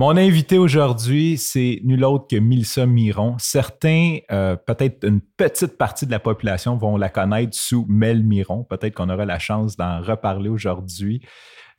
[0.00, 3.36] Mon invité aujourd'hui, c'est nul autre que Milsa Miron.
[3.38, 8.64] Certains, euh, peut-être une petite partie de la population vont la connaître sous Mel Miron.
[8.64, 11.20] Peut-être qu'on aura la chance d'en reparler aujourd'hui.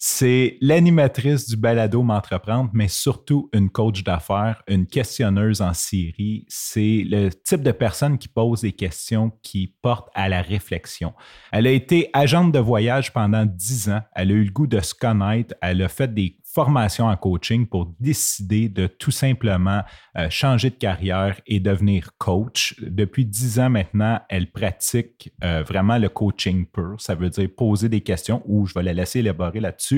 [0.03, 6.43] C'est l'animatrice du balado M'entreprendre, mais surtout une coach d'affaires, une questionneuse en série.
[6.47, 11.13] C'est le type de personne qui pose des questions qui portent à la réflexion.
[11.51, 14.01] Elle a été agente de voyage pendant dix ans.
[14.15, 15.53] Elle a eu le goût de se connaître.
[15.61, 19.83] Elle a fait des formation en coaching pour décider de tout simplement
[20.17, 22.75] euh, changer de carrière et devenir coach.
[22.81, 26.95] Depuis dix ans maintenant, elle pratique euh, vraiment le coaching pur.
[26.99, 29.90] Ça veut dire poser des questions ou je vais la laisser élaborer là-dessus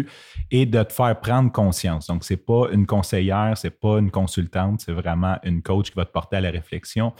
[0.51, 2.07] et de te faire prendre conscience.
[2.07, 6.05] Donc, c'est pas une conseillère, c'est pas une consultante, c'est vraiment une coach qui va
[6.05, 7.13] te porter à la réflexion.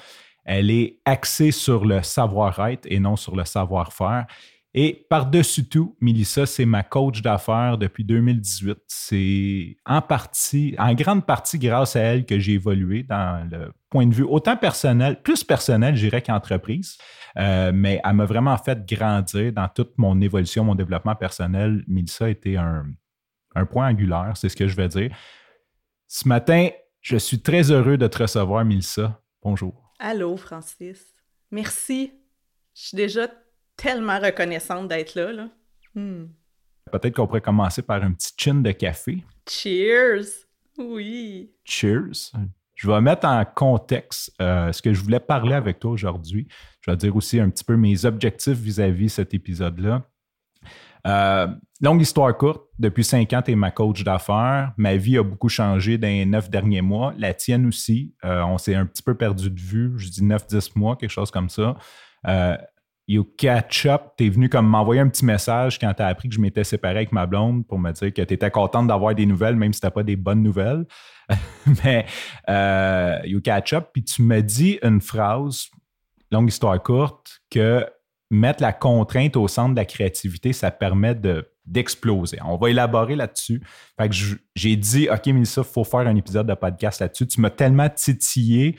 [0.46, 4.26] Elle est axée sur le savoir-être et non sur le savoir-faire.
[4.76, 8.80] Et par-dessus tout, Milissa, c'est ma coach d'affaires depuis 2018.
[8.88, 14.08] C'est en partie, en grande partie grâce à elle que j'ai évolué dans le point
[14.08, 16.98] de vue autant personnel, plus personnel, je dirais, qu'entreprise.
[17.38, 21.84] Euh, mais elle m'a vraiment fait grandir dans toute mon évolution, mon développement personnel.
[21.88, 22.88] Milissa a été un,
[23.54, 25.16] un point angulaire, c'est ce que je vais dire.
[26.08, 26.70] Ce matin,
[27.02, 29.22] je suis très heureux de te recevoir, Milissa.
[29.44, 29.94] Bonjour.
[30.00, 31.06] Allô, Francis.
[31.52, 32.12] Merci.
[32.74, 33.28] Je suis déjà
[33.76, 35.32] tellement reconnaissante d'être là.
[35.32, 35.50] là.
[35.96, 36.26] Hmm.
[36.92, 39.24] Peut-être qu'on pourrait commencer par un petit chin de café.
[39.50, 40.46] Cheers!
[40.78, 41.52] Oui.
[41.66, 42.32] Cheers.
[42.76, 46.48] Je vais mettre en contexte euh, ce que je voulais parler avec toi aujourd'hui.
[46.82, 50.04] Je vais dire aussi un petit peu mes objectifs vis-à-vis cet épisode-là.
[51.06, 51.48] Euh,
[51.82, 54.74] longue histoire courte, depuis cinq ans, tu es ma coach d'affaires.
[54.78, 57.14] Ma vie a beaucoup changé dans les neuf derniers mois.
[57.18, 58.16] La tienne aussi.
[58.24, 59.94] Euh, on s'est un petit peu perdu de vue.
[59.98, 61.76] Je dis neuf, dix mois, quelque chose comme ça
[63.14, 64.14] you catch up.
[64.18, 66.64] Tu es venu comme m'envoyer un petit message quand tu as appris que je m'étais
[66.64, 69.74] séparé avec ma blonde pour me dire que tu étais contente d'avoir des nouvelles, même
[69.74, 70.86] si tu pas des bonnes nouvelles.
[71.84, 72.06] Mais
[72.50, 73.90] euh, you catch up.
[73.94, 75.70] Puis tu me dis une phrase,
[76.32, 77.86] longue histoire courte, que
[78.32, 82.40] mettre la contrainte au centre de la créativité, ça permet de d'exploser.
[82.44, 83.64] On va élaborer là-dessus.
[83.98, 84.16] Fait que
[84.54, 87.26] j'ai dit, OK, Mélissa, il faut faire un épisode de podcast là-dessus.
[87.26, 88.76] Tu m'as tellement titillé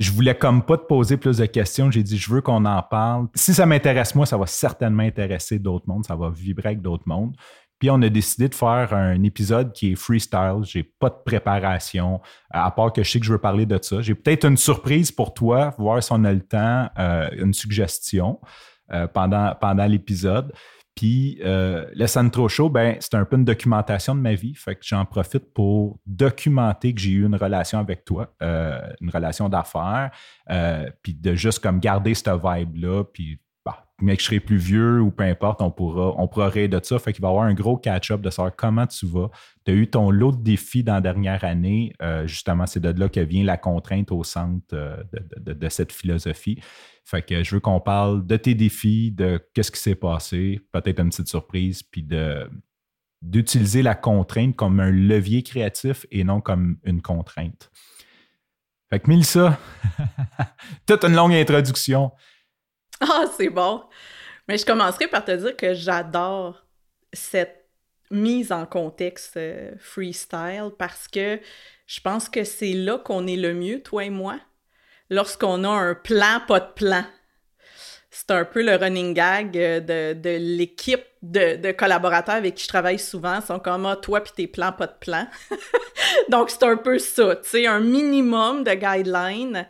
[0.00, 1.90] je voulais comme pas te poser plus de questions.
[1.90, 3.28] J'ai dit, je veux qu'on en parle.
[3.34, 6.04] Si ça m'intéresse moi, ça va certainement intéresser d'autres mondes.
[6.06, 7.36] Ça va vibrer avec d'autres mondes.
[7.78, 10.60] Puis on a décidé de faire un épisode qui est freestyle.
[10.62, 14.00] J'ai pas de préparation, à part que je sais que je veux parler de ça.
[14.00, 18.40] J'ai peut-être une surprise pour toi, voir si on a le temps, euh, une suggestion
[18.92, 20.52] euh, pendant, pendant l'épisode.
[20.94, 24.54] Puis euh, le Santro Show, ben, c'est un peu une documentation de ma vie.
[24.54, 29.10] Fait que j'en profite pour documenter que j'ai eu une relation avec toi, euh, une
[29.10, 30.10] relation d'affaires,
[30.50, 35.00] euh, puis de juste comme garder cette vibe-là, puis bah, que je serai plus vieux
[35.00, 36.98] ou peu importe, on pourra, on pourra de ça.
[37.00, 39.30] Fait qu'il va y avoir un gros catch-up de savoir comment tu vas.
[39.64, 41.92] Tu as eu ton lot de défis dans la dernière année.
[42.26, 44.76] justement, c'est de là que vient la contrainte au centre
[45.40, 46.60] de cette philosophie.
[47.04, 51.00] Fait que je veux qu'on parle de tes défis, de qu'est-ce qui s'est passé, peut-être
[51.00, 52.48] une petite surprise, puis de
[53.20, 57.70] d'utiliser la contrainte comme un levier créatif et non comme une contrainte.
[58.90, 59.58] Fait que Mélissa,
[60.86, 62.12] toute une longue introduction.
[63.00, 63.82] Ah, c'est bon.
[64.46, 66.66] Mais je commencerai par te dire que j'adore
[67.14, 67.70] cette
[68.10, 71.40] mise en contexte euh, freestyle parce que
[71.86, 74.38] je pense que c'est là qu'on est le mieux, toi et moi
[75.10, 77.04] lorsqu'on a un plan, pas de plan.
[78.10, 79.80] C'est un peu le running gag euh,
[80.14, 83.40] de, l'équipe de, collaborateurs avec qui je travaille souvent.
[83.40, 85.26] Ils sont comme ah, toi puis tes plans, pas de plan.
[86.30, 89.68] Donc, c'est un peu ça, tu sais, un minimum de guidelines,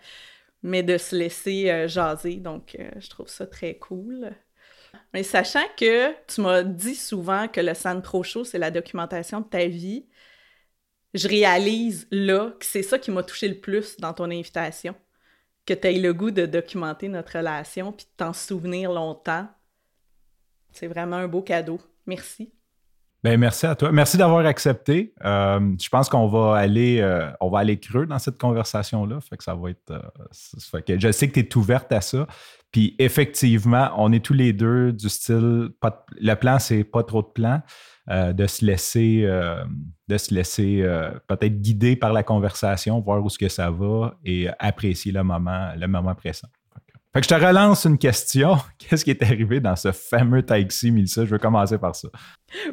[0.62, 2.36] mais de se laisser euh, jaser.
[2.36, 4.30] Donc, euh, je trouve ça très cool.
[5.14, 9.40] Mais sachant que tu m'as dit souvent que le San Pro Show, c'est la documentation
[9.40, 10.06] de ta vie,
[11.14, 14.94] je réalise là que c'est ça qui m'a touché le plus dans ton invitation
[15.66, 19.48] que tu aies le goût de documenter notre relation puis de t'en souvenir longtemps.
[20.72, 21.80] C'est vraiment un beau cadeau.
[22.06, 22.52] Merci.
[23.22, 23.90] Ben, merci à toi.
[23.90, 25.14] Merci d'avoir accepté.
[25.24, 29.18] Euh, je pense qu'on va aller euh, on va aller creux dans cette conversation-là.
[29.22, 29.90] Fait que ça va être.
[29.90, 32.26] Euh, que je sais que tu es ouverte à ça.
[32.70, 35.70] Puis effectivement, on est tous les deux du style.
[36.20, 37.62] le plan, c'est pas trop de plan.
[38.08, 39.26] De se laisser
[40.08, 44.18] de se laisser euh, peut-être guider par la conversation, voir où ce que ça va
[44.24, 46.48] et apprécier le moment, le moment présent.
[47.14, 48.56] Fait que je te relance une question.
[48.78, 51.24] Qu'est-ce qui est arrivé dans ce fameux taxi, Milsa?
[51.24, 52.08] Je veux commencer par ça.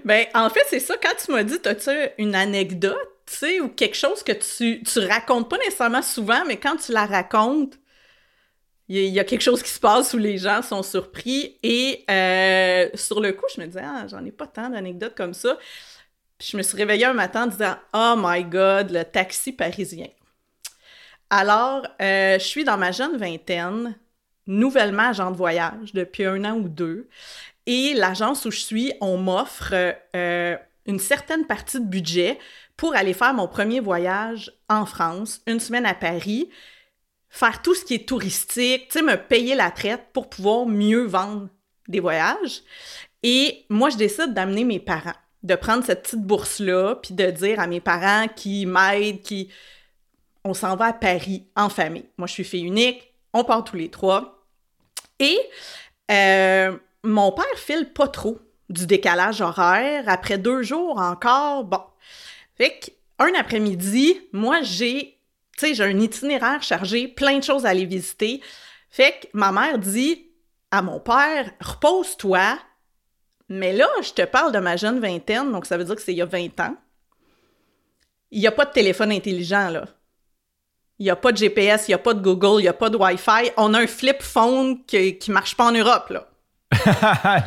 [0.04, 0.96] Ben, en fait, c'est ça.
[1.02, 5.00] Quand tu m'as dit, as-tu une anecdote, tu sais, ou quelque chose que tu, tu
[5.00, 7.78] racontes pas nécessairement souvent, mais quand tu la racontes,
[8.94, 11.58] il y, a quelque chose qui se passe où les gens sont surpris.
[11.64, 15.34] Et euh, sur le coup, je me disais, ah, j'en ai pas tant d'anecdotes comme
[15.34, 15.58] ça.
[16.42, 20.08] Je me suis réveillée un matin en disant Oh my God, le taxi parisien.
[21.30, 23.96] Alors, euh, je suis dans ma jeune vingtaine,
[24.46, 27.08] nouvellement agent de voyage depuis un an ou deux.
[27.68, 29.74] Et l'agence où je suis, on m'offre
[30.16, 32.38] euh, une certaine partie de budget
[32.76, 36.50] pour aller faire mon premier voyage en France, une semaine à Paris,
[37.32, 41.06] faire tout ce qui est touristique, tu sais, me payer la traite pour pouvoir mieux
[41.06, 41.48] vendre
[41.88, 42.62] des voyages.
[43.24, 47.60] Et moi, je décide d'amener mes parents, de prendre cette petite bourse-là, puis de dire
[47.60, 49.50] à mes parents qui m'aident, qui...
[50.44, 52.10] On s'en va à Paris en famille.
[52.18, 54.44] Moi, je suis fille unique, on part tous les trois.
[55.20, 55.38] Et
[56.10, 60.04] euh, mon père file pas trop du décalage horaire.
[60.08, 61.82] Après deux jours encore, bon.
[62.58, 65.21] Fait qu'un après-midi, moi, j'ai,
[65.58, 68.42] tu sais, j'ai un itinéraire chargé, plein de choses à aller visiter.
[68.90, 70.28] Fait que ma mère dit
[70.72, 72.58] à mon père, repose-toi,
[73.50, 76.14] mais là, je te parle de ma jeune vingtaine, donc ça veut dire que c'est
[76.14, 76.76] il y a 20 ans.
[78.32, 79.86] Il n'y a pas de téléphone intelligent, là.
[81.00, 82.74] Il n'y a pas de GPS, il n'y a pas de Google, il n'y a
[82.74, 83.52] pas de Wi-Fi.
[83.58, 86.28] On a un flip phone qui ne marche pas en Europe, là.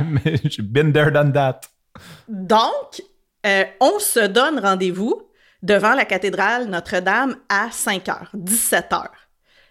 [0.59, 1.61] Been there, done that.
[2.29, 3.01] Donc,
[3.47, 5.23] euh, on se donne rendez-vous
[5.65, 9.07] devant la cathédrale Notre-Dame à 5 h, 17 h.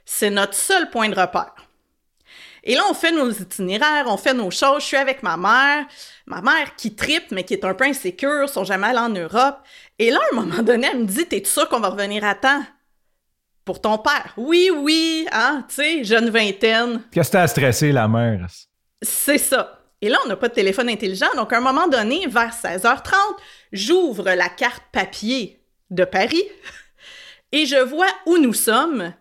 [0.05, 1.53] C'est notre seul point de repère.
[2.63, 4.81] Et là, on fait nos itinéraires, on fait nos choses.
[4.81, 5.85] Je suis avec ma mère,
[6.25, 9.59] ma mère qui tripe, mais qui est un peu insécure, sont jamais allés en Europe.
[9.99, 12.35] Et là, à un moment donné, elle me dit T'es sûr qu'on va revenir à
[12.35, 12.63] temps?
[13.63, 17.01] Pour ton père Oui, oui, hein, tu sais, jeune vingtaine.
[17.11, 18.47] Qu'est-ce que t'as stressé, la mère
[19.01, 19.79] C'est ça.
[20.01, 23.13] Et là, on n'a pas de téléphone intelligent, donc à un moment donné, vers 16h30,
[23.71, 26.43] j'ouvre la carte papier de Paris
[27.53, 29.13] et je vois où nous sommes,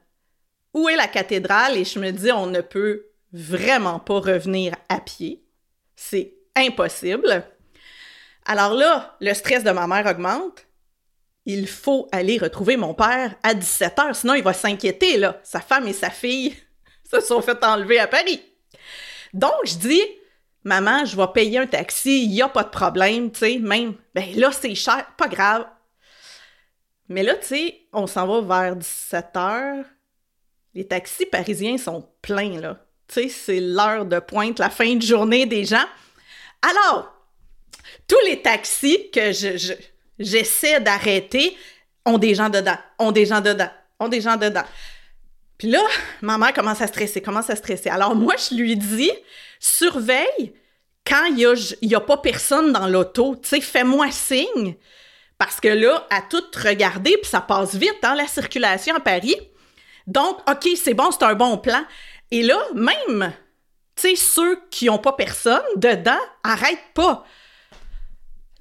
[0.73, 5.00] où est la cathédrale, et je me dis, on ne peut vraiment pas revenir à
[5.00, 5.44] pied.
[5.94, 7.44] C'est impossible.
[8.47, 10.67] Alors là, le stress de ma mère augmente.
[11.44, 15.38] Il faut aller retrouver mon père à 17 h, sinon il va s'inquiéter, là.
[15.43, 16.56] Sa femme et sa fille
[17.12, 18.41] se sont fait enlever à Paris.
[19.35, 20.03] Donc, je dis,
[20.64, 23.94] maman, je vais payer un taxi, il n'y a pas de problème, tu sais, même,
[24.14, 25.67] ben là, c'est cher, pas grave.
[27.08, 29.84] Mais là, tu sais, on s'en va vers 17 h.
[30.75, 32.78] Les taxis parisiens sont pleins, là
[33.12, 35.84] sais, c'est l'heure de pointe, la fin de journée des gens.
[36.62, 37.12] Alors,
[38.08, 39.75] tous les taxis que je,
[40.19, 41.56] j'essaie d'arrêter
[42.04, 43.70] ont des gens dedans, ont des gens dedans,
[44.00, 44.64] ont des gens dedans.
[45.58, 45.82] Puis là,
[46.22, 47.88] ma mère commence à stresser, commence à stresser.
[47.88, 49.12] Alors moi, je lui dis,
[49.60, 50.54] surveille
[51.06, 54.76] quand il n'y a, a, pas personne dans l'auto, tu sais, fais-moi signe.
[55.43, 59.35] Parce que là, à tout regarder, puis ça passe vite, hein, la circulation à Paris.
[60.06, 61.83] Donc, OK, c'est bon, c'est un bon plan.
[62.31, 63.33] Et là, même,
[63.97, 67.25] tu sais, ceux qui n'ont pas personne dedans, arrêtent pas.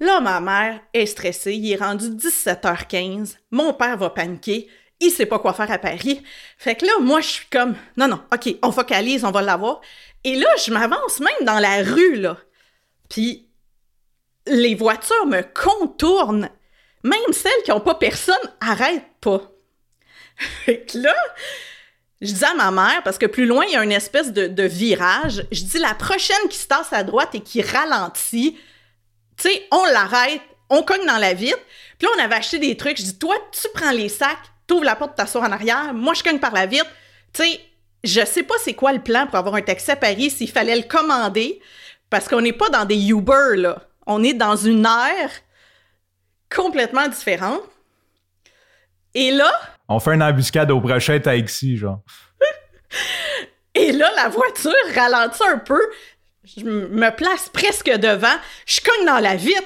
[0.00, 4.68] Là, ma mère est stressée, il est rendu 17h15, mon père va paniquer,
[4.98, 6.20] il sait pas quoi faire à Paris.
[6.58, 9.82] Fait que là, moi, je suis comme, non, non, OK, on focalise, on va l'avoir.
[10.24, 12.38] Et là, je m'avance même dans la rue, là.
[13.08, 13.48] Puis,
[14.48, 16.50] les voitures me contournent.
[17.02, 19.40] Même celles qui n'ont pas personne arrêtent pas.
[20.64, 21.14] Fait que là,
[22.20, 24.62] je dis à ma mère, parce que plus loin, il y a une espèce de,
[24.62, 28.56] virage, je dis la prochaine qui se tasse à droite et qui ralentit,
[29.36, 30.40] tu sais, on l'arrête,
[30.70, 31.58] on cogne dans la vitre.
[31.98, 32.96] Puis là, on avait acheté des trucs.
[32.98, 36.22] Je dis, toi, tu prends les sacs, t'ouvres la porte, t'assois en arrière, moi, je
[36.22, 36.86] cogne par la vitre.
[37.32, 37.60] Tu sais,
[38.04, 40.76] je sais pas c'est quoi le plan pour avoir un taxi à Paris, s'il fallait
[40.76, 41.60] le commander,
[42.08, 43.82] parce qu'on n'est pas dans des Uber, là.
[44.06, 45.30] On est dans une ère
[46.54, 47.62] complètement différente.
[49.14, 49.50] Et là,
[49.88, 52.00] on fait une embuscade au prochain taxi, genre.
[53.74, 55.80] Et là, la voiture ralentit un peu.
[56.44, 58.36] Je me place presque devant.
[58.66, 59.62] Je cogne dans la vitre.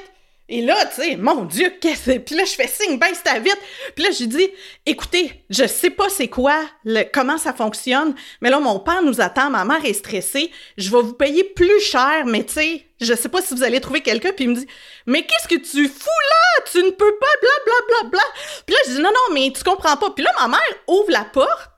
[0.49, 3.41] Et là, tu sais, mon Dieu, qu'est-ce que Puis là, je fais signe, baisse ta
[3.41, 3.59] vite.
[3.97, 4.49] Puis là, je dis,
[4.85, 9.21] écoutez, je sais pas c'est quoi, le, comment ça fonctionne, mais là, mon père nous
[9.21, 13.15] attend, ma mère est stressée, je vais vous payer plus cher, mais tu sais, je
[13.15, 14.33] sais pas si vous allez trouver quelqu'un.
[14.33, 14.67] Puis il me dit,
[15.07, 16.65] mais qu'est-ce que tu fous là?
[16.71, 18.23] Tu ne peux pas, bla, bla, bla, bla.
[18.65, 20.11] Puis là, je dis, non, non, mais tu comprends pas.
[20.11, 21.76] Puis là, ma mère ouvre la porte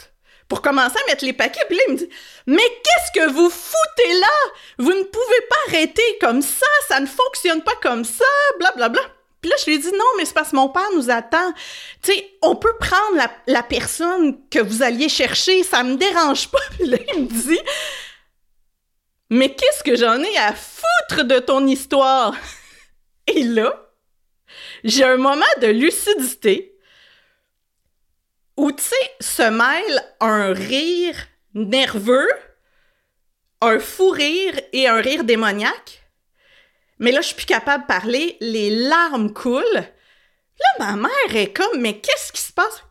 [0.49, 1.65] pour commencer à mettre les paquets.
[1.69, 2.09] Puis là, il me dit
[2.47, 4.51] Mais qu'est-ce que vous foutez là?
[4.79, 8.25] Vous ne pouvez pas arrêter comme ça, ça ne fonctionne pas comme ça,
[8.59, 8.89] blablabla.
[8.89, 9.15] Bla, bla.
[9.41, 11.53] Puis là, je lui ai dit non, mais c'est parce que mon père nous attend.
[12.03, 16.59] Tu sais, on peut prendre la, personne que vous alliez chercher, ça me dérange pas.
[16.77, 17.61] Puis là, il me dit
[19.31, 22.35] Mais qu'est-ce que j'en ai à foutre de ton histoire?
[23.29, 23.91] Et là,
[24.83, 26.78] j'ai un moment de lucidité
[28.59, 31.15] où, tu sais, se mêle un rire
[31.55, 32.29] nerveux,
[33.61, 36.03] un fou rire et un rire démoniaque.
[36.99, 39.63] Mais là, je suis plus capable de parler, les larmes coulent.
[39.73, 42.83] Là, ma mère est comme, mais qu'est-ce qui se passe?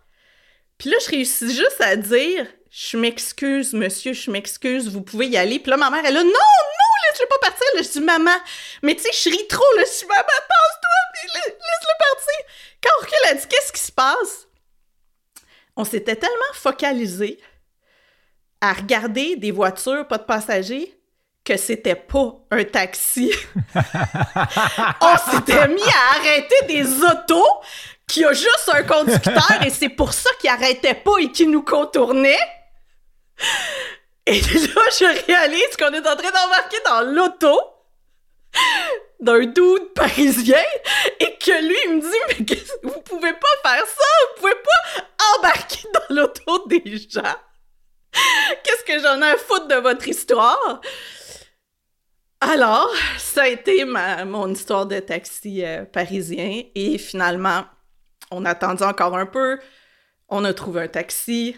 [0.77, 5.36] Puis là, je réussis juste à dire, je m'excuse, monsieur, je m'excuse, vous pouvez y
[5.36, 5.59] aller.
[5.59, 7.65] Puis là, ma mère, elle là, non, non, laisse-le pas partir.
[7.75, 8.38] Là, je dis, maman,
[8.83, 12.45] mais tu sais, je ris trop, là, je dis, maman, passe-toi, laisse-le partir.
[12.81, 14.46] Quand on recule, elle dit, qu'est-ce qui se passe?
[15.77, 17.39] On s'était tellement focalisé
[18.60, 20.91] à regarder des voitures, pas de passagers,
[21.46, 23.31] que c'était pas un taxi.
[23.75, 27.62] on s'était mis à arrêter des autos
[28.07, 31.63] qui a juste un conducteur et c'est pour ça qu'il arrêtait pas et qu'il nous
[31.63, 32.36] contournait.
[34.25, 37.60] Et là, je réalise qu'on est en train d'embarquer dans l'auto
[39.19, 40.63] d'un dude parisien
[41.19, 45.36] et que lui, il me dit Mais vous pouvez pas faire ça, vous pouvez pas
[45.38, 47.36] embarquer dans l'auto des gens?
[48.63, 50.81] Qu'est-ce que j'en ai à foutre de votre histoire?
[52.39, 57.65] Alors, ça a été mon histoire de taxi euh, parisien et finalement,
[58.29, 59.59] on a attendu encore un peu,
[60.29, 61.57] on a trouvé un taxi,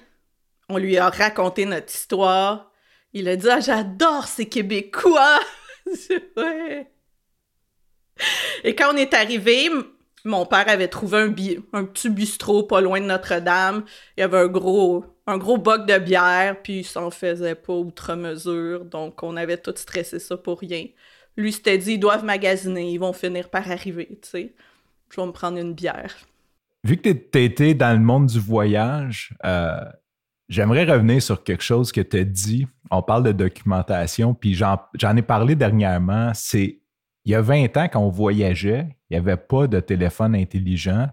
[0.70, 2.72] on lui a raconté notre histoire.
[3.12, 5.40] Il a dit Ah, j'adore ces Québécois!
[6.38, 6.88] ouais.
[8.64, 9.70] Et quand on est arrivé,
[10.26, 11.34] mon père avait trouvé un,
[11.74, 13.84] un petit bistrot pas loin de Notre-Dame.
[14.18, 18.16] Il y avait un gros, un boc de bière, puis il s'en faisait pas outre
[18.16, 18.86] mesure.
[18.86, 20.86] Donc, on avait tout stressé ça pour rien.
[21.38, 24.54] Lui s'était dit, ils doivent magasiner, ils vont finir par arriver, tu sais.
[25.10, 26.16] Je vais me prendre une bière.
[26.84, 29.80] Vu que tu été dans le monde du voyage, euh,
[30.50, 32.68] j'aimerais revenir sur quelque chose que tu as dit.
[32.92, 36.32] On parle de documentation, puis j'en ai parlé dernièrement.
[36.34, 36.80] C'est
[37.26, 41.08] il y a 20 ans, quand on voyageait, il n'y avait pas de téléphone intelligent.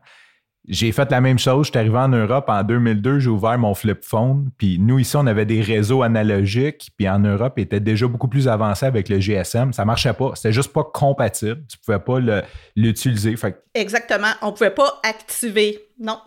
[0.68, 1.66] J'ai fait la même chose.
[1.66, 4.50] Je suis arrivé en Europe en 2002, j'ai ouvert mon flip phone.
[4.58, 6.90] Puis nous, ici, on avait des réseaux analogiques.
[6.96, 9.72] Puis en Europe, il était déjà beaucoup plus avancé avec le GSM.
[9.72, 10.32] Ça ne marchait pas.
[10.34, 11.62] C'était juste pas compatible.
[11.68, 12.42] Tu ne pouvais pas
[12.74, 13.36] l'utiliser.
[13.74, 14.32] Exactement.
[14.42, 15.78] On ne pouvait pas activer.
[16.00, 16.18] Non.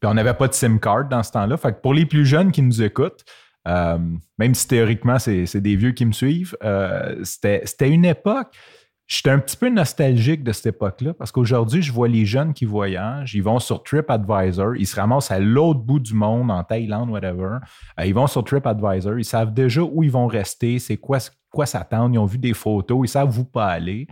[0.00, 1.56] Puis on n'avait pas de SIM card dans ce temps-là.
[1.56, 3.24] Fait que pour les plus jeunes qui nous écoutent,
[3.66, 3.98] euh,
[4.38, 8.54] même si théoriquement, c'est des vieux qui me suivent, euh, c'était une époque
[9.08, 12.66] J'étais un petit peu nostalgique de cette époque-là parce qu'aujourd'hui, je vois les jeunes qui
[12.66, 17.08] voyagent, ils vont sur TripAdvisor, ils se ramassent à l'autre bout du monde, en Thaïlande,
[17.08, 17.56] whatever.
[17.98, 21.18] Euh, ils vont sur TripAdvisor, ils savent déjà où ils vont rester, c'est quoi,
[21.50, 24.06] quoi s'attendre, ils ont vu des photos, ils savent où pas aller.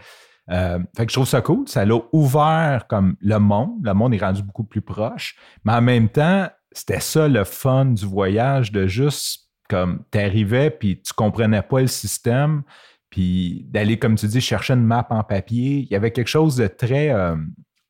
[0.50, 1.68] Euh, fait que je trouve ça cool.
[1.68, 3.80] Ça l'a ouvert comme le monde.
[3.82, 5.36] Le monde est rendu beaucoup plus proche.
[5.64, 11.02] Mais en même temps, c'était ça le fun du voyage, de juste comme t'arrivais puis
[11.02, 12.62] tu comprenais pas le système
[13.10, 15.78] puis d'aller, comme tu dis, chercher une map en papier.
[15.78, 17.36] Il y avait quelque chose de très euh,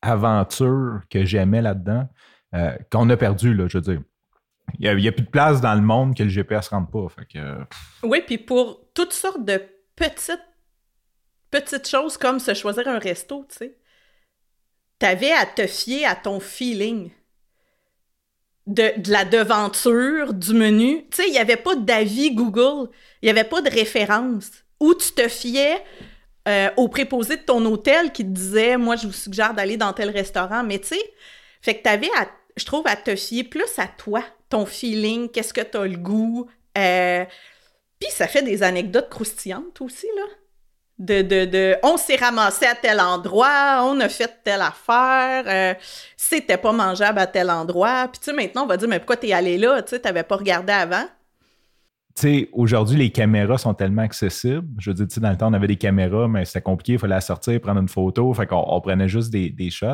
[0.01, 2.07] aventure que j'aimais là-dedans,
[2.55, 4.01] euh, qu'on a perdu, là, je veux dire.
[4.79, 7.07] Il n'y a, plus de place dans le monde que le GPS ne rentre pas.
[8.03, 9.61] oui, puis pour toutes sortes de
[9.95, 10.43] petites,
[11.49, 13.77] petites choses comme se choisir un resto, tu sais,
[14.99, 17.11] t'avais à te fier à ton feeling.
[18.65, 21.07] De, de, la devanture, du menu.
[21.09, 22.89] Tu sais, il n'y avait pas d'avis Google,
[23.21, 25.83] il n'y avait pas de référence ou tu te fiais
[26.47, 29.93] euh, au préposé de ton hôtel qui te disait Moi, je vous suggère d'aller dans
[29.93, 30.63] tel restaurant.
[30.63, 31.13] Mais tu sais,
[31.61, 32.09] fait que tu avais,
[32.55, 36.47] je trouve, à te fier plus à toi, ton feeling, qu'est-ce que tu le goût.
[36.77, 37.25] Euh,
[37.99, 40.23] puis ça fait des anecdotes croustillantes aussi, là.
[40.99, 45.75] De, de, de on s'est ramassé à tel endroit, on a fait telle affaire, euh,
[46.15, 48.07] c'était pas mangeable à tel endroit.
[48.11, 49.83] Puis tu sais, maintenant, on va dire, mais pourquoi t'es allé là?
[49.83, 51.05] Tu sais, t'avais pas regardé avant
[52.21, 54.67] sais, aujourd'hui, les caméras sont tellement accessibles.
[54.79, 57.15] Je veux dire, dans le temps, on avait des caméras, mais c'était compliqué, il fallait
[57.15, 58.33] la sortir, prendre une photo.
[58.33, 59.85] Fait qu'on on prenait juste des, shots.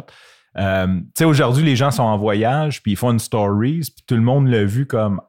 [0.58, 4.06] Euh, tu sais, aujourd'hui, les gens sont en voyage, puis ils font une stories, puis
[4.08, 5.22] tout le monde l'a vu comme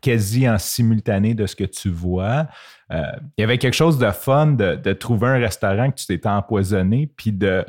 [0.00, 2.48] quasi en simultané de ce que tu vois.
[2.90, 3.02] Euh,
[3.38, 6.28] il y avait quelque chose de fun de, de trouver un restaurant que tu t'étais
[6.28, 7.64] empoisonné, puis de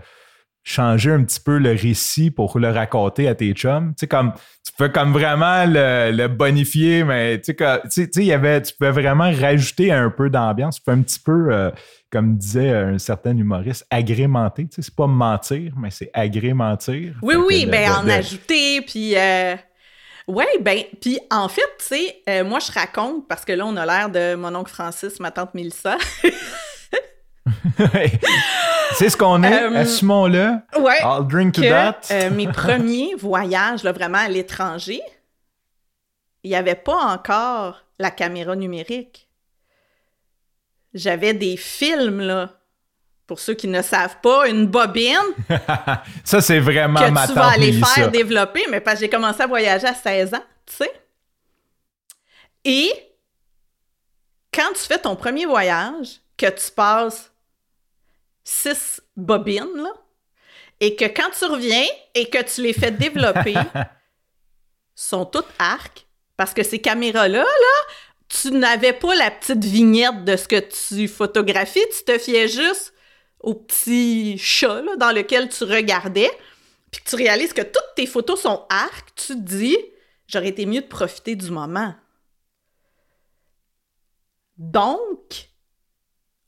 [0.63, 3.89] changer un petit peu le récit pour le raconter à tes chums.
[3.89, 4.33] Tu sais, comme,
[4.65, 7.53] tu peux comme vraiment le, bonifier, mais tu
[7.89, 10.77] sais, il y avait, tu pouvais vraiment rajouter un peu d'ambiance.
[10.77, 11.69] Tu peux un petit peu, euh,
[12.11, 14.67] comme disait un certain humoriste, agrémenter.
[14.67, 17.15] Tu sais, c'est pas mentir, mais c'est agrémentir.
[17.21, 19.17] Oui, oui, ben en ajouter, puis...
[19.17, 19.55] Euh...
[20.25, 23.75] Oui, ben, puis en fait, tu sais, euh, moi je raconte, parce que là on
[23.75, 25.97] a l'air de mon oncle Francis, ma tante Mélissa.
[28.95, 30.57] C'est ce qu'on est, euh, assumons-le.
[30.79, 30.99] Ouais.
[31.01, 32.01] I'll drink to that.
[32.11, 35.01] Euh, mes premiers voyages, là, vraiment à l'étranger,
[36.43, 39.27] il n'y avait pas encore la caméra numérique.
[40.93, 42.59] J'avais des films, là.
[43.25, 45.17] Pour ceux qui ne savent pas, une bobine.
[46.23, 49.47] ça, c'est vraiment que tu vas aller faire développer, mais parce que j'ai commencé à
[49.47, 50.91] voyager à 16 ans, tu sais.
[52.65, 52.91] Et
[54.53, 57.32] quand tu fais ton premier voyage, que tu passes
[58.43, 59.93] six bobines, là,
[60.79, 63.55] et que quand tu reviens et que tu les fais développer,
[64.95, 66.05] sont toutes arcs,
[66.37, 67.95] parce que ces caméras-là, là,
[68.27, 72.93] tu n'avais pas la petite vignette de ce que tu photographies, tu te fiais juste
[73.39, 76.31] au petit chat là, dans lequel tu regardais,
[76.91, 79.77] puis tu réalises que toutes tes photos sont arcs, tu te dis,
[80.27, 81.93] j'aurais été mieux de profiter du moment.
[84.57, 85.49] Donc,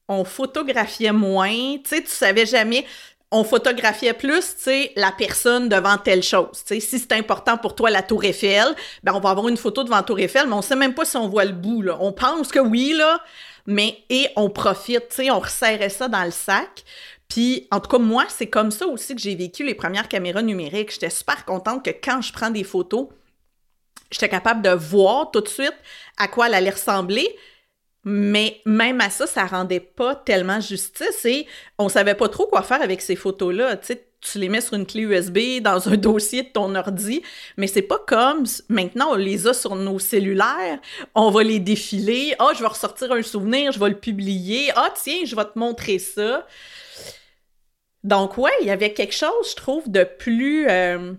[0.08, 2.86] on photographiait moins, tu sais, tu savais jamais,
[3.32, 6.64] on photographiait plus, tu sais, la personne devant telle chose.
[6.66, 8.68] Tu sais, si c'est important pour toi la Tour Eiffel,
[9.04, 11.18] ben on va avoir une photo devant Tour Eiffel, mais on sait même pas si
[11.18, 11.98] on voit le bout, là.
[12.00, 13.20] On pense que oui, là,
[13.66, 16.84] mais et on profite, tu sais, on resserrait ça dans le sac.
[17.28, 20.44] Puis, en tout cas, moi, c'est comme ça aussi que j'ai vécu les premières caméras
[20.44, 20.92] numériques.
[20.92, 23.08] J'étais super contente que quand je prends des photos,
[24.12, 25.74] j'étais capable de voir tout de suite
[26.18, 27.36] à quoi elle allait ressembler,
[28.06, 31.48] mais même à ça, ça rendait pas tellement justice et
[31.80, 33.78] on savait pas trop quoi faire avec ces photos-là.
[33.78, 37.24] Tu sais, tu les mets sur une clé USB dans un dossier de ton ordi,
[37.58, 40.80] mais c'est pas comme maintenant on les a sur nos cellulaires,
[41.16, 44.94] on va les défiler, ah, je vais ressortir un souvenir, je vais le publier, ah,
[44.96, 46.46] tiens, je vais te montrer ça.
[48.04, 50.68] Donc, ouais, il y avait quelque chose, je trouve, de plus.
[50.70, 51.14] Euh,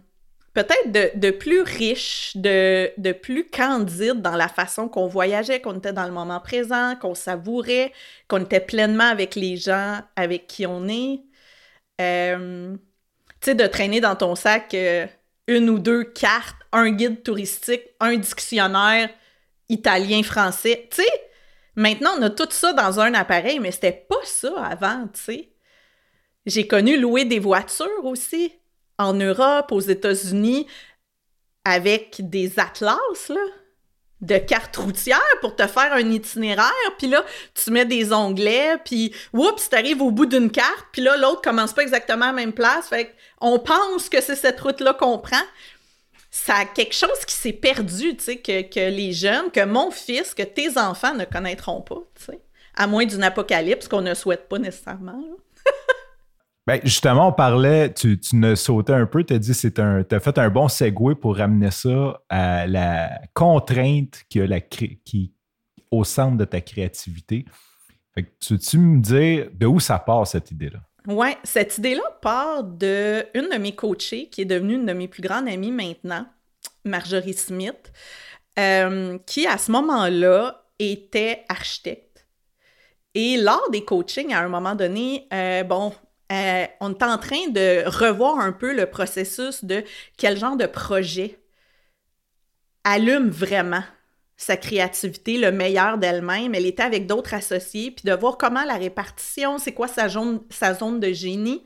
[0.56, 6.06] peut-être de, plus riche, de, plus candide dans la façon qu'on voyageait, qu'on était dans
[6.06, 7.92] le moment présent, qu'on savourait,
[8.26, 11.20] qu'on était pleinement avec les gens avec qui on est.
[12.00, 12.75] Euh,
[13.42, 15.06] tu sais, de traîner dans ton sac euh,
[15.46, 19.10] une ou deux cartes, un guide touristique, un dictionnaire
[19.68, 20.88] italien-français.
[20.90, 21.28] Tu sais,
[21.75, 25.48] maintenant, on a tout ça dans un appareil, mais c'était pas ça avant, tu sais.
[26.46, 28.54] J'ai connu louer des voitures aussi
[28.98, 30.66] en Europe, aux États-Unis,
[31.64, 33.40] avec des atlas, là,
[34.22, 37.24] de cartes routières pour te faire un itinéraire, puis là,
[37.54, 41.72] tu mets des onglets, puis oups, t'arrives au bout d'une carte, puis là, l'autre commence
[41.72, 45.42] pas exactement à la même place, fait on pense que c'est cette route-là qu'on prend.
[46.30, 49.90] Ça a quelque chose qui s'est perdu, tu sais, que, que, les jeunes, que mon
[49.90, 52.40] fils, que tes enfants ne connaîtront pas, tu sais,
[52.74, 55.22] à moins d'une apocalypse qu'on ne souhaite pas nécessairement.
[56.66, 60.02] Ben, justement, on parlait, tu, tu ne sautais un peu, tu as dit c'est un.
[60.11, 65.33] As fait un bon segue pour ramener ça à la contrainte qui, a la, qui
[65.90, 67.44] au centre de ta créativité.
[68.14, 70.81] Fait que tu, tu me dire de où ça part cette idée-là?
[71.07, 75.07] Oui, cette idée-là part de une de mes coachées qui est devenue une de mes
[75.07, 76.26] plus grandes amies maintenant,
[76.85, 77.92] Marjorie Smith,
[78.59, 82.26] euh, qui à ce moment-là était architecte.
[83.14, 85.92] Et lors des coachings, à un moment donné, euh, bon,
[86.32, 89.84] euh, on est en train de revoir un peu le processus de
[90.16, 91.38] quel genre de projet
[92.84, 93.84] allume vraiment
[94.36, 96.54] sa créativité, le meilleur d'elle-même.
[96.54, 100.42] Elle était avec d'autres associés, puis de voir comment la répartition, c'est quoi sa zone,
[100.50, 101.64] sa zone de génie.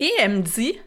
[0.00, 0.78] Et elle me dit,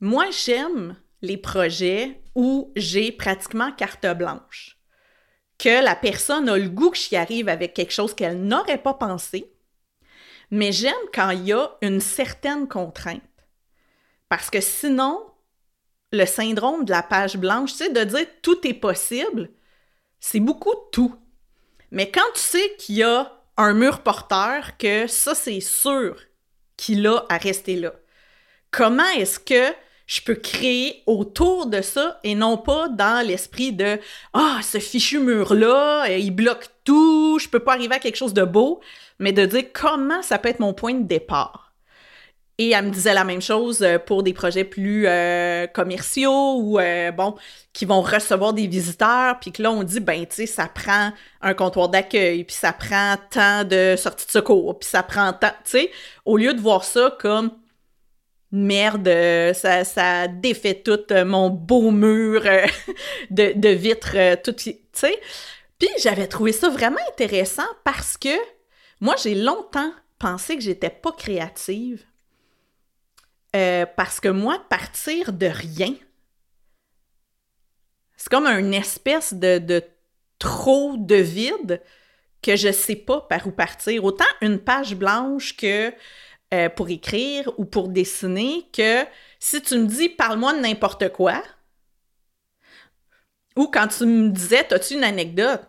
[0.00, 4.78] moi j'aime les projets où j'ai pratiquement carte blanche,
[5.58, 8.94] que la personne a le goût que j'y arrive avec quelque chose qu'elle n'aurait pas
[8.94, 9.49] pensé,
[10.50, 13.22] mais j'aime quand il y a une certaine contrainte.
[14.28, 15.20] Parce que sinon,
[16.12, 19.50] le syndrome de la page blanche, sais, de dire tout est possible,
[20.18, 21.16] c'est beaucoup de tout.
[21.90, 26.16] Mais quand tu sais qu'il y a un mur porteur, que ça, c'est sûr
[26.76, 27.92] qu'il a à rester là.
[28.70, 29.74] Comment est-ce que
[30.06, 33.98] je peux créer autour de ça et non pas dans l'esprit de
[34.32, 38.44] Ah, ce fichu mur-là, il bloque tout, je peux pas arriver à quelque chose de
[38.44, 38.80] beau
[39.20, 41.70] mais de dire comment ça peut être mon point de départ.
[42.60, 46.78] Et elle me disait la même chose euh, pour des projets plus euh, commerciaux ou,
[46.78, 47.34] euh, bon,
[47.72, 51.10] qui vont recevoir des visiteurs, puis que là, on dit, ben, tu sais, ça prend
[51.40, 55.52] un comptoir d'accueil, puis ça prend tant de sorties de secours, puis ça prend tant,
[55.64, 55.90] tu sais,
[56.26, 57.50] au lieu de voir ça comme
[58.52, 59.08] merde,
[59.54, 62.42] ça, ça défait tout mon beau mur
[63.30, 65.18] de, de vitres, tout, tu sais.
[65.78, 68.36] Puis j'avais trouvé ça vraiment intéressant parce que
[69.00, 72.04] moi, j'ai longtemps pensé que j'étais pas créative
[73.56, 75.94] euh, parce que moi, partir de rien,
[78.16, 79.82] c'est comme une espèce de,
[80.38, 81.82] trop de vide
[82.42, 84.04] que je sais pas par où partir.
[84.04, 85.92] Autant une page blanche que
[86.52, 89.04] euh, pour écrire ou pour dessiner que
[89.38, 91.42] si tu me dis parle-moi de n'importe quoi,
[93.56, 95.62] ou quand tu me disais as-tu une anecdote,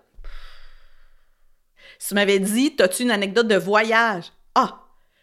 [2.08, 4.32] tu m'avais dit, as-tu une anecdote de voyage?
[4.56, 4.82] Ah,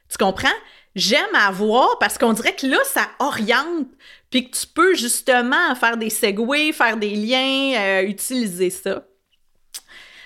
[0.08, 0.48] tu comprends?
[0.94, 3.88] J'aime avoir parce qu'on dirait que là, ça oriente,
[4.30, 9.04] puis que tu peux justement faire des segways, faire des liens, euh, utiliser ça.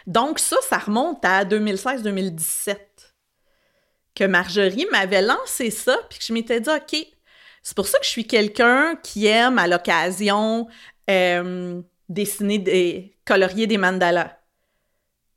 [0.07, 2.77] Donc ça, ça remonte à 2016-2017.
[4.15, 7.07] que Marjorie m'avait lancé ça, puis que je m'étais dit, OK,
[7.62, 10.69] c'est pour ça que je suis quelqu'un qui aime à l'occasion
[11.09, 14.38] euh, dessiner des colorier des mandalas.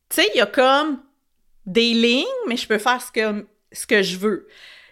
[0.09, 1.04] Tu sais, il y a comme
[1.65, 4.47] des lignes, mais je peux faire ce que, ce que je veux.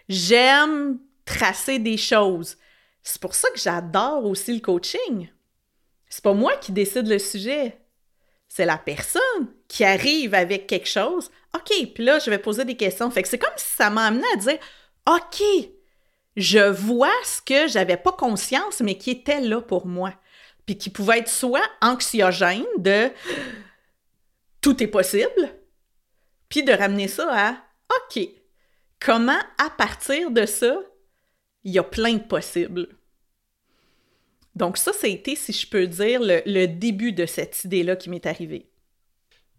[0.08, 2.56] J'aime tracer des choses.
[3.02, 5.28] C'est pour ça que j'adore aussi le coaching.
[6.08, 7.78] C'est pas moi qui décide le sujet.
[8.48, 11.30] C'est la personne qui arrive avec quelque chose.
[11.54, 13.10] OK, puis là, je vais poser des questions.
[13.10, 14.58] Fait que c'est comme si ça m'a amené à dire
[15.06, 15.42] OK,
[16.36, 20.14] je vois ce que j'avais pas conscience, mais qui était là pour moi.
[20.66, 23.10] Puis qui pouvait être soit anxiogène de
[24.60, 25.50] tout est possible,
[26.54, 27.56] puis de ramener ça à
[27.90, 28.28] OK,
[29.00, 30.76] comment à partir de ça,
[31.64, 32.86] il y a plein de possibles?
[34.54, 38.08] Donc ça, ça a été, si je peux dire, le, début de cette idée-là qui
[38.08, 38.70] m'est arrivée.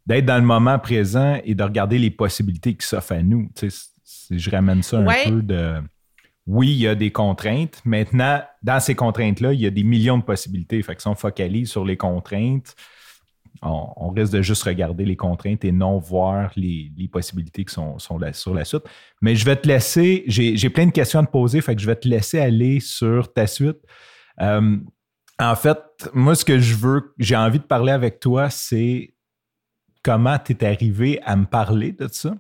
[0.05, 3.49] D'être dans le moment présent et de regarder les possibilités qui s'offrent à nous.
[3.55, 5.81] si je ramène ça un peu de...
[6.47, 7.81] Oui, il y a des contraintes.
[7.83, 10.81] Maintenant, dans ces contraintes-là, il y a des millions de possibilités.
[10.81, 12.73] Fait que si on focalise sur les contraintes,
[13.65, 18.19] on, risque de juste regarder les contraintes et non voir les, possibilités qui sont, sur
[18.19, 18.83] la suite.
[19.21, 22.07] Mais je vais te laisser, j'ai plein de questions à te poser, je vais te
[22.07, 23.79] laisser aller sur ta suite.
[24.41, 24.77] Euh,
[25.39, 25.79] en fait,
[26.13, 29.13] moi, ce que je veux, j'ai envie de parler avec toi, c'est
[30.03, 32.35] comment tu es arrivé à me parler de ça.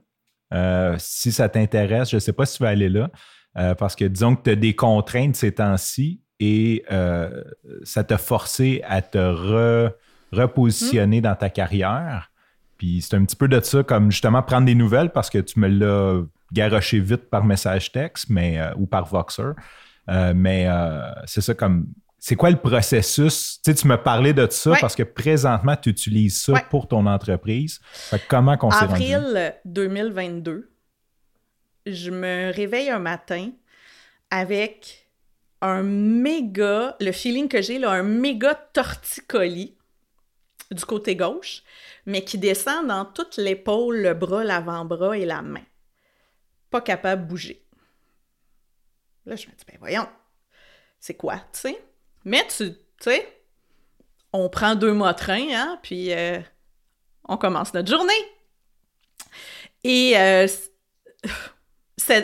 [0.53, 3.09] Euh, si ça t'intéresse, je ne sais pas si tu vas aller là,
[3.57, 6.83] euh, parce que disons que tu as des contraintes ces temps-ci et
[7.83, 9.17] ça t'a forcé à te
[10.31, 12.31] repositionner dans ta carrière.
[12.77, 15.59] Puis c'est un petit peu de ça, comme justement prendre des nouvelles parce que tu
[15.59, 19.53] me l'as garoché vite par message texte mais, ou par Voxer.
[20.09, 21.87] Euh, mais euh, c'est ça comme.
[22.17, 23.59] C'est quoi le processus?
[23.63, 27.05] Tu sais, tu me parlais de ça parce que présentement, tu utilises ça pour ton
[27.05, 27.79] entreprise.
[28.27, 30.71] comment qu'on s'est Avril 2022,
[31.85, 33.51] je me réveille un matin
[34.31, 35.07] avec
[35.61, 39.74] un méga, le feeling que j'ai, là, un méga torticolis
[40.71, 41.63] du côté gauche,
[42.05, 45.65] mais qui descend dans toute l'épaule, le bras, l'avant-bras et la main.
[46.69, 47.65] Pas capable de bouger.
[49.25, 50.07] Là, je me dis, ben voyons,
[50.99, 51.83] c'est quoi, tu sais?
[52.23, 53.43] Mais tu sais,
[54.33, 56.39] on prend deux mois train, hein, puis euh,
[57.27, 58.13] on commence notre journée.
[59.83, 60.47] Et, euh,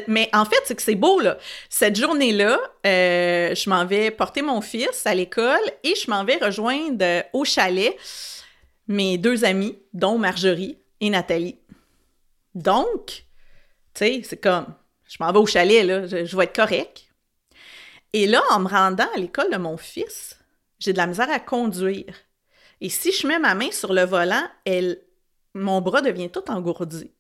[0.08, 1.38] mais en fait, c'est que c'est beau, là.
[1.70, 6.38] Cette journée-là, euh, je m'en vais porter mon fils à l'école et je m'en vais
[6.38, 7.96] rejoindre au chalet
[8.88, 11.58] mes deux amis, dont Marjorie et Nathalie.
[12.54, 13.26] Donc,
[13.94, 14.66] tu sais, c'est comme,
[15.08, 17.06] je m'en vais au chalet, là, je, vais être correct.
[18.14, 20.38] Et là, en me rendant à l'école de mon fils,
[20.80, 22.16] j'ai de la misère à conduire.
[22.82, 25.02] Et si je mets ma main sur le volant, elle,
[25.54, 27.12] mon bras devient tout engourdi.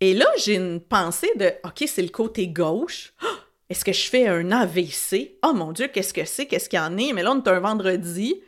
[0.00, 3.14] Et là, j'ai une pensée de OK, c'est le côté gauche.
[3.22, 3.26] Ah!
[3.70, 5.38] Est-ce que je fais un AVC?
[5.42, 6.46] Oh mon Dieu, qu'est-ce que c'est?
[6.46, 7.12] Qu'est-ce qu'il y en est?
[7.12, 8.42] Mais là, on est un vendredi.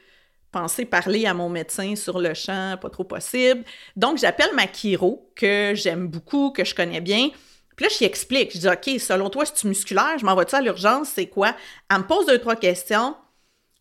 [0.53, 3.65] Pensez parler à mon médecin sur le champ, pas trop possible.
[3.97, 7.31] Donc, j'appelle ma chiro, que j'aime beaucoup, que je connais bien.
[7.77, 8.53] Puis là, je lui explique.
[8.53, 10.19] Je dis, OK, selon toi, c'est musculaire?
[10.19, 11.09] Je m'envoie ça à l'urgence?
[11.15, 11.57] C'est quoi?
[11.91, 13.17] Elle me pose deux, trois questions.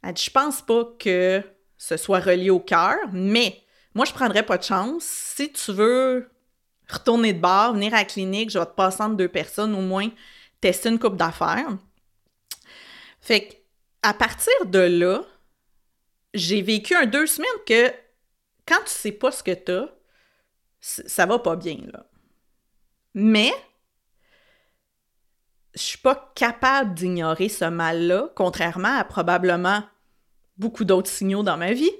[0.03, 1.43] Elle dit, je pense pas que
[1.77, 3.61] ce soit relié au cœur, mais
[3.93, 5.03] moi, je prendrais pas de chance.
[5.03, 6.29] Si tu veux
[6.89, 9.81] retourner de bord, venir à la clinique, je vais te passer entre deux personnes au
[9.81, 10.09] moins,
[10.61, 11.77] tester une coupe d'affaires.
[13.21, 13.53] Fait que,
[14.03, 15.23] à partir de là,
[16.33, 17.91] j'ai vécu un deux semaines que
[18.67, 19.89] quand tu sais pas ce que tu as,
[20.79, 22.05] ça va pas bien, là.
[23.13, 23.51] Mais
[25.73, 29.83] je suis pas capable d'ignorer ce mal-là, contrairement à probablement
[30.57, 31.91] beaucoup d'autres signaux dans ma vie.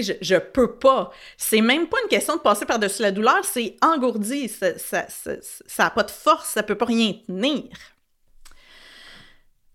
[0.00, 1.10] Je, je peux pas.
[1.36, 6.02] C'est même pas une question de passer par-dessus la douleur, c'est engourdi, ça ça, pas
[6.04, 7.68] de force, ça peut pas rien tenir.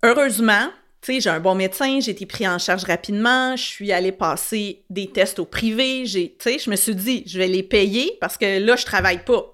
[0.03, 0.69] Heureusement,
[1.01, 4.11] tu sais, j'ai un bon médecin, j'ai été pris en charge rapidement, je suis allée
[4.11, 8.59] passer des tests au privé, je me suis dit, je vais les payer parce que
[8.59, 9.53] là, je travaille pas.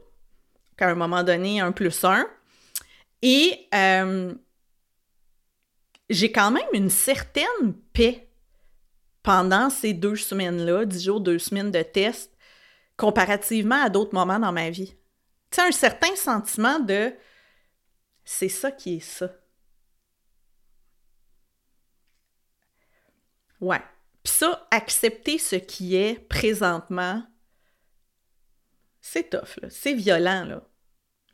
[0.77, 2.25] Qu'à un moment donné, un plus un.
[3.21, 4.33] Et euh,
[6.09, 8.27] j'ai quand même une certaine paix
[9.23, 12.31] pendant ces deux semaines-là, dix jours, deux semaines de test,
[12.97, 14.95] comparativement à d'autres moments dans ma vie.
[15.49, 17.13] Tu sais, un certain sentiment de
[18.25, 19.31] c'est ça qui est ça.
[23.59, 23.81] Ouais.
[24.23, 27.23] Puis ça, accepter ce qui est présentement,
[29.01, 30.63] c'est tough, c'est violent, là.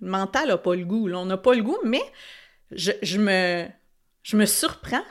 [0.02, 1.10] Le mental n'a pas le goût.
[1.12, 2.02] On n'a pas le goût, mais
[2.72, 3.68] je, me,
[4.24, 5.04] je me surprends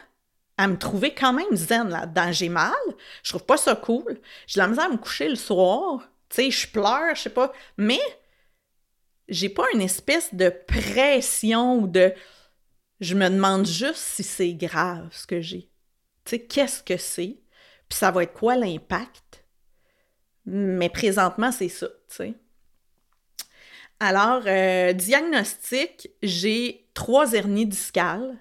[0.59, 2.33] à me trouver quand même zen là-dedans.
[2.33, 2.75] J'ai mal,
[3.23, 4.21] je trouve pas ça cool.
[4.47, 6.01] J'ai la misère à me coucher le soir.
[6.29, 7.53] Tu sais, je pleure, je sais pas.
[7.79, 8.01] Mais
[9.29, 12.13] j'ai pas une espèce de pression ou de.
[13.01, 15.71] Je me demande juste si c'est grave ce que j'ai.
[16.25, 17.39] Tu sais, qu'est-ce que c'est?
[17.89, 19.45] Puis ça va être quoi l'impact?
[20.45, 22.35] Mais présentement, c'est ça, tu sais.
[24.01, 28.39] Alors, euh, diagnostic, j'ai trois hernies discales,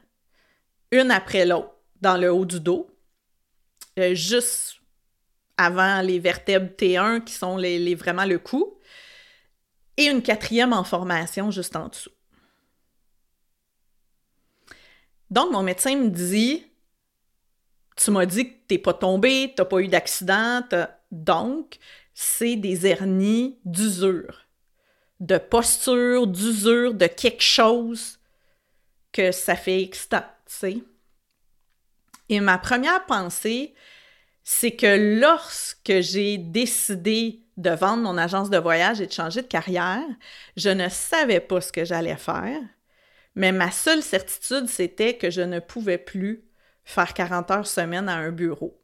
[0.92, 2.90] une après l'autre, dans le haut du dos,
[4.00, 4.78] euh, juste
[5.58, 8.80] avant les vertèbres T1 qui sont les, vraiment le cou,
[9.98, 12.12] et une quatrième en formation juste en dessous.
[15.32, 16.64] Donc, mon médecin me dit
[17.96, 20.62] Tu m'as dit que t'es pas tombé, t'as pas eu d'accident,
[21.12, 21.80] donc
[22.14, 24.46] c'est des hernies d'usure,
[25.20, 28.20] de posture, d'usure, de quelque chose
[29.12, 30.84] que ça fait extant, tu sais.
[32.30, 33.74] Et ma première pensée,
[34.44, 39.48] c'est que lorsque j'ai décidé de vendre mon agence de voyage et de changer de
[39.48, 40.04] carrière,
[40.56, 42.62] je ne savais pas ce que j'allais faire,
[43.36, 46.44] mais ma seule certitude, c'était que je ne pouvais plus
[46.86, 48.82] faire 40 heures semaine à un bureau.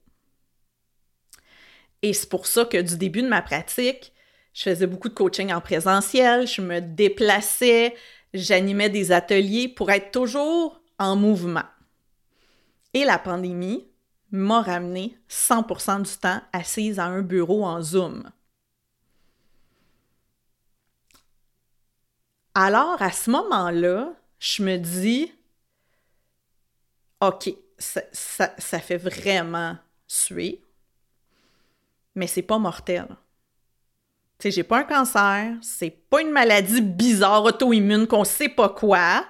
[2.01, 4.12] Et c'est pour ça que du début de ma pratique,
[4.53, 7.95] je faisais beaucoup de coaching en présentiel, je me déplaçais,
[8.34, 11.63] j'animais des ateliers pour être toujours en mouvement.
[12.93, 13.88] Et la pandémie
[14.32, 18.29] m'a ramené 100% du temps assise à un bureau en Zoom.
[22.56, 25.32] Alors, à ce moment-là, je me dis,
[27.21, 29.77] OK, ça, fait vraiment
[30.08, 30.62] suer,
[32.15, 33.08] mais c'est pas mortel.
[34.38, 38.69] Tu sais, j'ai pas un cancer, c'est pas une maladie bizarre auto-immune qu'on sait pas
[38.69, 39.25] quoi.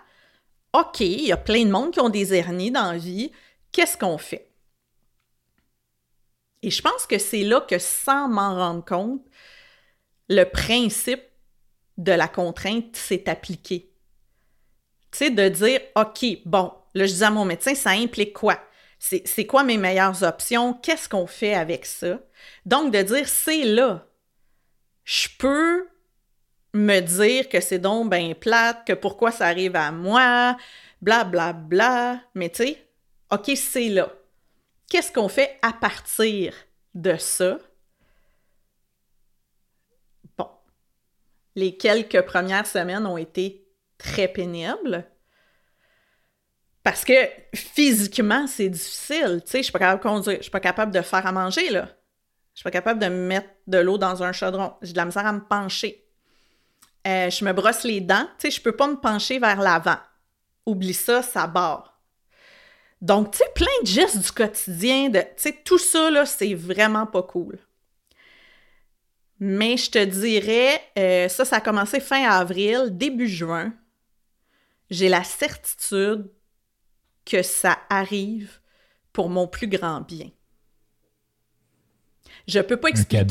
[0.73, 3.31] OK, il y a plein de monde qui ont des hernies dans la vie.
[3.73, 4.49] Qu'est-ce qu'on fait?
[6.61, 9.21] Et je pense que c'est là que, sans m'en rendre compte,
[10.29, 11.23] le principe
[11.97, 13.91] de la contrainte s'est appliqué.
[15.11, 18.57] Tu sais, de dire, OK, bon, là, je dis à mon médecin, ça implique quoi?
[18.99, 20.73] C'est quoi mes meilleures options?
[20.75, 22.19] Qu'est-ce qu'on fait avec ça?
[22.65, 24.07] Donc, de dire, c'est là.
[25.03, 25.89] Je peux
[26.73, 30.55] me dire que c'est donc bien plate, que pourquoi ça arrive à moi,
[31.01, 32.21] bla, bla, bla.
[32.33, 32.87] Mais tu sais,
[33.33, 34.13] OK, c'est là.
[34.87, 36.53] Qu'est-ce qu'on fait à partir
[36.93, 37.57] de ça?
[40.37, 40.47] Bon,
[41.55, 43.67] les quelques premières semaines ont été
[43.97, 45.09] très pénibles.
[46.83, 47.13] Parce que
[47.55, 49.41] physiquement, c'est difficile.
[49.43, 51.31] Tu sais, je suis pas capable de conduire, je suis pas capable de faire à
[51.31, 51.87] manger, là.
[52.53, 54.75] Je suis pas capable de mettre de l'eau dans un chaudron.
[54.83, 56.05] J'ai de la misère à me pencher.
[57.07, 58.27] Euh, je me brosse les dents.
[58.37, 59.97] Tu sais, je peux pas me pencher vers l'avant.
[60.67, 61.92] Oublie ça, ça barre.
[63.03, 66.53] Donc, tu sais, plein de gestes du quotidien, de, tu sais, tout ça, là, c'est
[66.53, 67.59] vraiment pas cool.
[69.41, 73.73] Mais je te dirais, euh, ça, ça a commencé fin avril, début juin.
[74.89, 76.31] J'ai la certitude
[77.25, 78.61] que ça arrive
[79.11, 80.29] pour mon plus grand bien.
[82.47, 83.25] Je peux pas expliquer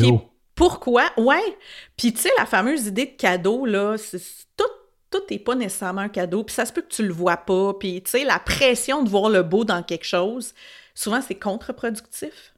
[0.54, 1.10] pourquoi.
[1.16, 1.58] Ouais.
[1.96, 4.20] Puis tu sais, la fameuse idée de cadeau, là, c'est
[4.54, 4.64] tout
[5.12, 7.74] tout n'est pas nécessairement un cadeau, puis ça se peut que tu le vois pas,
[7.74, 10.54] puis tu sais, la pression de voir le beau dans quelque chose,
[10.94, 12.54] souvent c'est contre-productif.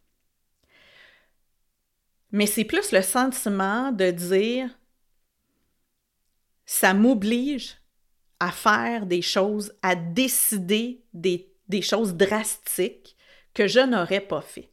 [2.32, 4.70] Mais c'est plus le sentiment de dire
[6.66, 7.76] ça m'oblige
[8.40, 13.16] à faire des choses, à décider des, des choses drastiques
[13.54, 14.70] que je n'aurais pas fait.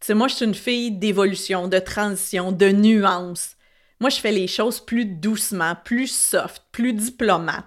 [0.00, 3.55] Tu sais, moi, je suis une fille d'évolution, de transition, de nuances.
[4.00, 7.64] Moi, je fais les choses plus doucement, plus soft, plus diplomate.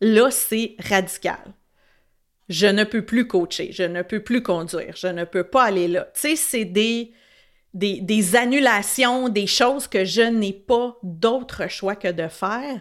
[0.00, 1.38] Là, c'est radical.
[2.48, 5.88] Je ne peux plus coacher, je ne peux plus conduire, je ne peux pas aller
[5.88, 6.08] là.
[6.14, 7.12] Tu sais, c'est des,
[7.74, 12.80] des, des, annulations, des choses que je n'ai pas d'autre choix que de faire,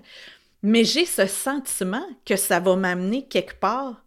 [0.64, 4.06] mais j'ai ce sentiment que ça va m'amener quelque part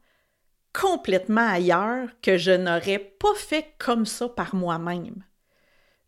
[0.72, 5.24] complètement ailleurs que je n'aurais pas fait comme ça par moi-même.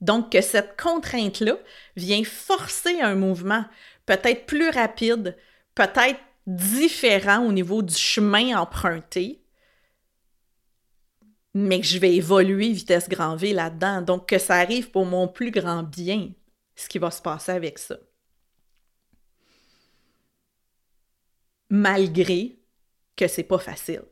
[0.02, 1.56] Donc, que cette contrainte-là
[1.96, 3.64] vient forcer un mouvement
[4.04, 5.36] peut-être plus rapide,
[5.76, 9.44] peut-être différent au niveau du chemin emprunté,
[11.54, 14.02] mais que je vais évoluer vitesse grand V là-dedans.
[14.02, 16.32] Donc, que ça arrive pour mon plus grand bien,
[16.74, 17.96] ce qui va se passer avec ça.
[21.70, 22.58] Malgré
[23.14, 24.02] que c'est pas facile.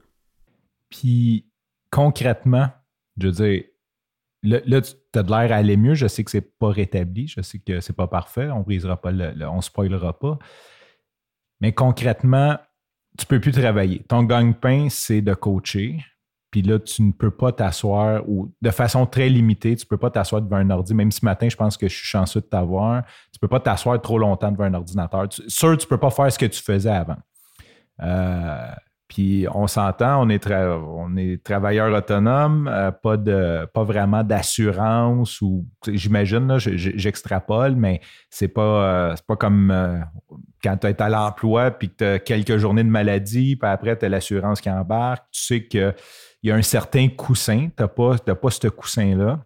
[0.88, 1.50] Puis,
[1.90, 2.68] concrètement,
[3.16, 3.64] je veux dire,
[4.42, 5.94] Là, tu as de l'air à aller mieux.
[5.94, 7.26] Je sais que c'est pas rétabli.
[7.28, 8.50] Je sais que c'est pas parfait.
[8.50, 10.38] On brisera pas le, on spoilera pas.
[11.60, 12.56] Mais concrètement,
[13.18, 14.02] tu peux plus travailler.
[14.08, 15.98] Ton gagne-pain, c'est de coacher.
[16.50, 19.98] puis là, tu ne peux pas t'asseoir, ou de façon très limitée, tu ne peux
[19.98, 20.94] pas t'asseoir devant un ordi.
[20.94, 23.04] Même ce matin, je pense que je suis chanceux de t'avoir.
[23.04, 25.26] Tu ne peux pas t'asseoir trop longtemps devant un ordinateur.
[25.30, 27.18] sûr, tu ne peux pas faire ce que tu faisais avant.
[28.02, 28.72] Euh,
[29.10, 36.56] puis on s'entend, on est, travailleur autonome, euh, pas, de, pas vraiment d'assurance ou j'imagine,
[36.58, 40.06] j'extrapole, mais c'est pas, euh, pas comme
[40.62, 43.98] quand tu es à l'emploi puis que tu as quelques journées de maladie, puis après
[43.98, 45.24] tu as l'assurance qui embarque.
[45.32, 45.92] Tu sais que
[46.44, 47.68] il y a un certain coussin.
[47.76, 49.40] Tu n'as pas, ce coussin-là.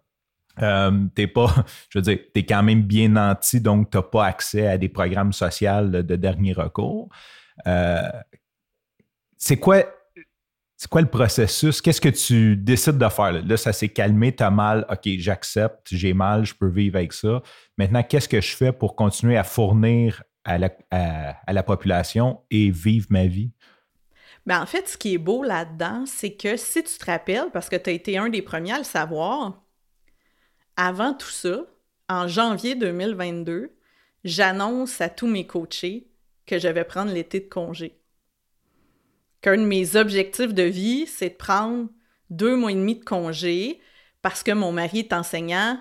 [0.61, 1.53] Euh, t'es pas,
[1.89, 4.77] je veux dire, tu es quand même bien nanti, donc tu n'as pas accès à
[4.77, 7.09] des programmes sociaux de, dernier recours.
[7.67, 8.09] Euh,
[9.45, 9.83] c'est quoi,
[10.75, 11.79] c'est quoi le processus?
[11.79, 13.31] Qu'est-ce que tu décides de faire?
[13.31, 17.13] Là, ça s'est calmé, tu as mal, OK, j'accepte, j'ai mal, je peux vivre avec
[17.13, 17.43] ça.
[17.77, 22.71] Maintenant, qu'est-ce que je fais pour continuer à fournir à la, à la population et
[22.71, 23.51] vivre ma vie?
[24.47, 27.69] Ben, en fait, ce qui est beau là-dedans, c'est que si tu te rappelles, parce
[27.69, 29.61] que tu as été un des premiers à le savoir,
[30.75, 31.67] avant tout ça,
[32.09, 33.75] en janvier 2022,
[34.23, 36.07] j'annonce à tous mes coachés
[36.47, 37.99] que je vais prendre l'été de congé.
[39.45, 41.87] Qu'un de mes objectifs de vie, c'est de prendre
[42.31, 43.79] deux mois et demi de congé
[44.23, 45.79] parce que mon mari est enseignant,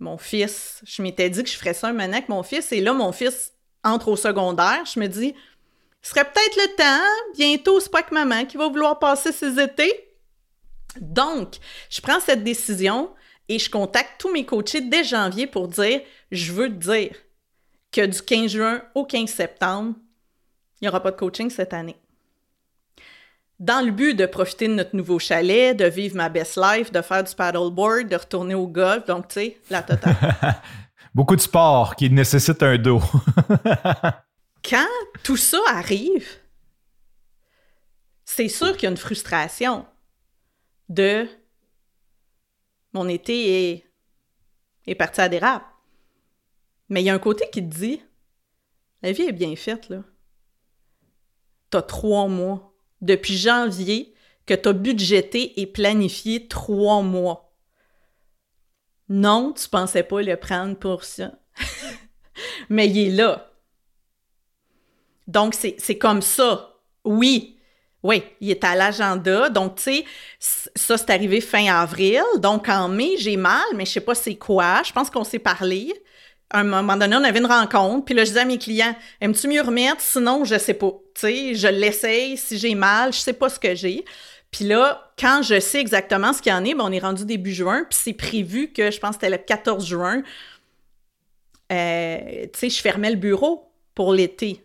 [0.00, 2.92] mon fils, je m'étais dit que je ferais ça un avec mon fils, et là,
[2.92, 3.52] mon fils
[3.84, 5.32] entre au secondaire, je me dis,
[6.02, 9.60] ce serait peut-être le temps, bientôt, c'est pas que maman qui va vouloir passer ses
[9.60, 10.12] étés.
[11.00, 11.58] Donc,
[11.90, 13.14] je prends cette décision
[13.48, 16.00] et je contacte tous mes coachés dès janvier pour dire
[16.32, 17.14] je veux te dire
[17.92, 19.94] que du 15 juin au 15 septembre,
[20.80, 21.94] il n'y aura pas de coaching cette année.
[23.60, 27.00] Dans le but de profiter de notre nouveau chalet, de vivre ma best life, de
[27.02, 30.16] faire du paddleboard, de retourner au golf, donc tu sais, la totale.
[31.14, 33.00] Beaucoup de sport qui nécessite un dos.
[34.68, 34.88] quand
[35.22, 36.26] tout ça arrive,
[38.24, 39.86] c'est sûr qu'il y a une frustration
[40.88, 41.28] de
[42.92, 43.84] mon été est,
[44.86, 45.64] est parti à dérape.
[46.88, 48.02] Mais il y a un côté qui te dit
[49.04, 50.02] la vie est bien faite, là.
[51.68, 52.73] T'as trois mois.
[53.00, 54.14] Depuis janvier,
[54.46, 57.52] que t'as budgété et planifié trois mois.
[59.08, 61.32] Non, tu pensais pas le prendre pour ça.
[62.68, 63.50] Mais il est là.
[65.26, 66.74] Donc, c'est comme ça.
[67.04, 67.58] Oui.
[68.02, 69.48] Oui, il est à l'agenda.
[69.48, 70.04] Donc, tu sais,
[70.38, 72.22] ça, c'est arrivé fin avril.
[72.36, 74.82] Donc, en mai, j'ai mal, mais je sais pas c'est quoi.
[74.82, 75.94] Je pense qu'on s'est parlé.
[76.50, 78.04] À un moment donné, on avait une rencontre.
[78.04, 80.00] Puis là, je disais à mes clients, aimes-tu mieux remettre?
[80.00, 80.92] Sinon, je sais pas.
[81.14, 82.36] Tu sais, je l'essaye.
[82.36, 84.04] Si j'ai mal, je sais pas ce que j'ai.
[84.50, 87.24] Puis là, quand je sais exactement ce qu'il y en est, ben, on est rendu
[87.24, 87.86] début juin.
[87.90, 90.22] Puis c'est prévu que, je pense que c'était le 14 juin,
[91.72, 94.64] euh, tu sais, je fermais le bureau pour l'été.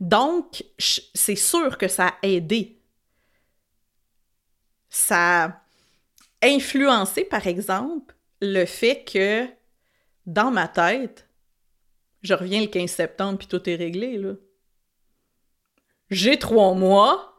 [0.00, 2.78] Donc, c'est sûr que ça a aidé.
[4.88, 5.62] Ça a
[6.42, 9.46] influencé, par exemple, le fait que
[10.30, 11.26] dans ma tête,
[12.22, 14.34] je reviens le 15 septembre puis tout est réglé, là.
[16.08, 17.36] J'ai trois mois.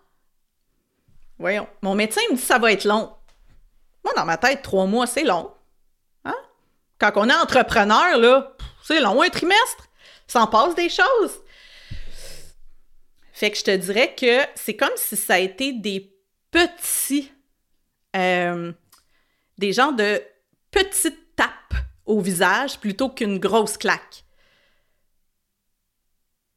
[1.39, 3.13] Voyons, mon médecin me dit ça va être long.
[4.03, 5.53] Moi, dans ma tête, trois mois, c'est long.
[6.25, 6.35] Hein?
[6.97, 9.87] Quand on est entrepreneur, là, c'est long, un trimestre.
[10.27, 11.41] Ça en passe des choses.
[13.31, 16.13] Fait que je te dirais que c'est comme si ça a été des
[16.51, 17.31] petits,
[18.15, 18.71] euh,
[19.57, 20.21] des genres de
[20.71, 21.20] petites
[22.05, 24.25] au visage plutôt qu'une grosse claque.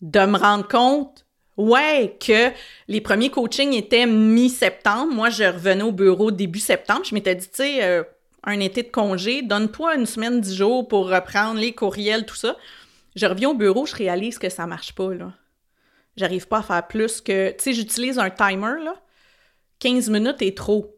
[0.01, 1.27] De me rendre compte,
[1.57, 2.51] ouais, que
[2.89, 5.13] les premiers coachings étaient mi-septembre.
[5.13, 7.05] Moi, je revenais au bureau début septembre.
[7.05, 8.03] Je m'étais dit, tu sais, euh,
[8.43, 12.57] un été de congé, donne-toi une semaine, dix jours pour reprendre les courriels, tout ça.
[13.17, 15.33] Je reviens au bureau, je réalise que ça marche pas, là.
[16.17, 17.51] J'arrive pas à faire plus que.
[17.51, 18.95] Tu sais, j'utilise un timer, là.
[19.81, 20.97] 15 minutes est trop.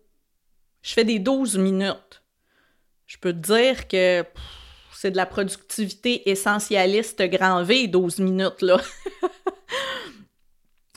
[0.83, 2.23] Je fais des 12 minutes.
[3.07, 4.25] Je peux te dire que
[4.93, 8.81] c'est de la productivité essentialiste grand V, 12 minutes, là.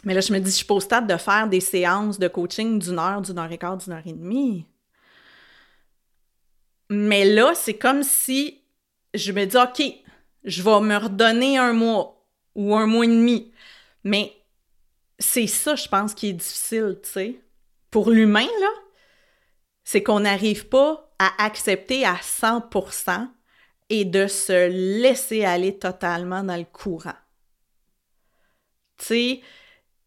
[0.04, 2.28] Mais là, je me dis, je suis pas au stade de faire des séances de
[2.28, 4.65] coaching d'une heure, d'une heure et quart, d'une heure et demie.
[6.89, 8.62] Mais là, c'est comme si
[9.13, 9.84] je me dis, OK,
[10.45, 12.25] je vais me redonner un mois
[12.56, 13.52] ou un mois et demi.
[14.04, 14.34] Mais
[15.19, 17.40] c'est ça, je pense, qui est difficile, tu sais.
[17.92, 18.69] Pour l'humain, là,
[19.92, 23.27] c'est qu'on n'arrive pas à accepter à 100%
[23.90, 24.67] et de se
[25.02, 27.17] laisser aller totalement dans le courant.
[28.98, 29.42] Tu sais,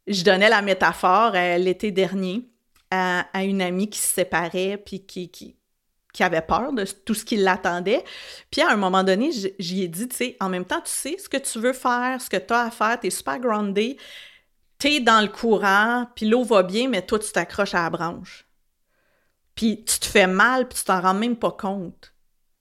[0.06, 2.48] je donnais la métaphore euh, l'été dernier
[2.92, 5.56] à, une amie qui se séparait puis qui, qui,
[6.14, 8.04] qui avait peur de tout ce qui l'attendait.
[8.52, 11.18] Puis à un moment donné, j'y ai dit, tu sais, en même temps, tu sais
[11.18, 13.96] ce que tu veux faire, ce que tu as à faire, tu es super groundé,
[14.78, 17.90] tu es dans le courant, puis l'eau va bien, mais toi, tu t'accroches à la
[17.90, 18.46] branche.
[19.54, 22.14] Puis tu te fais mal, puis tu t'en rends même pas compte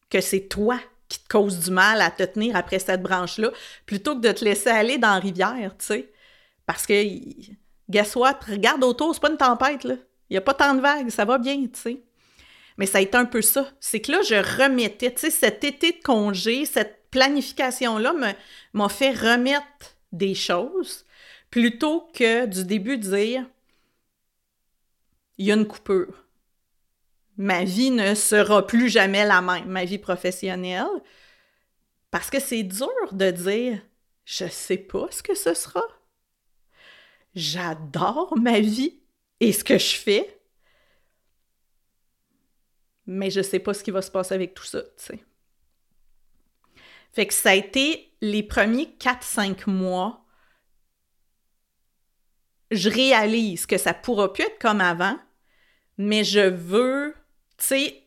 [0.09, 3.51] que c'est toi qui te cause du mal à te tenir après cette branche-là,
[3.85, 6.13] plutôt que de te laisser aller dans la rivière, tu sais.
[6.65, 7.03] Parce que,
[7.89, 8.39] guess what?
[8.47, 9.95] Regarde autour, c'est pas une tempête, là.
[10.29, 12.01] Il n'y a pas tant de vagues, ça va bien, tu sais.
[12.77, 13.69] Mais ça a été un peu ça.
[13.81, 18.13] C'est que là, je remettais, tu sais, cet été de congé, cette planification-là
[18.73, 21.05] m'a fait remettre des choses
[21.49, 23.45] plutôt que du début dire
[25.37, 26.25] il y a une coupure.
[27.41, 30.85] Ma vie ne sera plus jamais la même, ma vie professionnelle.
[32.11, 33.81] Parce que c'est dur de dire
[34.25, 35.81] je sais pas ce que ce sera.
[37.33, 38.99] J'adore ma vie
[39.39, 40.39] et ce que je fais.
[43.07, 45.23] Mais je sais pas ce qui va se passer avec tout ça, tu sais.
[47.11, 50.27] Fait que ça a été les premiers 4-5 mois.
[52.69, 55.17] Je réalise que ça pourra plus être comme avant,
[55.97, 57.15] mais je veux,
[57.61, 58.03] c'est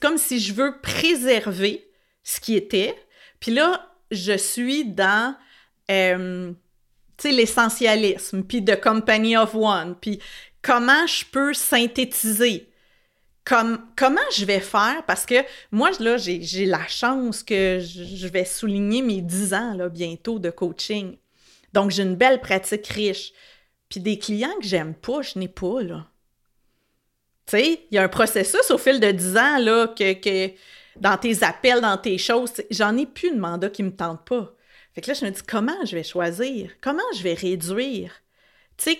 [0.00, 1.88] comme si je veux préserver
[2.22, 2.94] ce qui était.
[3.40, 5.36] Puis là, je suis dans,
[5.90, 6.52] euh,
[7.16, 10.20] tu l'essentialisme, puis de Company of One, puis
[10.62, 12.70] comment je peux synthétiser?
[13.44, 15.04] Comme, comment je vais faire?
[15.06, 15.34] Parce que
[15.70, 20.48] moi, là, j'ai la chance que je vais souligner mes 10 ans là, bientôt de
[20.48, 21.18] coaching.
[21.74, 23.32] Donc, j'ai une belle pratique riche.
[23.90, 26.06] Puis des clients que j'aime pas, je n'ai pas, là.
[27.46, 30.54] Tu sais, il y a un processus au fil de 10 ans, là, que, que
[30.96, 34.54] dans tes appels, dans tes choses, j'en ai plus de mandat qui me tente pas.
[34.94, 36.70] Fait que là, je me dis, comment je vais choisir?
[36.80, 38.12] Comment je vais réduire?
[38.76, 38.98] Tu sais,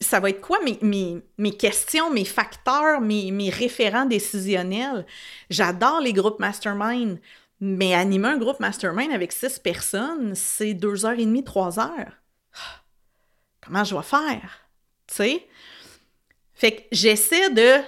[0.00, 5.06] ça va être quoi mes, mes, questions, mes facteurs, mes, mes référents décisionnels?
[5.48, 7.18] J'adore les groupes mastermind,
[7.60, 12.12] mais animer un groupe mastermind avec six personnes, c'est deux heures et demie, trois heures.
[13.60, 14.68] Comment je vais faire?
[15.06, 15.46] Tu sais?
[16.62, 17.80] Fait que j'essaie de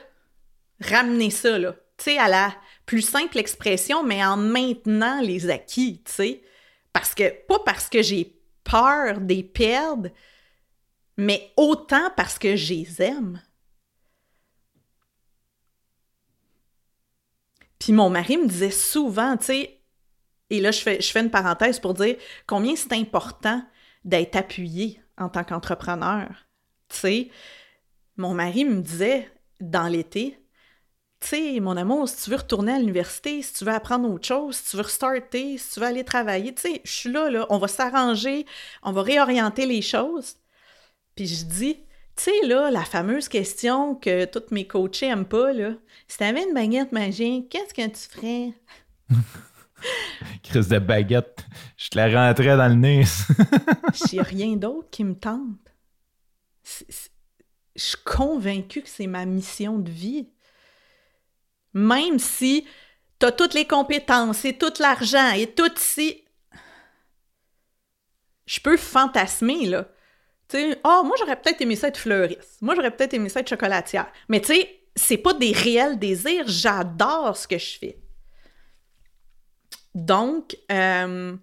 [0.81, 2.53] ramener ça, là, tu sais, à la
[2.87, 6.43] plus simple expression, mais en maintenant les acquis, tu sais.
[6.93, 10.11] Parce que, pas parce que j'ai peur des perdre,
[11.17, 13.41] mais autant parce que je les aime.
[17.79, 19.81] Puis mon mari me disait souvent, tu sais,
[20.51, 22.17] et là je fais, je fais une parenthèse pour dire
[22.49, 23.65] combien c'est important
[24.05, 26.49] d'être appuyé en tant qu'entrepreneur.
[26.89, 27.31] Tu sais,
[28.17, 30.39] mon mari me disait dans l'été,
[31.21, 34.27] tu sais, mon amour, si tu veux retourner à l'université, si tu veux apprendre autre
[34.27, 37.31] chose, si tu veux restarter, si tu veux aller travailler, tu sais, je suis là,
[37.31, 38.45] là, on va s'arranger,
[38.83, 40.37] on va réorienter les choses.
[41.17, 41.77] Puis je dis,
[42.17, 45.73] tu sais, là, la fameuse question que tous mes coachés n'aiment pas, là,
[46.09, 48.53] si t'avais une baguette magique, qu'est-ce que tu ferais?
[50.43, 51.45] Crise de baguette,
[51.77, 53.05] je te la rentrais dans le nez.
[54.09, 55.59] J'ai rien d'autre qui me tente.
[57.77, 60.29] Je suis convaincue que c'est ma mission de vie.
[61.73, 62.67] Même si
[63.19, 66.25] tu as toutes les compétences et tout l'argent et tout si.
[68.47, 69.89] Je peux fantasmer, là.
[70.49, 72.61] Tu sais, oh, moi, j'aurais peut-être aimé ça être fleuriste.
[72.61, 74.13] Moi, j'aurais peut-être aimé ça être chocolatière.
[74.29, 76.45] Mais tu sais, c'est pas des réels désirs.
[76.47, 77.99] J'adore ce que je fais.
[79.95, 81.37] Donc, euh,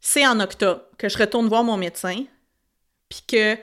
[0.00, 2.24] c'est en octobre que je retourne voir mon médecin.
[3.08, 3.58] Puis que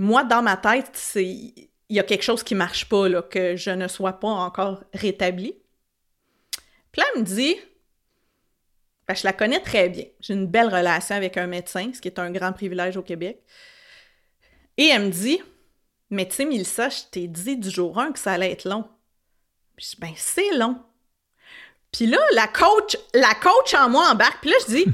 [0.00, 3.56] moi, dans ma tête, c'est il y a quelque chose qui marche pas, là, que
[3.56, 5.54] je ne sois pas encore rétablie.
[6.92, 7.56] Puis là, elle me dit,
[9.06, 10.04] ben, je la connais très bien.
[10.20, 13.42] J'ai une belle relation avec un médecin, ce qui est un grand privilège au Québec.
[14.76, 15.40] Et elle me dit
[16.10, 18.88] Mais tu sais, Mélissa, je t'ai dit du jour 1 que ça allait être long.
[19.76, 20.80] Puis je dis Ben, c'est long.
[21.92, 24.40] Puis là, la coach, la coach en moi embarque.
[24.40, 24.84] Puis là, je dis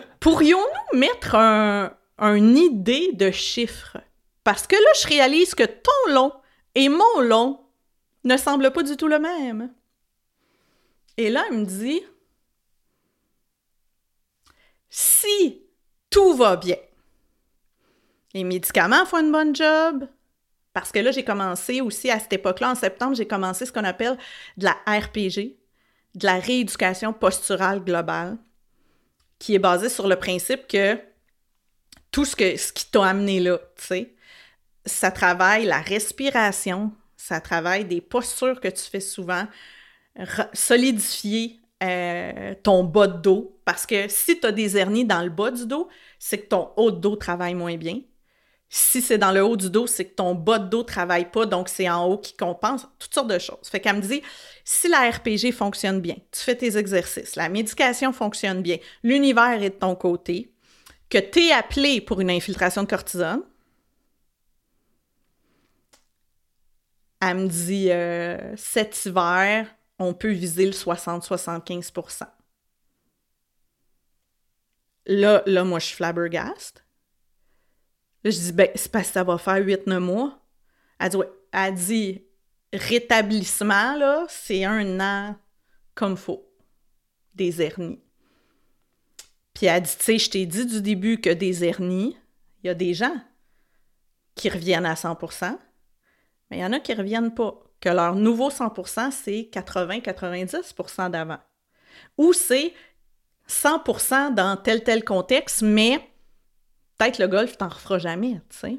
[0.20, 1.92] Pourrions-nous mettre un,
[2.22, 3.98] une idée de chiffre?
[4.44, 6.32] Parce que là, je réalise que ton long
[6.74, 7.60] et mon long
[8.24, 9.72] ne semblent pas du tout le même.
[11.16, 12.02] Et là, elle me dit
[14.88, 15.62] Si
[16.10, 16.76] tout va bien,
[18.34, 20.08] les médicaments font une bonne job.
[20.72, 23.84] Parce que là, j'ai commencé aussi à cette époque-là, en septembre, j'ai commencé ce qu'on
[23.84, 24.16] appelle
[24.56, 25.56] de la RPG,
[26.14, 28.38] de la rééducation posturale globale,
[29.38, 30.98] qui est basée sur le principe que
[32.12, 34.14] tout ce, qui t'a amené là, tu sais,
[34.84, 39.46] ça travaille la respiration, ça travaille des postures que tu fais souvent,
[40.52, 45.30] solidifier euh, ton bas de dos, parce que si tu as des hernies dans le
[45.30, 45.88] bas du dos,
[46.18, 48.00] c'est que ton haut de dos travaille moins bien.
[48.68, 51.44] Si c'est dans le haut du dos, c'est que ton bas de dos travaille pas,
[51.46, 53.68] donc c'est en haut qui compense, toutes sortes de choses.
[53.70, 54.22] Fait qu'elle me dit,
[54.64, 59.70] si la RPG fonctionne bien, tu fais tes exercices, la médication fonctionne bien, l'univers est
[59.70, 60.52] de ton côté,
[61.12, 63.42] que tu es appelé pour une infiltration de cortisone,
[67.20, 72.26] Elle me dit euh, cet hiver, on peut viser le 60-75%
[75.06, 76.84] Là, là, moi, je suis flabbergast.
[78.24, 80.40] Là, je dis, ben, c'est parce que ça va faire 8-9 mois.
[80.98, 81.16] Elle dit.
[81.52, 82.24] Elle dit,
[82.72, 85.36] rétablissement, là, c'est un an
[85.94, 86.44] comme faut.
[87.34, 88.02] Des hernies.
[89.54, 92.16] Puis elle dit, tu sais, je t'ai dit du début que des hernies,
[92.62, 93.14] il y a des gens
[94.34, 95.58] qui reviennent à 100%
[96.52, 97.54] mais il y en a qui ne reviennent pas.
[97.80, 101.38] Que leur nouveau 100% c'est 80-90% d'avant.
[102.18, 102.74] Ou c'est
[103.48, 105.98] 100% dans tel tel contexte, mais
[106.98, 108.78] peut-être le golf t'en refera jamais, tu sais.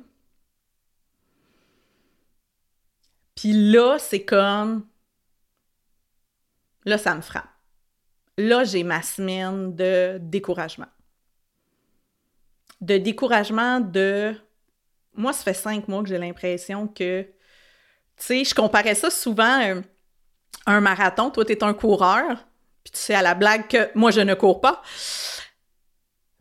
[3.34, 4.88] Puis là, c'est comme...
[6.86, 7.50] Là, ça me frappe.
[8.38, 10.88] Là, j'ai ma semaine de découragement.
[12.82, 14.36] De découragement de...
[15.16, 17.22] Moi, ça fait cinq mois que j'ai l'impression que...
[17.22, 19.84] Tu sais, je comparais ça souvent
[20.66, 21.30] à un, marathon.
[21.30, 22.46] Toi, tu es un coureur.
[22.84, 24.82] Puis tu sais, à la blague que moi, je ne cours pas.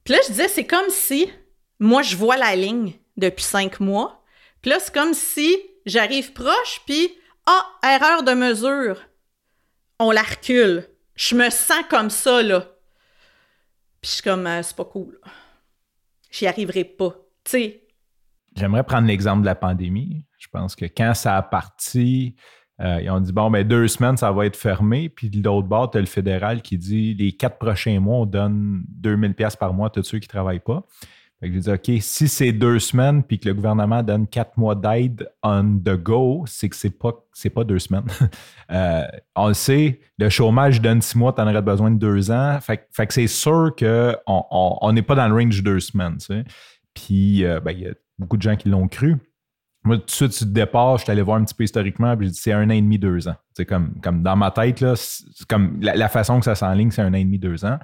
[0.05, 1.31] Puis là, je disais, c'est comme si
[1.79, 4.23] moi, je vois la ligne depuis cinq mois.
[4.61, 7.13] Puis là, c'est comme si j'arrive proche, puis
[7.47, 9.01] ah, erreur de mesure.
[9.99, 10.89] On la recule.
[11.15, 12.61] Je me sens comme ça, là.
[14.01, 15.19] Puis je suis comme, euh, c'est pas cool.
[16.31, 17.15] J'y arriverai pas.
[17.45, 17.83] Tu sais.
[18.57, 20.27] J'aimerais prendre l'exemple de la pandémie.
[20.39, 22.35] Je pense que quand ça a parti,
[22.81, 25.09] euh, ils ont dit bon, ben deux semaines, ça va être fermé.
[25.09, 28.27] Puis de l'autre bord, tu as le fédéral qui dit les quatre prochains mois, on
[28.27, 30.85] donne 2000$ par mois à tous ceux qui ne travaillent pas.
[31.43, 35.29] Je dis OK, si c'est deux semaines puis que le gouvernement donne quatre mois d'aide
[35.43, 38.07] on the go, c'est que c'est pas, c'est pas deux semaines.
[38.71, 39.05] Euh,
[39.37, 42.59] on le sait, le chômage donne six mois, tu en aurais besoin de deux ans.
[42.63, 46.17] Fait, que c'est sûr qu'on n'est pas dans le range de deux semaines.
[46.95, 49.19] Puis euh, ben, il y a beaucoup de gens qui l'ont cru.
[49.85, 52.29] Moi, tout de suite, du départ, je suis allé voir un petit peu historiquement, puis
[52.29, 53.35] je dis c'est un an et demi, deux ans.
[53.55, 54.95] C'est comme, comme dans ma tête, là,
[55.51, 57.79] comme la, la, façon que ça s'enligne, c'est un an et demi, deux ans.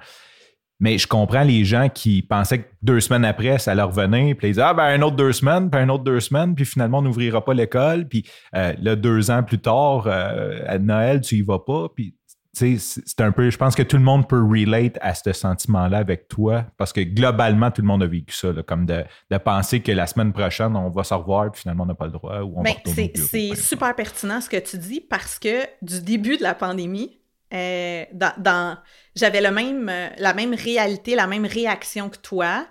[0.79, 4.47] Mais je comprends les gens qui pensaient que deux semaines après, ça leur venait, puis
[4.47, 6.99] ils disaient Ah, ben, un autre deux semaines, puis un autre deux semaines, puis finalement,
[6.99, 8.07] on n'ouvrira pas l'école.
[8.07, 8.25] Puis
[8.55, 11.87] euh, là, deux ans plus tard, euh, à Noël, tu y vas pas.
[11.93, 12.15] Puis,
[12.57, 13.49] tu sais, c'est un peu.
[13.49, 17.01] Je pense que tout le monde peut relate à ce sentiment-là avec toi, parce que
[17.01, 19.03] globalement, tout le monde a vécu ça, comme de,
[19.43, 22.13] penser que la semaine prochaine, on va se revoir, puis finalement, on n'a pas le
[22.13, 22.39] droit.
[22.39, 26.43] Ou on ben, c'est super pertinent ce que tu dis, parce que du début de
[26.43, 27.18] la pandémie,
[27.53, 28.77] euh, dans,
[29.15, 32.67] j'avais le même, euh, la même réalité, la même réaction que toi.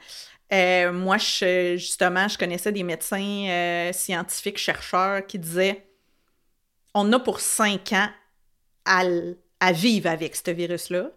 [0.53, 5.85] Euh, moi, je, justement, je connaissais des médecins scientifiques, chercheurs qui disaient
[6.95, 8.09] on a pour cinq ans
[8.85, 9.03] à,
[9.61, 11.11] à vivre avec ce virus-là.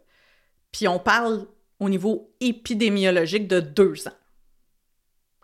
[0.71, 1.47] Puis on parle
[1.79, 4.13] au niveau épidémiologique de deux ans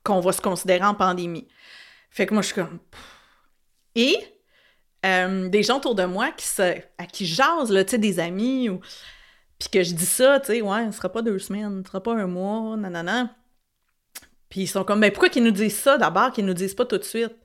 [0.04, 1.48] qu'on va se considérer en pandémie.
[2.10, 2.80] Fait que moi, je suis comme.
[3.96, 4.18] Et
[5.06, 8.70] euh, des gens autour de moi qui se, à qui j'ose, là, des amis,
[9.60, 12.02] puis que je dis ça, tu sais, ouais, ce sera pas deux semaines, ce sera
[12.02, 13.36] pas un mois, nanana.
[14.50, 16.86] Puis ils sont comme, mais pourquoi qu'ils nous disent ça d'abord, qu'ils nous disent pas
[16.86, 17.36] tout de suite?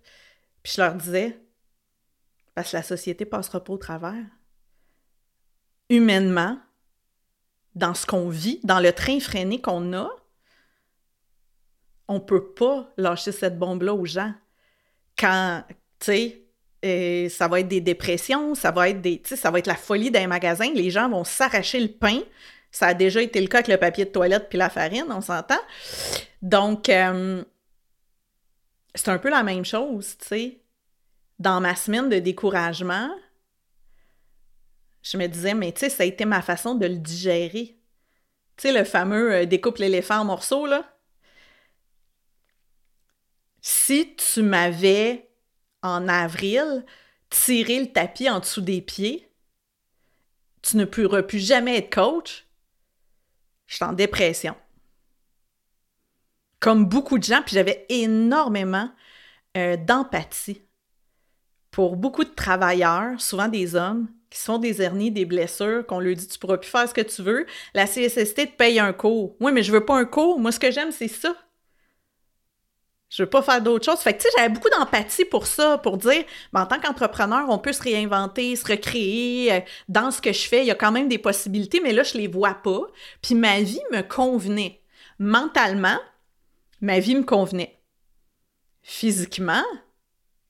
[0.62, 1.40] Puis je leur disais,
[2.54, 4.24] parce que la société passera pas au travers.
[5.88, 6.58] Humainement,
[7.74, 10.10] dans ce qu'on vit, dans le train freiné qu'on a,
[12.08, 14.34] on peut pas lâcher cette bombe-là aux gens.
[15.18, 15.76] Quand, tu
[16.06, 16.41] sais,
[16.82, 20.10] et ça va être des dépressions, ça va être des, ça va être la folie
[20.10, 20.68] d'un magasin.
[20.74, 22.20] Les gens vont s'arracher le pain.
[22.72, 25.20] Ça a déjà été le cas avec le papier de toilette puis la farine, on
[25.20, 25.60] s'entend.
[26.40, 27.44] Donc, euh,
[28.94, 30.58] c'est un peu la même chose, tu sais.
[31.38, 33.10] Dans ma semaine de découragement,
[35.02, 37.76] je me disais, mais tu sais, ça a été ma façon de le digérer.
[38.56, 40.84] Tu sais, le fameux euh, découpe l'éléphant en morceaux, là.
[43.60, 45.31] Si tu m'avais
[45.82, 46.84] en avril,
[47.30, 49.28] tirer le tapis en dessous des pieds,
[50.62, 52.46] tu ne pourras plus jamais être coach,
[53.66, 54.54] je suis en dépression.
[56.60, 58.90] Comme beaucoup de gens, puis j'avais énormément
[59.56, 60.62] euh, d'empathie
[61.72, 66.14] pour beaucoup de travailleurs, souvent des hommes, qui sont des hernies, des blessures, qu'on leur
[66.14, 67.46] dit tu pourras plus faire ce que tu veux.
[67.74, 69.36] La CSST te paye un cours.
[69.40, 70.38] Oui, mais je veux pas un cours.
[70.38, 71.34] Moi, ce que j'aime, c'est ça.
[73.12, 74.00] Je veux pas faire d'autres choses.
[74.00, 77.44] Fait que, tu sais, j'avais beaucoup d'empathie pour ça, pour dire, ben, en tant qu'entrepreneur,
[77.50, 79.52] on peut se réinventer, se recréer.
[79.52, 82.04] Euh, dans ce que je fais, il y a quand même des possibilités, mais là,
[82.04, 82.80] je les vois pas.
[83.20, 84.80] Puis ma vie me convenait.
[85.18, 85.98] Mentalement,
[86.80, 87.78] ma vie me convenait.
[88.80, 89.64] Physiquement,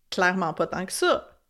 [0.08, 1.40] clairement pas tant que ça.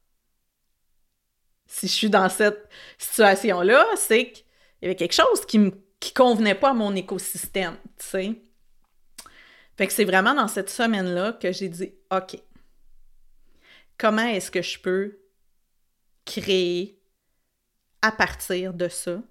[1.67, 4.45] Si je suis dans cette situation-là, c'est qu'il
[4.81, 5.73] y avait quelque chose qui me
[6.15, 8.43] convenait pas à mon écosystème, tu sais.
[9.77, 12.37] Fait que c'est vraiment dans cette semaine-là que j'ai dit OK.
[13.99, 15.19] Comment est-ce que je peux
[16.25, 17.01] créer
[18.03, 19.23] à partir de ça,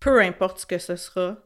[0.00, 1.38] peu importe ce que ce sera,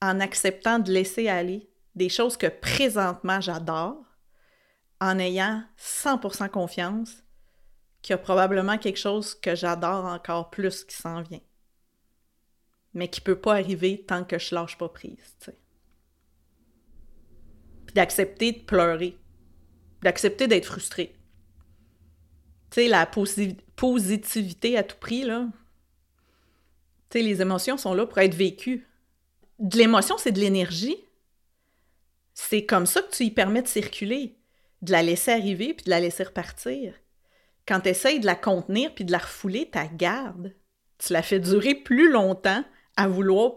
[0.00, 4.02] en acceptant de laisser aller des choses que présentement j'adore,
[5.00, 7.22] en ayant 100% confiance
[8.00, 11.40] qu'il y a probablement quelque chose que j'adore encore plus qui s'en vient.
[12.94, 15.61] Mais qui peut pas arriver tant que je lâche pas prise, tu sais.
[17.94, 19.16] D'accepter de pleurer.
[20.02, 21.14] D'accepter d'être frustré.
[22.70, 23.06] Tu sais, la
[23.76, 25.48] positivité à tout prix, là.
[27.10, 28.86] Tu sais, les émotions sont là pour être vécues.
[29.58, 30.96] De l'émotion, c'est de l'énergie.
[32.34, 34.38] C'est comme ça que tu y permets de circuler,
[34.80, 36.94] de la laisser arriver puis de la laisser repartir.
[37.66, 40.54] Quand tu essayes de la contenir puis de la refouler, ta garde.
[40.98, 42.64] Tu la fais durer plus longtemps
[42.96, 43.52] à vouloir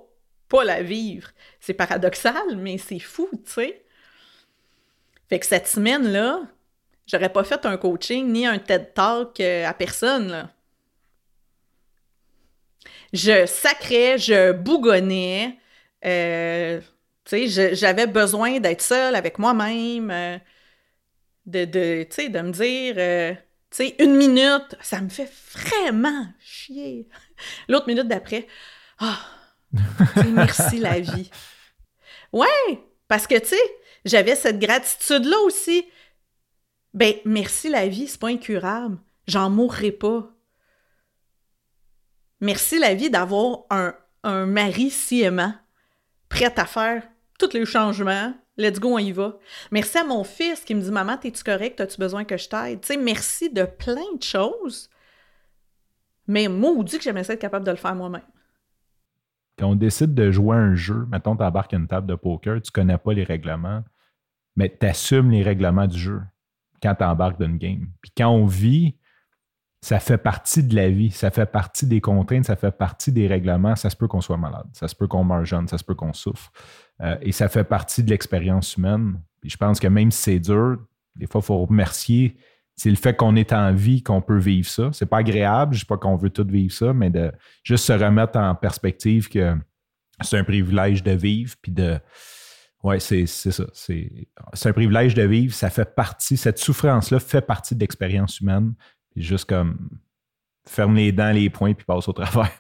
[0.48, 1.30] pas la vivre.
[1.60, 3.85] C'est paradoxal, mais c'est fou, tu sais.
[5.30, 6.42] Fait que cette semaine-là,
[7.08, 10.52] j'aurais pas fait un coaching ni un TED Talk euh, à personne, là.
[13.14, 15.58] Je sacrais, je bougonnais.
[16.04, 16.82] Euh,
[17.24, 20.38] tu sais, j'avais besoin d'être seule avec moi-même, euh,
[21.46, 22.96] de, de, de me dire,
[23.72, 27.08] tu sais, une minute, ça me fait vraiment chier.
[27.70, 28.48] L'autre minute d'après,
[29.00, 29.20] ah,
[30.34, 31.30] merci la vie.
[32.34, 33.76] Ouais, parce que, tu sais,
[34.06, 35.86] j'avais cette gratitude-là aussi.
[36.94, 38.98] Ben, merci la vie, c'est pas incurable.
[39.28, 40.32] J'en mourrai pas.
[42.40, 43.96] Merci la vie d'avoir un,
[44.46, 45.54] mari si aimant,
[46.30, 47.04] prêt à faire
[47.38, 49.38] tous les changements, Let's go, on y va.
[49.72, 51.82] Merci à mon fils qui me dit Maman, t'es-tu correct?
[51.82, 52.80] As-tu besoin que je t'aide?
[52.82, 54.90] Tu sais, merci de plein de choses.
[56.28, 58.22] Mais maudit que j'aimerais être capable de le faire moi-même.
[59.58, 62.98] Quand on décide de jouer un jeu, mettons, t'embarques une table de poker, tu connais
[62.98, 63.84] pas les règlements,
[64.56, 66.22] mais tu assumes les règlements du jeu
[66.82, 67.88] quand tu embarques une game.
[68.02, 68.98] Puis quand on vit,
[69.82, 73.28] ça fait partie de la vie, ça fait partie des contraintes, ça fait partie des
[73.28, 73.76] règlements.
[73.76, 75.94] Ça se peut qu'on soit malade, ça se peut qu'on meure jeune, ça se peut
[75.94, 76.52] qu'on souffre.
[77.02, 79.22] Euh, et ça fait partie de l'expérience humaine.
[79.42, 80.80] Puis je pense que même si c'est dur,
[81.16, 82.36] des fois, il faut remercier.
[82.76, 84.90] C'est le fait qu'on est en vie qu'on peut vivre ça.
[84.92, 87.32] C'est pas agréable, je sais pas qu'on veut tout vivre ça, mais de
[87.64, 89.56] juste se remettre en perspective que
[90.22, 92.00] c'est un privilège de vivre, puis de.
[92.86, 93.66] Ouais, c'est ça.
[93.74, 94.28] C'est
[94.66, 95.54] un privilège de vivre.
[95.54, 98.76] Ça fait partie, cette souffrance-là fait partie de l'expérience humaine
[99.16, 99.90] juste comme
[100.68, 102.52] ferme les dents, les poings, puis passe au travers.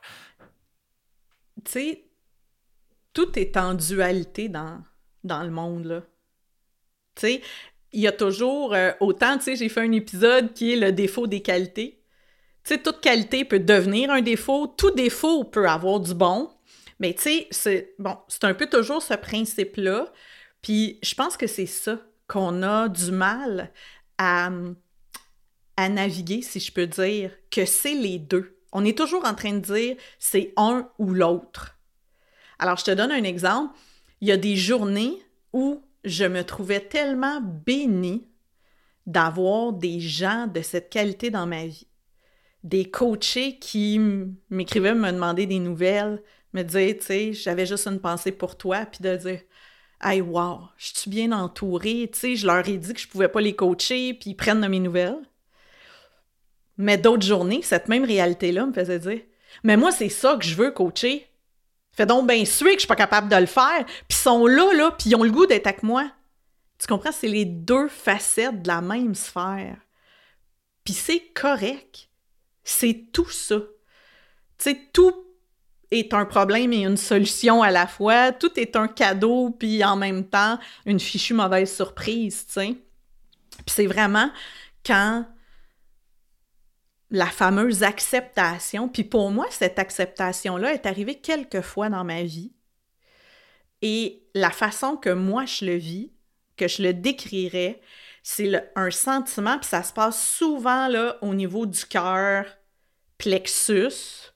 [1.63, 2.05] Tu sais,
[3.13, 4.81] tout est en dualité dans,
[5.23, 6.01] dans le monde, là.
[7.15, 7.41] Tu sais,
[7.93, 10.91] il y a toujours euh, autant, tu sais, j'ai fait un épisode qui est le
[10.91, 12.03] défaut des qualités.
[12.63, 16.49] Tu sais, toute qualité peut devenir un défaut, tout défaut peut avoir du bon.
[16.99, 20.11] Mais tu sais, c'est bon, c'est un peu toujours ce principe-là.
[20.61, 23.71] Puis je pense que c'est ça qu'on a du mal
[24.17, 24.49] à,
[25.77, 28.57] à naviguer, si je peux dire, que c'est les deux.
[28.71, 31.77] On est toujours en train de dire c'est un ou l'autre.
[32.59, 33.75] Alors, je te donne un exemple.
[34.21, 35.21] Il y a des journées
[35.53, 38.27] où je me trouvais tellement bénie
[39.05, 41.87] d'avoir des gens de cette qualité dans ma vie.
[42.63, 43.99] Des coachés qui
[44.49, 46.21] m'écrivaient, me demander des nouvelles,
[46.55, 49.41] me dire, tu sais, j'avais juste une pensée pour toi, puis de dire,
[50.01, 53.27] hey, wow, je suis bien entourée, tu sais, je leur ai dit que je pouvais
[53.27, 55.19] pas les coacher, puis ils prennent de mes nouvelles.
[56.77, 59.21] Mais d'autres journées, cette même réalité-là me faisait dire
[59.63, 61.27] Mais moi, c'est ça que je veux coacher.
[61.91, 63.85] Fais donc bien sûr que je suis pas capable de le faire.
[63.85, 66.11] Puis ils sont là, là, puis ils ont le goût d'être avec moi.
[66.77, 67.13] Tu comprends?
[67.13, 69.77] C'est les deux facettes de la même sphère.
[70.83, 72.09] Puis c'est correct.
[72.65, 73.59] C'est tout ça.
[74.57, 75.24] Tu sais, tout
[75.95, 78.31] est un problème et une solution à la fois.
[78.31, 82.75] Tout est un cadeau, puis en même temps, une fichue mauvaise surprise, tu sais.
[83.65, 84.29] Puis c'est vraiment
[84.85, 85.25] quand
[87.11, 88.89] la fameuse acceptation.
[88.89, 92.51] Puis pour moi, cette acceptation-là est arrivée quelques fois dans ma vie.
[93.81, 96.11] Et la façon que moi je le vis,
[96.57, 97.81] que je le décrirais,
[98.23, 102.45] c'est un sentiment, puis ça se passe souvent là, au niveau du cœur,
[103.17, 104.33] plexus,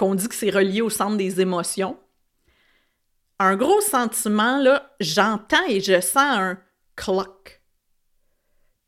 [0.00, 2.00] qu'on dit que c'est relié au centre des émotions.
[3.38, 6.58] Un gros sentiment, là, j'entends et je sens un
[6.96, 7.60] cloc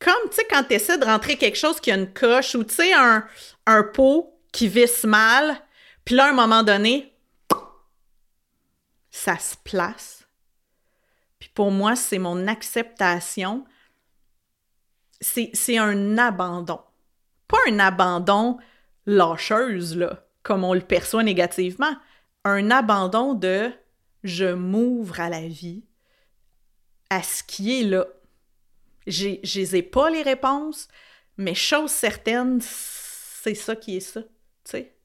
[0.03, 2.63] comme, tu sais, quand tu essaies de rentrer quelque chose qui a une coche ou,
[2.63, 3.25] tu sais, un,
[3.65, 5.55] un pot qui visse mal,
[6.03, 7.15] puis là, à un moment donné,
[9.09, 10.27] ça se place.
[11.39, 13.65] Puis pour moi, c'est mon acceptation.
[15.21, 16.81] C'est un abandon.
[17.47, 18.57] Pas un abandon
[19.05, 21.95] lâcheuse, là, comme on le perçoit négativement.
[22.45, 23.71] Un abandon de
[24.23, 25.83] je m'ouvre à la vie,
[27.09, 28.05] à ce qui est là
[29.07, 30.87] je ai pas les réponses,
[31.37, 34.29] mais chose certaine, c'est ça qui est ça, tu
[34.63, 34.95] sais.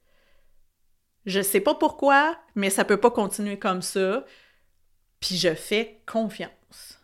[1.26, 4.24] Je sais pas pourquoi, mais ça peut pas continuer comme ça.
[5.20, 7.03] Puis je fais confiance.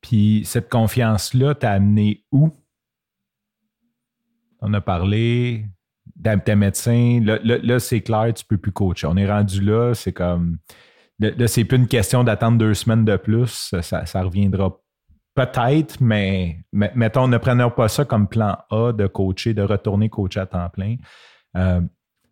[0.00, 2.50] Puis cette confiance-là t'a amené où?
[4.60, 5.66] On a parlé,
[6.22, 9.06] tes médecin, là, là, c'est clair, tu peux plus coacher.
[9.06, 10.58] On est rendu là, c'est comme.
[11.18, 13.74] Là, c'est plus une question d'attendre deux semaines de plus.
[13.82, 14.80] Ça, reviendra
[15.34, 20.40] peut-être, mais, mettons, ne prenons pas ça comme plan A de coacher, de retourner coacher
[20.40, 20.96] à temps plein.
[21.56, 21.82] Euh,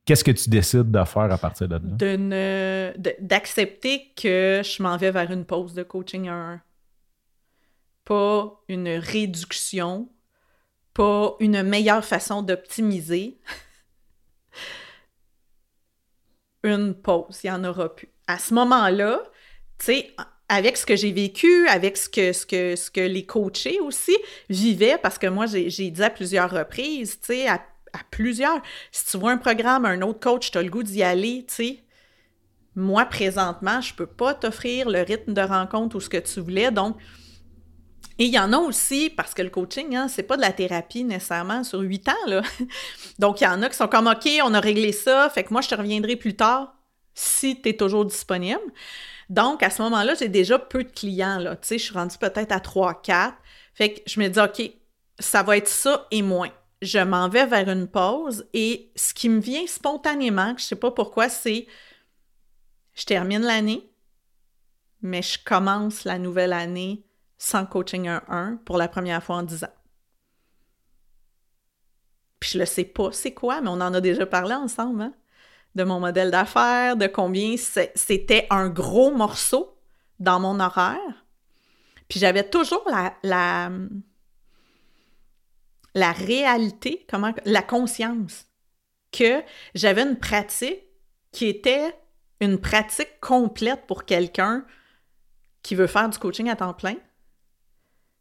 [0.06, 2.92] qu'est-ce que tu décides de faire à partir de là?
[3.20, 6.60] D'accepter que je m'en vais vers une pause de coaching à un.
[8.06, 10.08] Pas une réduction,
[10.94, 13.38] pas une meilleure façon d'optimiser.
[16.68, 18.08] Une pause, il n'y en aura plus.
[18.26, 19.22] À ce moment-là,
[19.78, 20.10] tu sais,
[20.48, 24.16] avec ce que j'ai vécu, avec ce que, ce, que, ce les coachés aussi
[24.48, 27.60] vivaient, parce que moi, j'ai dit à plusieurs reprises, tu sais, à,
[28.10, 28.60] plusieurs,
[28.92, 31.54] si tu vois un programme, un autre coach, tu as le goût d'y aller, tu
[31.54, 31.78] sais,
[32.76, 36.70] moi, présentement, je peux pas t'offrir le rythme de rencontre ou ce que tu voulais,
[36.70, 36.96] donc
[38.18, 40.52] et il y en a aussi, parce que le coaching, hein, c'est pas de la
[40.52, 42.26] thérapie nécessairement sur huit ans.
[42.26, 42.42] Là.
[43.20, 45.52] Donc, il y en a qui sont comme OK, on a réglé ça, fait que
[45.52, 46.74] moi, je te reviendrai plus tard
[47.14, 48.60] si tu es toujours disponible.
[49.28, 51.38] Donc, à ce moment-là, j'ai déjà peu de clients.
[51.38, 51.54] Là.
[51.56, 53.36] Tu sais, je suis rendue peut-être à 3, 4.
[53.74, 54.72] Fait que je me dis, OK,
[55.18, 56.50] ça va être ça et moins.
[56.82, 60.92] Je m'en vais vers une pause et ce qui me vient spontanément, je sais pas
[60.92, 61.66] pourquoi, c'est
[62.94, 63.88] je termine l'année,
[65.02, 67.04] mais je commence la nouvelle année
[67.38, 69.74] sans coaching 1-1 pour la première fois en 10 ans.
[72.40, 75.14] Puis je le sais pas c'est quoi, mais on en a déjà parlé ensemble, hein?
[75.74, 79.78] de mon modèle d'affaires, de combien c'était un gros morceau
[80.18, 81.26] dans mon horaire.
[82.08, 83.70] Puis j'avais toujours la, la,
[85.94, 88.46] la réalité, comment, la conscience
[89.12, 89.42] que
[89.74, 90.82] j'avais une pratique
[91.32, 91.94] qui était
[92.40, 94.64] une pratique complète pour quelqu'un
[95.62, 96.96] qui veut faire du coaching à temps plein,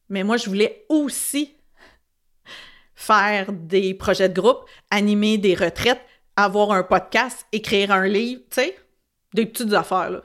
[0.10, 1.56] mais moi, je voulais aussi
[2.96, 6.02] faire des projets de groupe, animer des retraites,
[6.36, 8.76] avoir un podcast, écrire un livre, tu sais,
[9.34, 10.22] des petites affaires, là.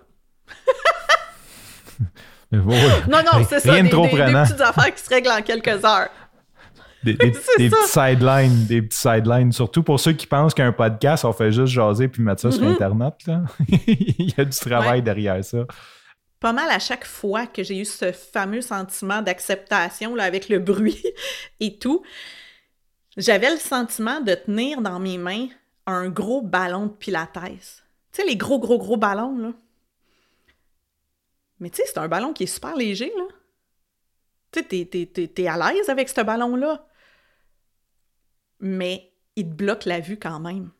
[2.52, 6.10] non, non, c'est ça, des, petites affaires qui se règlent en quelques heures.
[7.02, 9.52] Des, petits sidelines, des petits sidelines.
[9.52, 12.62] Surtout pour ceux qui pensent qu'un podcast, on fait juste jaser puis mettre ça sur
[12.62, 12.72] mm-hmm.
[12.72, 13.14] Internet.
[13.26, 13.42] Là.
[13.68, 15.64] Il y a du travail derrière ça
[16.42, 21.00] pas mal à chaque fois que j'ai eu ce fameux sentiment d'acceptation avec le bruit
[21.60, 22.02] et tout,
[23.16, 25.46] j'avais le sentiment de tenir dans mes mains
[25.86, 27.32] un gros ballon de pilates.
[27.32, 27.60] Tu
[28.10, 29.52] sais, les gros, gros, gros ballons, là.
[31.60, 33.24] Mais tu sais, c'est un ballon qui est super léger, là.
[34.50, 36.88] Tu sais, t'es, à l'aise avec ce ballon-là.
[38.58, 40.72] Mais il te bloque la vue quand même.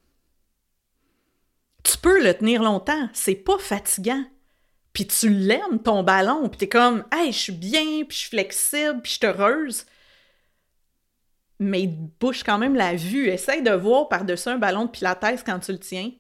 [1.85, 4.25] Tu peux le tenir longtemps, c'est pas fatigant
[4.93, 8.29] puis tu l'aimes, ton ballon, puis t'es comme, hey, je suis bien, puis je suis
[8.29, 9.87] flexible, puis je suis heureuse.
[11.59, 13.29] Mais il bouche quand même la vue.
[13.29, 16.11] Essaye de voir par-dessus un ballon de pilates quand tu le tiens.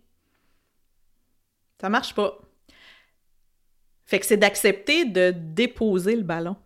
[1.80, 2.38] Ça marche pas.
[4.06, 6.56] Fait que c'est d'accepter de déposer le ballon.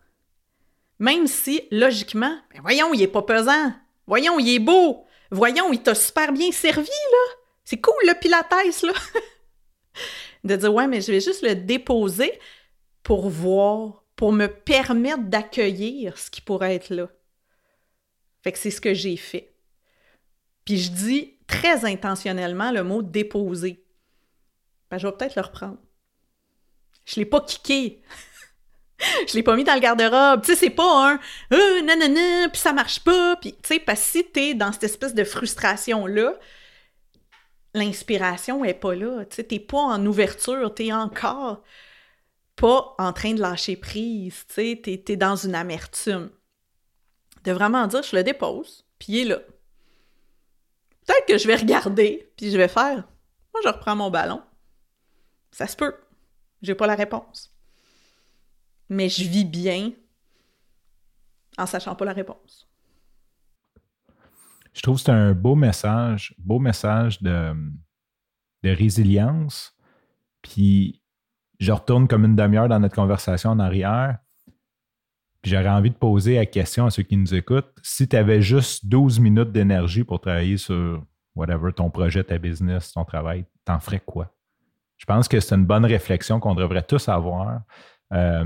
[0.99, 3.73] Même si, logiquement, ben voyons, il est pas pesant.
[4.07, 5.07] Voyons, il est beau.
[5.31, 7.35] Voyons, il t'a super bien servi, là.
[7.65, 8.51] C'est cool, le pilates,
[8.83, 8.93] là.
[10.47, 12.39] de dire ouais, mais je vais juste le déposer
[13.03, 17.09] pour voir, pour me permettre d'accueillir ce qui pourrait être là.
[18.43, 19.53] Fait que c'est ce que j'ai fait.
[20.65, 23.85] Puis je dis très intentionnellement le mot déposer.
[24.91, 25.79] Ben, je vais peut-être le reprendre.
[27.05, 28.03] Je l'ai pas kické.
[29.29, 30.43] je l'ai pas mis dans le garde-robe.
[30.43, 31.21] Tu sais, c'est pas un
[31.53, 33.37] euh, nanana, puis ça marche pas.
[33.37, 36.35] Puis, tu sais, parce que si t'es dans cette espèce de frustration-là,
[37.77, 39.25] l'inspiration est pas là.
[39.27, 41.63] Tu n'es pas en ouverture, tu encore
[42.57, 44.47] pas en train de lâcher prise.
[44.49, 46.31] Tu es, dans une amertume.
[47.45, 49.39] De vraiment dire, je le dépose, puis il est là.
[51.07, 52.97] Peut-être que je vais regarder, puis je vais faire.
[53.55, 54.43] Moi, je reprends mon ballon.
[55.53, 55.95] Ça se peut.
[56.63, 57.55] J'ai pas la réponse.
[58.89, 59.93] Mais je vis bien
[61.59, 62.69] en sachant pas la réponse
[64.77, 67.55] je trouve que c'est un beau message, beau message de,
[68.63, 69.75] résilience.
[70.43, 71.03] Puis
[71.61, 74.19] je retourne comme une demi-heure dans notre conversation en arrière.
[75.41, 77.73] Puis j'aurais envie de poser la question à ceux qui nous écoutent.
[77.83, 81.03] Si tu avais juste 12 minutes d'énergie pour travailler sur
[81.37, 84.35] whatever, ton projet, ta business, ton travail, t'en ferais quoi?
[84.99, 87.61] Je pense que c'est une bonne réflexion qu'on devrait tous avoir.
[88.13, 88.45] Euh,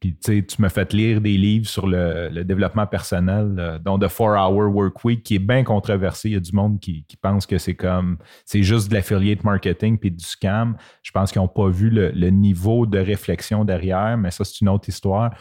[0.00, 4.30] puis tu me fais lire des livres sur le, développement personnel, euh, dont The Four
[4.30, 6.30] Hour Work Week, qui est bien controversé.
[6.30, 9.98] Il y a du monde qui, pense que c'est comme c'est juste de l'affiliate marketing
[9.98, 10.74] puis du scam.
[11.02, 14.70] Je pense qu'ils n'ont pas vu le, niveau de réflexion derrière, mais ça, c'est une
[14.70, 15.34] autre histoire.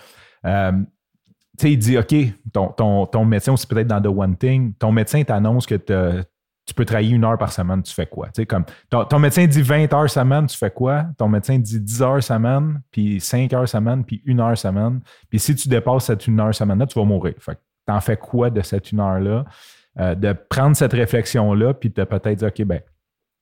[0.45, 0.73] Euh,
[1.57, 2.13] tu sais, il dit OK,
[2.51, 5.93] ton, ton, médecin, c'est peut-être dans The One Thing, ton médecin t'annonce que tu
[6.69, 8.27] tu peux travailler une heure par semaine, tu fais quoi?
[8.27, 11.07] Tu sais, comme ton, médecin dit 20 heures semaine, tu fais quoi?
[11.17, 15.01] Ton médecin dit 10 heures semaine, puis 5 heures semaine, puis une heure semaine.
[15.29, 17.33] Puis si tu dépasses cette une heure semaine-là, tu vas mourir.
[17.39, 19.45] Fait que t'en fais quoi de cette une heure-là?
[19.99, 22.81] Euh, de prendre cette réflexion-là, puis de peut-être dire, OK, ben,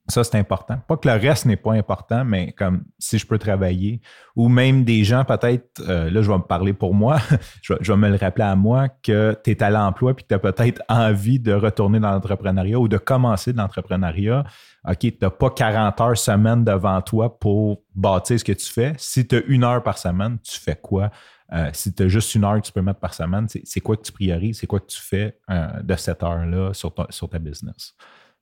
[0.08, 0.80] ça, c'est important.
[0.88, 4.02] Pas que le reste n'est pas important, mais comme si je peux travailler,
[4.36, 7.18] ou même des gens, peut-être, euh, là, je vais me parler pour moi,
[7.62, 10.36] je, vais, me le rappeler à moi, que tu es à l'emploi puis que tu
[10.36, 14.46] as peut-être envie de retourner dans l'entrepreneuriat ou de commencer de l'entrepreneuriat.
[14.88, 18.94] OK, tu n'as pas 40 heures semaine devant toi pour bâtir ce que tu fais.
[18.98, 21.12] Si tu as une heure par semaine, tu fais quoi?
[21.54, 23.98] Euh, si tu as juste une heure que tu peux mettre par semaine, c'est quoi
[23.98, 24.60] que tu priorises?
[24.60, 27.94] C'est quoi que tu fais euh, de cette heure-là sur, sur ta business?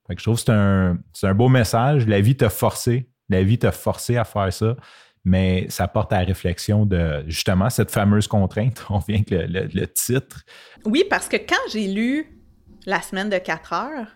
[0.10, 2.06] Je trouve que c'est un, beau message.
[2.08, 3.10] La vie t'a forcé.
[3.30, 4.76] La vie t'a forcé à faire ça,
[5.24, 8.86] mais ça porte à la réflexion de justement cette fameuse contrainte.
[8.90, 10.44] On vient avec le, titre.
[10.86, 12.40] Oui, parce que quand j'ai lu
[12.86, 14.08] La semaine de 4 heures,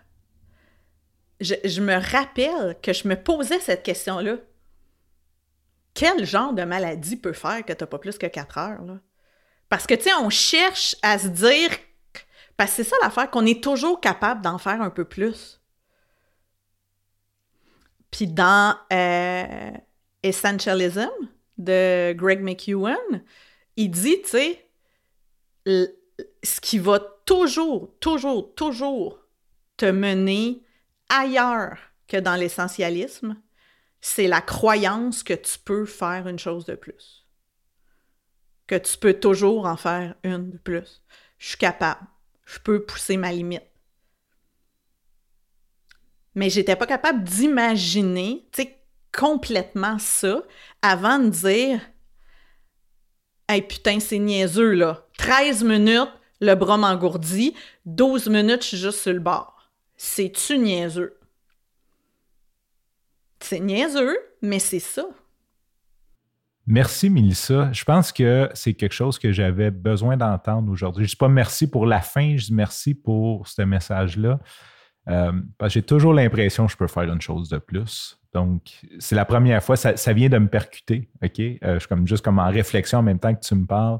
[1.40, 4.36] je, me rappelle que je me posais cette question-là.
[5.92, 8.82] Quel genre de maladie peut faire que tu n'as pas plus que 4 heures?
[8.84, 8.98] Là?
[9.68, 11.70] Parce que, tu sais, on cherche à se dire,
[12.56, 15.59] parce que c'est ça l'affaire, qu'on est toujours capable d'en faire un peu plus.
[18.20, 19.70] Puis dans euh,
[20.22, 21.08] Essentialism
[21.56, 23.24] de Greg McEwen,
[23.78, 24.68] il dit, tu sais,
[25.64, 29.20] ce qui va toujours, toujours, toujours
[29.78, 30.62] te mener
[31.08, 33.40] ailleurs que dans l'essentialisme,
[34.02, 37.26] c'est la croyance que tu peux faire une chose de plus.
[38.66, 41.02] Que tu peux toujours en faire une de plus.
[41.38, 42.06] Je suis capable.
[42.44, 43.69] Je peux pousser ma limite.
[46.34, 48.66] Mais j'étais pas capable d'imaginer, tu
[49.12, 50.42] complètement ça
[50.82, 51.80] avant de dire
[53.48, 55.04] Hey putain, c'est niaiseux là.
[55.18, 57.54] 13 minutes, le bras m'engourdit,
[57.84, 59.70] 12 minutes, je suis juste sur le bord.
[59.96, 61.18] C'est-tu niaiseux?
[63.40, 65.04] C'est niaiseux, mais c'est ça.
[66.66, 67.72] Merci, Mélissa.
[67.72, 71.04] Je pense que c'est quelque chose que j'avais besoin d'entendre aujourd'hui.
[71.04, 74.38] Je ne dis pas merci pour la fin, je dis merci pour ce message-là.
[75.08, 75.32] Euh,
[75.66, 78.18] j'ai toujours l'impression que je peux faire une chose de plus.
[78.32, 81.40] Donc, c'est la première fois, ça, vient de me percuter, OK?
[81.40, 83.98] Euh, je suis comme, juste comme en réflexion en même temps que tu me parles.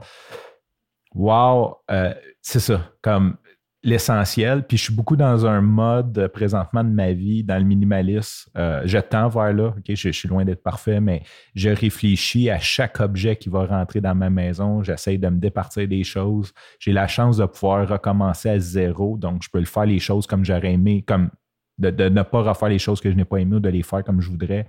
[1.14, 1.78] Wow!
[1.90, 3.36] Euh, c'est ça, comme
[3.82, 4.66] l'essentiel.
[4.66, 8.50] Puis je suis beaucoup dans un mode euh, présentement de ma vie, dans le minimalisme.
[8.56, 9.74] Euh, je tends vers là.
[9.88, 11.22] je, suis loin d'être parfait, mais
[11.54, 14.82] je réfléchis à chaque objet qui va rentrer dans ma maison.
[14.82, 16.52] J'essaie de me départir des choses.
[16.78, 19.16] J'ai la chance de pouvoir recommencer à zéro.
[19.16, 21.30] Donc, je peux le faire les choses comme j'aurais aimé, comme
[21.78, 23.82] de, de, ne pas refaire les choses que je n'ai pas aimé ou de les
[23.82, 24.66] faire comme je voudrais.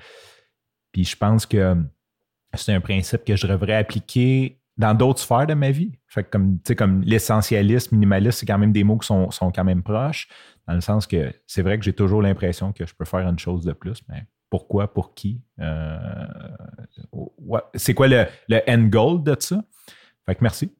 [0.93, 1.75] Puis je pense que
[2.53, 5.91] c'est un principe que je devrais appliquer dans d'autres sphères de ma vie.
[6.07, 10.27] Fait comme, comme l'essentialisme, minimaliste, c'est quand même des mots qui sont, quand même proches,
[10.67, 13.39] dans le sens que c'est vrai que j'ai toujours l'impression que je peux faire une
[13.39, 15.41] chose de plus, mais pourquoi, pour qui?
[15.59, 16.07] Euh,
[17.75, 18.25] c'est quoi le,
[18.67, 19.63] end goal de ça?
[20.25, 20.71] Fait que merci.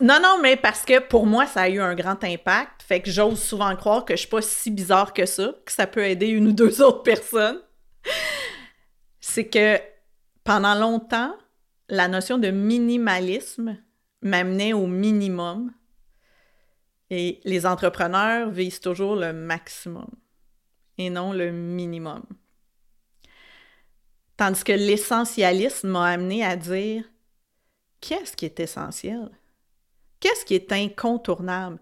[0.00, 2.82] Non, non, mais parce que pour moi, ça a eu un grand impact.
[2.82, 5.86] Fait que j'ose souvent croire que je suis pas si bizarre que ça, que ça
[5.86, 7.58] peut aider une ou deux autres personnes.
[9.20, 9.78] c'est que
[10.44, 11.34] pendant longtemps,
[11.88, 13.78] la notion de minimalisme
[14.22, 15.72] m'amenait au minimum.
[17.10, 20.10] Et les entrepreneurs visent toujours le maximum
[20.98, 22.22] et non le minimum.
[24.36, 27.04] Tandis que l'essentialisme m'a amené à dire
[28.00, 29.30] qu'est-ce qui est essentiel?
[30.20, 31.78] Qu'est-ce qui est incontournable?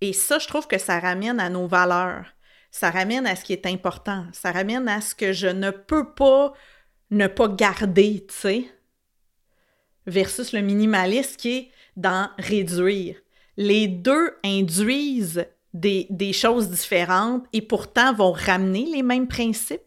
[0.00, 2.32] Et ça, je trouve que ça ramène à nos valeurs.
[2.70, 4.26] Ça ramène à ce qui est important.
[4.32, 6.54] Ça ramène à ce que je ne peux pas
[7.10, 8.77] ne pas garder, tu sais
[10.08, 13.16] versus le minimaliste qui est dans réduire.
[13.56, 19.82] Les deux induisent des, choses différentes et pourtant vont ramener les mêmes principes.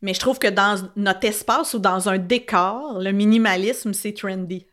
[0.00, 4.66] Mais je trouve que dans notre espace ou dans un décor, le minimalisme, c'est trendy.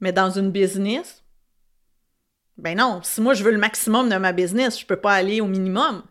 [0.00, 1.22] Mais dans une business,
[2.56, 5.40] ben non, si moi je veux le maximum de ma business, je peux pas aller
[5.40, 6.04] au minimum.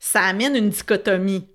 [0.00, 1.48] Ça amène une dichotomie.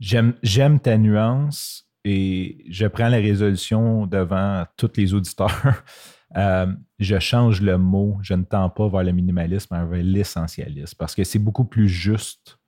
[0.00, 5.82] J'aime ta nuance et je prends la résolution devant tous les auditeurs.
[6.36, 6.66] Euh,
[6.98, 11.14] je change le mot, je ne tends pas vers le minimalisme, mais vers l'essentialisme, parce
[11.14, 12.58] que c'est beaucoup plus juste.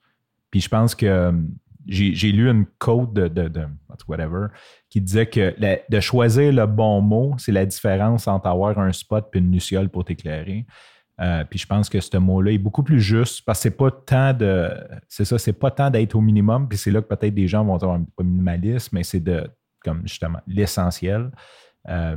[0.51, 1.35] Puis je pense que
[1.85, 3.67] j'ai lu une quote de,
[4.07, 4.47] whatever
[4.89, 5.55] qui disait que
[5.91, 9.89] de choisir le bon mot, c'est la différence entre avoir un spot et une luciole
[9.89, 10.65] pour t'éclairer.
[11.21, 13.91] Euh, puis je pense que ce mot-là est beaucoup plus juste parce que c'est pas
[13.91, 14.71] tant de.
[15.09, 17.65] C'est ça, c'est pas tant d'être au minimum, puis c'est là que peut-être des gens
[17.65, 19.49] vont dire pas minimaliste, mais c'est de
[19.83, 21.31] comme justement l'essentiel.
[21.89, 22.17] Euh,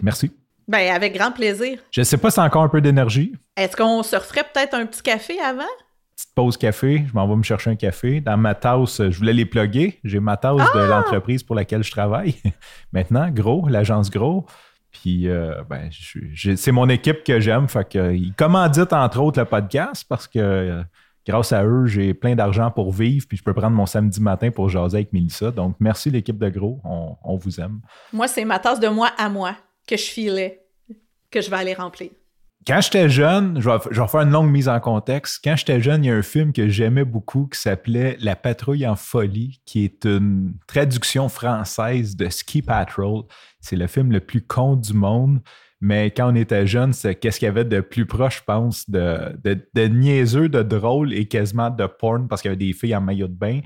[0.00, 0.32] merci.
[0.68, 1.78] Ben, avec grand plaisir.
[1.90, 3.34] Je sais pas si encore un peu d'énergie.
[3.56, 5.62] Est-ce qu'on se referait peut-être un petit café avant?
[6.16, 8.20] Petite pause café, je m'en vais me chercher un café.
[8.20, 10.00] Dans ma tasse, je voulais les plugger.
[10.02, 10.86] J'ai ma tasse de ah!
[10.86, 12.34] l'entreprise pour laquelle je travaille.
[12.92, 14.46] Maintenant, gros, l'agence gros.
[15.00, 15.90] Puis, euh, ben,
[16.56, 17.68] c'est mon équipe que j'aime.
[17.68, 20.82] Fait ils commanditent entre autres le podcast parce que
[21.26, 23.26] grâce à eux, j'ai plein d'argent pour vivre.
[23.28, 25.50] Puis, je peux prendre mon samedi matin pour jaser avec Mélissa.
[25.50, 26.80] Donc, merci l'équipe de Gros.
[26.84, 27.80] On, vous aime.
[28.12, 30.62] Moi, c'est ma tasse de moi à moi que je filais,
[31.30, 32.10] que je vais aller remplir.
[32.66, 35.38] Quand j'étais jeune, je vais, faire une longue mise en contexte.
[35.44, 38.84] Quand j'étais jeune, il y a un film que j'aimais beaucoup qui s'appelait La patrouille
[38.88, 43.22] en folie, qui est une traduction française de Ski Patrol.
[43.60, 45.42] C'est le film le plus con du monde.
[45.80, 48.90] Mais quand on était jeune, c'est qu'est-ce qu'il y avait de plus proche, je pense,
[48.90, 52.96] de, de, niaiseux, de drôle et quasiment de porn parce qu'il y avait des filles
[52.96, 53.60] en maillot de bain.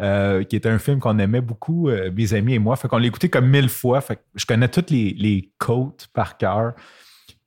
[0.00, 2.74] Euh, qui était un film qu'on aimait beaucoup, euh, mes amis et moi.
[2.74, 4.00] Fait qu'on l'écoutait comme mille fois.
[4.00, 6.72] Fait que je connais toutes les, les côtes par cœur.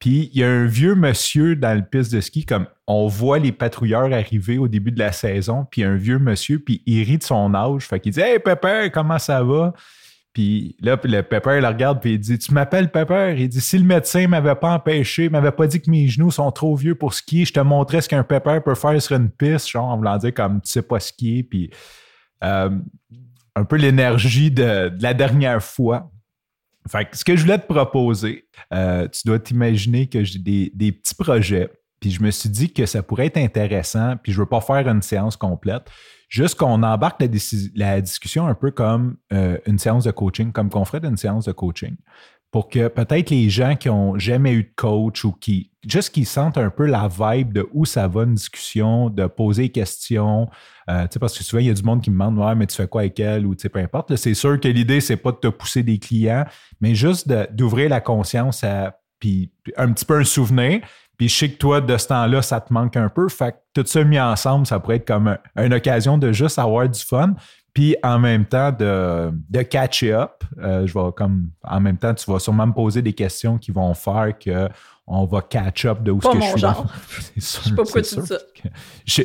[0.04, 3.39] Puis il y a un vieux monsieur dans le piste de ski, comme on voit
[3.39, 7.20] les patrouilleurs arriver au début de la saison, puis un vieux monsieur, puis il rit
[7.20, 7.88] de son âge.
[7.88, 9.72] Fait qu'il dit Hey Pepper, comment ça va?
[10.34, 13.34] Puis là, le Pepper le regarde puis il dit Tu m'appelles Pepper?
[13.38, 16.51] Il dit Si le médecin m'avait pas empêché, m'avait pas dit que mes genoux sont
[16.51, 19.70] trop vieux pour skier, je te montrais ce qu'un Pepper peut faire sur une piste,
[19.70, 21.43] genre en voulant dire comme tu sais pas skier.
[21.43, 21.70] Puis
[22.43, 22.72] euh,
[23.56, 26.12] un peu l'énergie de, la dernière fois.
[26.89, 30.71] Fait que ce que je voulais te proposer, euh, tu dois t'imaginer que j'ai des,
[30.73, 31.69] des, petits projets,
[31.99, 34.88] puis je me suis dit que ça pourrait être intéressant, puis je veux pas faire
[34.88, 35.89] une séance complète.
[36.27, 37.23] Juste qu'on embarque
[37.75, 41.45] la, discussion un peu comme euh, une séance de coaching, comme qu'on ferait d'une séance
[41.45, 41.95] de coaching,
[42.54, 46.28] pour que peut-être les gens qui n'ont jamais eu de coach ou qui, juste qu'ils
[46.28, 50.47] sentent un peu la vibe de où ça va une discussion, de poser des questions,
[50.88, 52.76] euh, parce que souvent, il y a du monde qui me demande Ouais, mais tu
[52.76, 54.16] fais quoi avec elle ou peu importe.
[54.18, 56.45] C'est sûr que l'idée, c'est pas de te pousser des clients,
[56.80, 60.82] mais juste d'ouvrir la conscience à puis un petit peu un souvenir,
[61.18, 63.30] puis je sais que toi, de ce temps-là, ça te manque un peu.
[63.30, 66.88] Fait que tout ça mis ensemble, ça pourrait être comme une occasion de juste avoir
[66.88, 67.34] du fun.
[67.74, 70.43] Puis en même temps, de, de catch up.
[70.59, 73.71] Euh, je vais comme en même temps, tu vas sûrement me poser des questions qui
[73.71, 74.69] vont faire que
[75.07, 76.59] on va catch up de où ce que je suis.
[76.59, 76.86] Genre.
[77.36, 79.24] je sais pas pourquoi tu dis ça.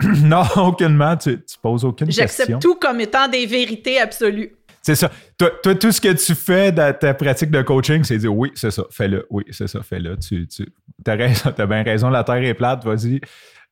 [0.22, 2.22] non, aucunement, tu, tu poses aucune question.
[2.22, 4.52] J'accepte tout comme étant des vérités absolues.
[4.80, 5.10] C'est ça.
[5.36, 8.70] Toi, tout ce que tu fais dans ta pratique de coaching, c'est dire oui, c'est
[8.70, 9.26] ça, fais-le.
[9.28, 10.16] Oui, c'est ça, fais-le.
[10.18, 10.66] Tu, tu
[11.06, 13.20] as raison, as bien raison, la terre est plate, vas-y.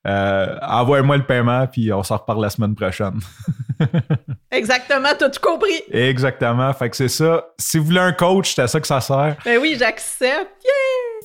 [0.07, 3.19] Euh, envoie-moi le paiement, puis on s'en reparle la semaine prochaine.
[4.51, 5.83] Exactement, t'as tout compris.
[5.91, 6.73] Exactement.
[6.73, 7.45] Fait que c'est ça.
[7.59, 9.37] Si vous voulez un coach, c'est à ça que ça sert.
[9.45, 10.65] Ben oui, j'accepte.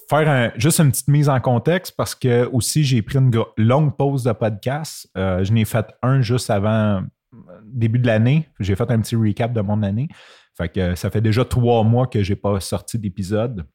[0.09, 4.23] Faire juste une petite mise en contexte parce que aussi j'ai pris une longue pause
[4.23, 5.07] de podcast.
[5.17, 7.03] Euh, je n'ai fait un juste avant
[7.63, 8.49] début de l'année.
[8.59, 10.09] J'ai fait un petit recap de mon année.
[10.57, 13.65] Fait que ça fait déjà trois mois que j'ai pas sorti d'épisode.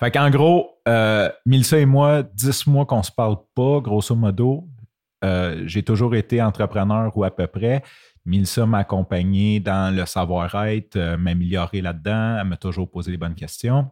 [0.00, 4.68] Fait qu'en gros, euh, Milsa et moi, dix mois qu'on se parle pas, grosso modo.
[5.24, 7.82] Euh, j'ai toujours été entrepreneur ou à peu près.
[8.24, 12.38] Milsa m'a accompagné dans le savoir-être, euh, m'améliorer là-dedans.
[12.40, 13.90] Elle m'a toujours posé les bonnes questions.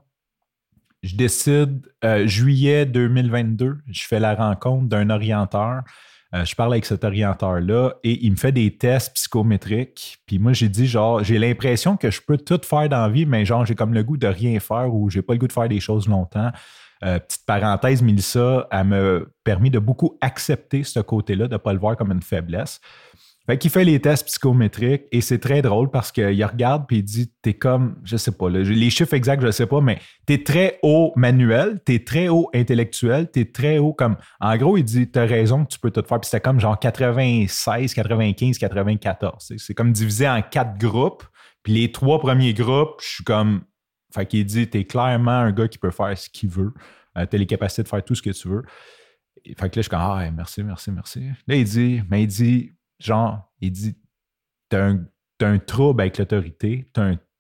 [1.03, 1.87] Je décide,
[2.25, 5.83] juillet 2022, je fais la rencontre d'un orienteur
[6.37, 10.19] euh, je parle avec cet orienteur-là et il me fait des tests psychométriques.
[10.27, 13.27] Puis moi, j'ai dit, genre, j'ai l'impression que je peux tout faire dans la vie,
[13.27, 15.53] mais genre, j'ai comme le goût de rien faire ou j'ai pas le goût de
[15.53, 16.51] faire des choses longtemps.
[17.05, 21.73] Euh, petite parenthèse, Milissa, elle m'a permis de beaucoup accepter ce côté-là, de ne pas
[21.73, 22.81] le voir comme une faiblesse.
[23.47, 27.05] Fait qu'il fait les tests psychométriques et c'est très drôle parce qu'il regarde puis il
[27.05, 30.81] dit T'es comme, je sais pas, les chiffres exacts, je sais pas, mais t'es très
[30.83, 34.17] haut manuel, t'es très haut intellectuel, t'es très haut comme.
[34.41, 36.21] En gros, il dit T'as raison que tu peux tout faire.
[36.21, 39.53] Puis c'était comme genre 96, 95, 94.
[39.57, 41.23] C'est comme divisé en quatre groupes.
[41.63, 43.63] Puis les trois premiers groupes, je suis comme.
[44.13, 46.73] Fait qu'il dit T'es clairement un gars qui peut faire ce qu'il veut.
[47.17, 48.63] Euh, t'as les capacités de faire tout ce que tu veux.
[49.45, 51.29] Fait que là, je suis comme Ah, merci, merci, merci.
[51.47, 53.97] Là, il dit Mais il dit genre, il dit,
[54.69, 55.05] t'as un,
[55.41, 56.91] as un trouble avec l'autorité,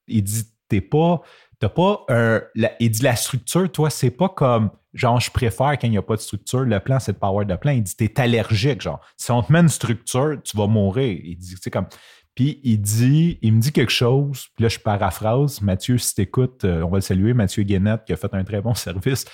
[0.06, 1.22] il dit, t'es pas,
[1.58, 2.42] t'as pas un,
[2.80, 6.02] il dit la structure, toi, c'est pas comme, genre, je préfère quand il n'y a
[6.02, 7.72] pas de structure, le plan, c'est de power de plan.
[7.72, 11.18] Il dit, t'es allergique, genre, si on te met une structure, tu vas mourir.
[11.22, 11.86] Il dit, c'est comme,
[12.34, 15.60] puis il dit, il me dit quelque chose, puis là, je paraphrase.
[15.62, 18.60] Mathieu, si t'écoutes, euh, on va le saluer, Mathieu Guénette, qui a fait un très
[18.60, 19.24] bon service.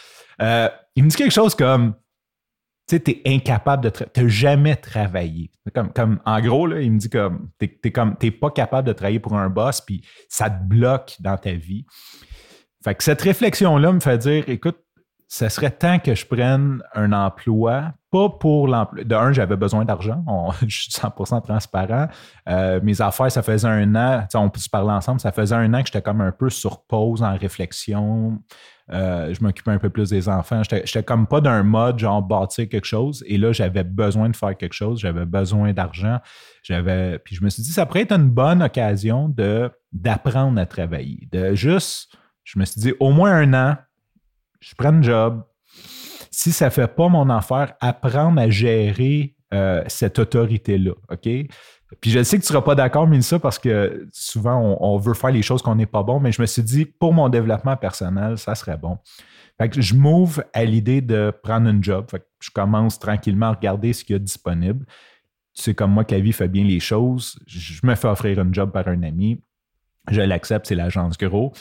[0.40, 1.94] Euh, il me dit quelque chose comme,
[2.86, 3.92] tu es incapable de.
[4.12, 5.50] Tu jamais travaillé.
[5.74, 8.92] Comme, comme, en gros, là, il me dit que tu n'es comme, pas capable de
[8.92, 11.86] travailler pour un boss, puis ça te bloque dans ta vie.
[12.84, 14.78] Fait que cette réflexion-là me fait dire écoute,
[15.32, 19.02] ce serait temps que je prenne un emploi, pas pour l'emploi.
[19.02, 20.22] De un, j'avais besoin d'argent.
[20.66, 22.08] je suis 100% transparent.
[22.50, 25.72] Euh, mes affaires, ça faisait un an, on peut se parler ensemble, ça faisait un
[25.72, 28.42] an que j'étais comme un peu sur pause en réflexion.
[28.92, 30.62] Euh, je m'occupais un peu plus des enfants.
[30.62, 33.24] J'étais comme pas d'un mode genre bâtir quelque chose.
[33.26, 35.00] Et là, j'avais besoin de faire quelque chose.
[35.00, 36.18] J'avais besoin d'argent.
[36.62, 37.18] J'avais.
[37.18, 39.34] Puis je me suis dit, ça pourrait être une bonne occasion
[39.92, 41.28] d'apprendre à travailler.
[41.32, 42.14] De juste,
[42.44, 43.76] je me suis dit, au moins un an,
[44.60, 45.42] je prends un job.
[46.30, 50.92] Si ça ne fait pas mon affaire, apprendre à gérer euh, cette autorité-là.
[51.10, 51.28] OK?
[52.00, 55.14] Puis je sais que tu ne seras pas d'accord, ça parce que souvent, on, veut
[55.14, 57.76] faire les choses qu'on n'est pas bon, mais je me suis dit, pour mon développement
[57.76, 58.98] personnel, ça serait bon.
[59.58, 62.06] Fait que je m'ouvre à l'idée de prendre un job.
[62.10, 64.86] Fait que je commence tranquillement à regarder ce qu'il y a disponible.
[65.54, 67.38] Tu sais, comme moi, que la vie fait bien les choses.
[67.46, 69.42] Je me fais offrir un job par un ami.
[70.10, 71.52] Je l'accepte, c'est l'agence Gros.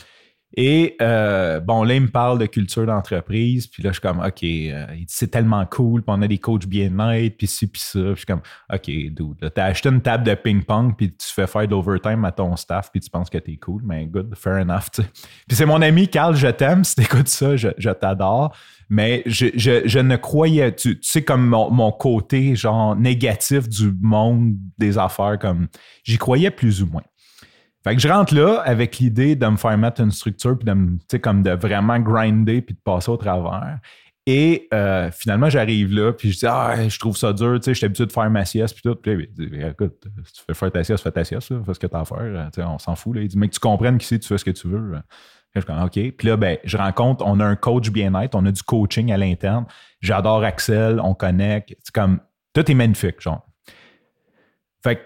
[0.58, 4.20] Et euh, bon, là, il me parle de culture d'entreprise, puis là, je suis comme,
[4.20, 8.00] OK, euh, c'est tellement cool, puis on a des coachs bien-être, puis ci, puis ça.
[8.00, 8.42] Puis je suis comme,
[8.74, 12.32] OK, dude, t'as acheté une table de ping-pong, puis tu fais faire de l'overtime à
[12.32, 14.90] ton staff, puis tu penses que t'es cool, mais good, fair enough.
[14.92, 18.54] Puis c'est mon ami Carl, je t'aime, si t'écoutes ça, je, t'adore,
[18.90, 24.98] mais je, je, ne croyais, tu, sais, comme mon, côté, genre, négatif du monde des
[24.98, 25.68] affaires, comme,
[26.04, 27.04] j'y croyais plus ou moins.
[27.84, 30.74] Fait que je rentre là avec l'idée de me faire mettre une structure puis de
[30.74, 33.80] me, comme de vraiment grinder puis de passer au travers.
[34.28, 37.72] Et euh, finalement, j'arrive là, puis je dis Ah, je trouve ça dur, tu sais,
[37.72, 38.96] je suis habitué de faire ma sieste, puis tout.
[38.96, 41.80] Puis il dit Écoute, si tu fais faire ta sieste, fais ta sieste, fais ce
[41.80, 42.50] que tu as à faire.
[42.54, 43.16] Tu sais, on s'en fout.
[43.16, 43.24] Là.
[43.24, 44.94] Il dit Mais que tu comprennes qu'ici, tu fais ce que tu veux.
[45.56, 46.16] je dis OK.
[46.18, 49.18] Puis là, ben, je rencontre, on a un coach bien-être, on a du coaching à
[49.18, 49.66] l'interne.
[50.02, 51.76] J'adore Axel, on connecte.
[51.84, 52.20] C'est comme,
[52.54, 53.44] tout est magnifique, genre.
[54.84, 55.02] Fait que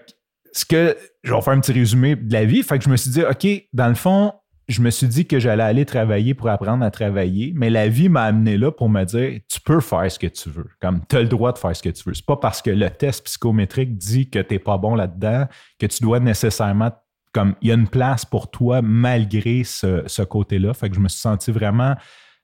[0.56, 2.62] ce que je vais faire un petit résumé de la vie.
[2.62, 4.32] Fait que je me suis dit, OK, dans le fond,
[4.68, 8.08] je me suis dit que j'allais aller travailler pour apprendre à travailler, mais la vie
[8.08, 10.68] m'a amené là pour me dire, tu peux faire ce que tu veux.
[10.80, 12.14] Comme tu as le droit de faire ce que tu veux.
[12.14, 15.46] C'est pas parce que le test psychométrique dit que tu n'es pas bon là-dedans
[15.78, 16.90] que tu dois nécessairement
[17.32, 20.72] comme il y a une place pour toi malgré ce, côté-là.
[20.72, 21.94] Fait que je me suis senti vraiment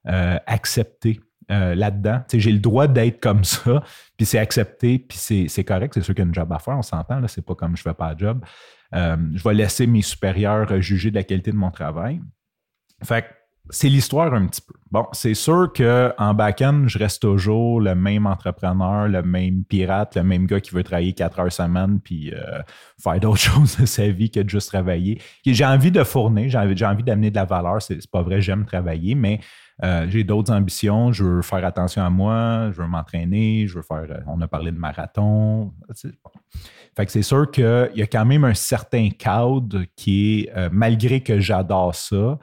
[0.06, 1.18] euh, accepté
[1.52, 2.22] euh, là-dedans.
[2.32, 3.82] J'ai le droit d'être comme ça,
[4.16, 5.94] puis c'est accepté, puis c'est correct.
[5.94, 7.20] C'est sûr qu'il y a une job à faire, on s'entend.
[7.28, 8.44] C'est pas comme je fais pas de job.
[8.94, 12.20] Euh, je vais laisser mes supérieurs juger de la qualité de mon travail.
[13.02, 13.24] Fait
[13.70, 14.74] c'est l'histoire un petit peu.
[14.90, 20.24] Bon, c'est sûr qu'en back-end, je reste toujours le même entrepreneur, le même pirate, le
[20.24, 22.60] même gars qui veut travailler quatre heures semaine puis euh,
[23.02, 25.20] faire d'autres choses de sa vie que de juste travailler.
[25.46, 27.80] J'ai envie de fournir, j'ai envie, d'amener de la valeur.
[27.80, 29.40] C'est pas vrai, j'aime travailler, mais
[29.82, 31.12] euh, j'ai d'autres ambitions.
[31.12, 34.06] Je veux faire attention à moi, je veux m'entraîner, je veux faire.
[34.10, 35.72] Euh, on a parlé de marathon.
[36.96, 40.68] Fait que c'est sûr qu'il y a quand même un certain cadre qui est, euh,
[40.72, 42.38] malgré que j'adore ça,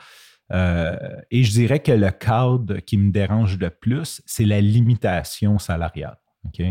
[1.29, 6.17] et je dirais que le cadre qui me dérange le plus, c'est la limitation salariale.
[6.45, 6.65] OK?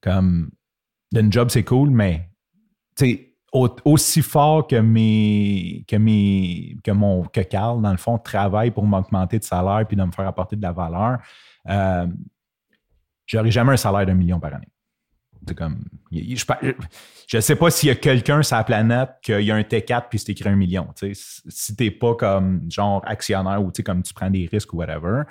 [0.00, 0.50] Comme
[1.12, 2.30] d'une job, c'est cool, mais
[3.52, 8.84] aussi fort que mes que mes que mon que Carl dans le fond travaille pour
[8.84, 11.18] m'augmenter de salaire puis de me faire apporter de la valeur
[11.68, 12.06] euh,
[13.26, 14.68] j'aurais jamais un salaire d'un million par année.
[15.46, 15.82] C'est comme
[16.12, 19.62] je ne sais pas s'il y a quelqu'un sur la planète qu'il y a un
[19.62, 21.40] T4 puis c'est écrit un million tu sais.
[21.48, 25.22] Si t'es pas comme genre actionnaire ou comme tu prends des risques ou whatever.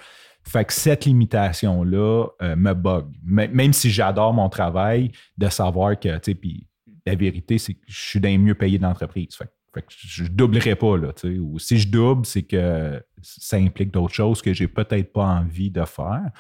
[0.44, 3.08] Fait que cette limitation-là euh, me bug.
[3.22, 6.67] Même si j'adore mon travail, de savoir que, puis
[7.08, 9.36] la vérité, c'est que je suis d'un mieux payé de l'entreprise.
[9.36, 9.50] Fait,
[10.00, 10.98] je ne doublerai pas.
[10.98, 15.26] Là, ou si je double, c'est que ça implique d'autres choses que j'ai peut-être pas
[15.26, 16.32] envie de faire.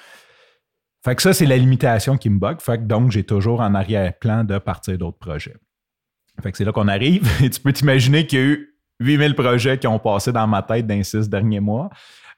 [1.03, 2.59] Fait que ça, c'est la limitation qui me bug.
[2.61, 5.55] Fait que donc, j'ai toujours en arrière-plan de partir d'autres projets.
[6.41, 7.27] Fait que c'est là qu'on arrive.
[7.43, 10.61] Et tu peux t'imaginer qu'il y a eu 8000 projets qui ont passé dans ma
[10.61, 11.89] tête dans les six derniers mois.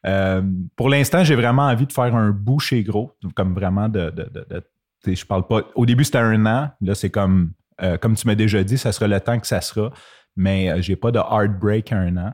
[0.06, 0.41] Euh,
[0.76, 4.64] pour l'instant, j'ai vraiment envie de faire un bout chez gros, comme vraiment de, de
[5.06, 5.64] je parle pas.
[5.76, 6.69] Au début, c'était un an.
[6.81, 7.51] Là, c'est comme
[7.81, 9.91] euh, comme tu m'as déjà dit, ça sera le temps que ça sera,
[10.35, 12.34] mais euh, je n'ai pas de hard break à un an.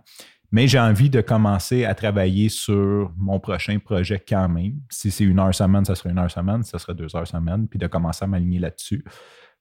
[0.52, 4.80] Mais j'ai envie de commencer à travailler sur mon prochain projet quand même.
[4.90, 7.68] Si c'est une heure semaine, ça sera une heure semaine, ça sera deux heures semaine,
[7.68, 9.04] puis de commencer à m'aligner là-dessus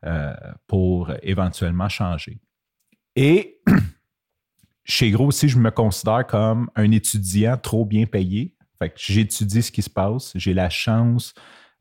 [0.05, 0.35] euh,
[0.67, 2.39] pour éventuellement changer.
[3.17, 3.61] Et
[4.85, 8.55] chez Gros aussi, je me considère comme un étudiant trop bien payé.
[8.79, 11.35] Fait j'étudie ce qui se passe, j'ai la chance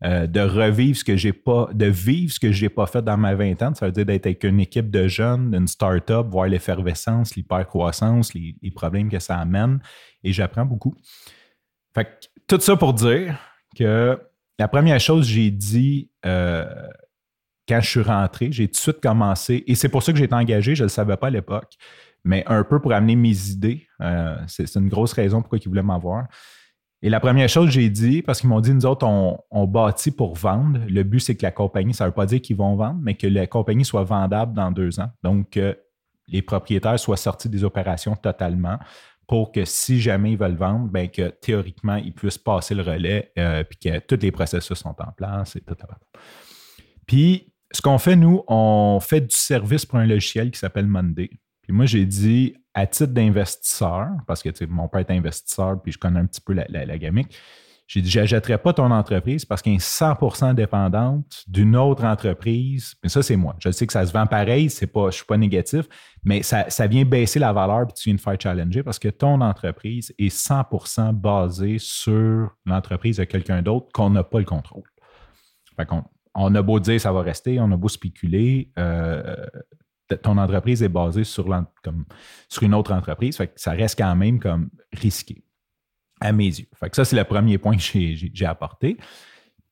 [0.05, 3.17] euh, de revivre ce que j'ai pas, de vivre ce que j'ai pas fait dans
[3.17, 3.73] ma vingtaine.
[3.75, 8.55] Ça veut dire d'être avec une équipe de jeunes, une start-up, voir l'effervescence, l'hypercroissance, les,
[8.61, 9.79] les problèmes que ça amène.
[10.23, 10.95] Et j'apprends beaucoup.
[11.95, 13.37] Fait tout ça pour dire
[13.77, 14.19] que
[14.59, 16.65] la première chose que j'ai dit euh,
[17.67, 20.25] quand je suis rentré, j'ai tout de suite commencé, et c'est pour ça que j'ai
[20.25, 21.73] été engagé, je ne le savais pas à l'époque,
[22.23, 23.87] mais un peu pour amener mes idées.
[24.01, 26.27] Euh, c'est une grosse raison pourquoi ils voulaient m'avoir.
[27.05, 30.09] Et la première chose que j'ai dit, parce qu'ils m'ont dit, nous autres, on, bâtit
[30.09, 30.79] pour vendre.
[30.87, 33.15] Le but, c'est que la compagnie, ça ne veut pas dire qu'ils vont vendre, mais
[33.15, 35.09] que la compagnie soit vendable dans deux ans.
[35.21, 35.77] Donc, que
[36.29, 38.79] les propriétaires soient sortis des opérations totalement
[39.27, 43.33] pour que si jamais ils veulent vendre, bien que théoriquement, ils puissent passer le relais,
[43.37, 45.75] euh, puis que tous les processus sont en place et tout.
[47.05, 51.31] Puis, ce qu'on fait, nous, on fait du service pour un logiciel qui s'appelle Monday.
[51.63, 55.97] Puis moi, j'ai dit, à titre d'investisseur, parce que mon père est investisseur, puis je
[55.97, 57.35] connais un petit peu la, la, gamique,
[57.87, 62.95] j'ai dit, j'achèterai pas ton entreprise parce qu'elle est 100% dépendante d'une autre entreprise.
[63.03, 63.55] Mais ça, c'est moi.
[63.59, 65.85] Je sais que ça se vend pareil, c'est pas, je suis pas négatif,
[66.23, 69.41] mais ça, vient baisser la valeur puis tu viens de faire challenger parce que ton
[69.41, 74.89] entreprise est 100% basée sur l'entreprise de quelqu'un d'autre qu'on n'a pas le contrôle.
[75.75, 76.03] Fait qu'on
[76.35, 79.35] on a beau dire ça va rester, on a beau spéculer, euh,
[80.15, 81.45] ton entreprise est basée sur,
[81.83, 82.05] comme,
[82.49, 85.43] sur une autre entreprise, fait que ça reste quand même comme risqué
[86.19, 86.67] à mes yeux.
[86.79, 88.97] Fait que ça, c'est le premier point que j'ai apporté.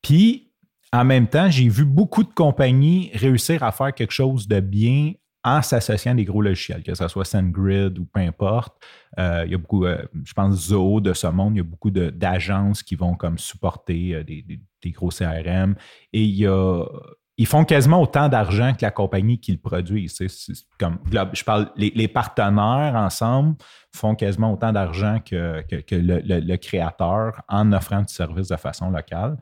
[0.01, 0.51] Puis,
[0.93, 5.13] en même temps, j'ai vu beaucoup de compagnies réussir à faire quelque chose de bien
[5.43, 8.75] en s'associant à des gros logiciels, que ce soit SendGrid ou peu importe.
[9.17, 11.63] Euh, il y a beaucoup, euh, je pense, Zoho de ce monde, il y a
[11.63, 14.45] beaucoup d'agences qui vont comme supporter des,
[14.83, 15.75] des, gros CRM.
[16.13, 16.83] Et il y a,
[17.41, 20.11] ils font quasiment autant d'argent que la compagnie qui le produit.
[20.77, 20.99] Comme,
[21.33, 23.55] je parle, les, partenaires ensemble
[23.91, 29.37] font quasiment autant d'argent que, le, créateur en offrant du service de façon locale.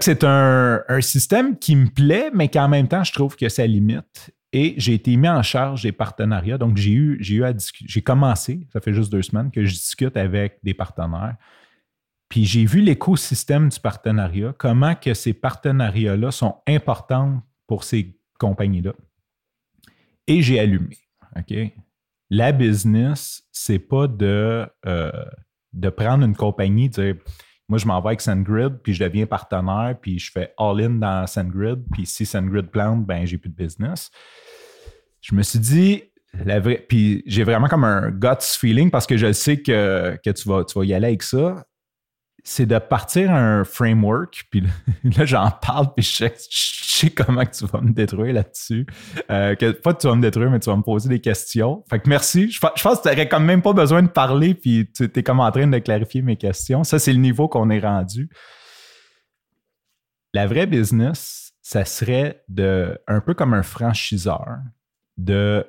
[0.00, 4.30] C'est un, système qui me plaît, mais qu'en même temps, je trouve que ça limite.
[4.52, 6.58] Et j'ai été mis en charge des partenariats.
[6.58, 10.74] Donc, j'ai eu, J'ai commencé, ça fait juste deux semaines que je discute avec des
[10.74, 11.34] partenaires
[12.30, 18.94] puis j'ai vu l'écosystème du partenariat, comment que ces partenariats-là sont importants pour ces compagnies-là.
[20.28, 20.96] Et j'ai allumé.
[21.36, 21.52] OK?
[22.30, 25.10] La business, c'est pas de, euh,
[25.72, 27.16] de prendre une compagnie, dire
[27.68, 31.24] moi, je m'en vais avec SendGrid, puis je deviens partenaire, puis je fais all-in dans
[31.26, 34.10] SendGrid, puis si SendGrid plante, ben j'ai plus de business.
[35.20, 36.02] Je me suis dit,
[36.88, 40.64] puis j'ai vraiment comme un guts feeling parce que je sais que, que tu, vas,
[40.64, 41.64] tu vas y aller avec ça
[42.44, 44.62] c'est de partir un framework, puis
[45.04, 48.86] là, j'en parle, puis je sais, comment que tu vas me détruire là-dessus.
[49.30, 51.84] Euh, pas que tu vas me détruire, mais tu vas me poser des questions.
[51.88, 52.50] Fait que merci.
[52.50, 55.40] Je, pense que tu n'aurais quand même pas besoin de parler, puis tu es comme
[55.40, 56.84] en train de clarifier mes questions.
[56.84, 58.28] Ça, c'est le niveau qu'on est rendu.
[60.32, 64.58] La vraie business, ça serait de, un peu comme un franchiseur,
[65.16, 65.66] de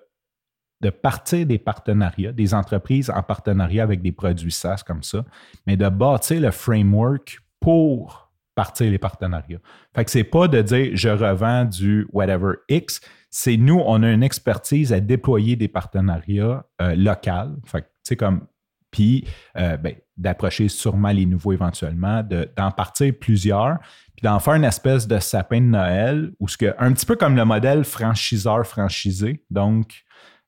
[0.81, 5.23] de partir des partenariats, des entreprises en partenariat avec des produits SaaS comme ça,
[5.67, 9.59] mais de bâtir le framework pour partir les partenariats.
[9.95, 14.09] Fait que c'est pas de dire je revends du whatever X, c'est nous, on a
[14.11, 17.55] une expertise à déployer des partenariats euh, locaux.
[17.65, 18.45] Fait que, tu sais, comme,
[18.91, 19.25] puis
[19.57, 23.79] euh, ben, d'approcher sûrement les nouveaux éventuellement, d'en partir plusieurs,
[24.15, 27.15] puis d'en faire une espèce de sapin de Noël, ou ce que, un petit peu
[27.15, 29.43] comme le modèle franchiseur-franchisé.
[29.49, 30.03] Donc,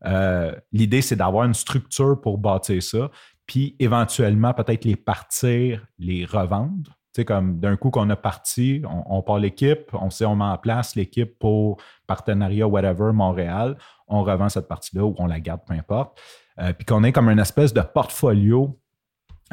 [0.05, 3.09] euh, l'idée, c'est d'avoir une structure pour bâtir ça,
[3.45, 6.97] puis éventuellement peut-être les partir, les revendre.
[7.13, 10.45] Tu sais, comme d'un coup qu'on a parti, on, part l'équipe, on sait, on met
[10.45, 11.77] en place l'équipe pour
[12.07, 13.77] partenariat, whatever, Montréal,
[14.07, 16.19] on revend cette partie-là ou on la garde, peu importe.
[16.59, 18.79] Euh, puis qu'on ait comme une espèce de portfolio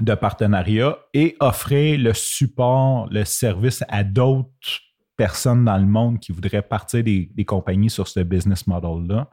[0.01, 4.81] de partenariat et offrir le support, le service à d'autres
[5.19, 9.29] personnes dans le monde qui voudraient partir des compagnies sur ce business model-là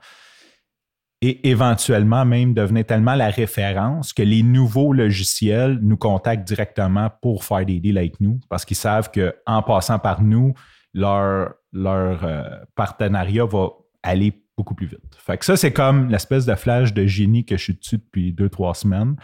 [1.21, 7.43] et éventuellement même devenir tellement la référence que les nouveaux logiciels nous contactent directement pour
[7.43, 10.53] faire des deals avec nous parce qu'ils savent qu'en passant par nous,
[10.93, 12.43] leur, leur euh,
[12.75, 13.69] partenariat va
[14.03, 15.15] aller beaucoup plus vite.
[15.17, 18.49] Fait ça, c'est comme l'espèce de flash de génie que je suis dessus depuis deux,
[18.49, 19.15] trois semaines,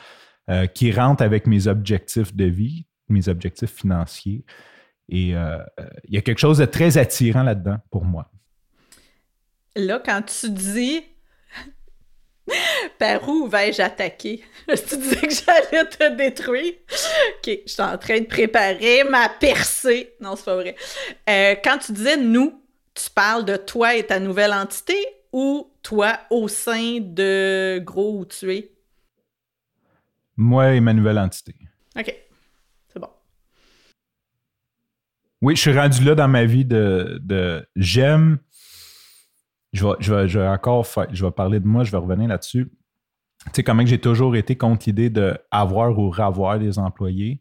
[0.50, 4.46] euh, qui rentre avec mes objectifs de vie, mes objectifs financiers.
[5.10, 5.58] Et euh,
[6.06, 8.32] il y a quelque chose de très attirant là-dedans pour moi.
[9.76, 11.02] Là, quand tu dis
[13.04, 14.42] Par où vais-je attaquer?
[14.70, 16.72] tu disais que j'allais te détruire?
[17.38, 20.14] OK, je suis en train de préparer ma percée.
[20.22, 20.78] Non, c'est pas vrai.
[21.30, 22.64] Euh, quand tu disais nous,
[22.94, 24.96] tu parles de toi et ta nouvelle entité
[25.34, 28.72] ou toi au sein de Gros où tu es?
[30.38, 31.56] Moi et ma nouvelle entité.
[32.00, 32.16] OK,
[32.88, 33.10] c'est bon.
[35.42, 38.40] Oui, je suis rendu là dans ma vie de, de j'aime
[39.74, 42.72] je vais, encore je vais parler de moi, je vais revenir là-dessus.
[43.46, 47.40] Tu sais, comment j'ai toujours été contre l'idée d'avoir ou revoir des employés.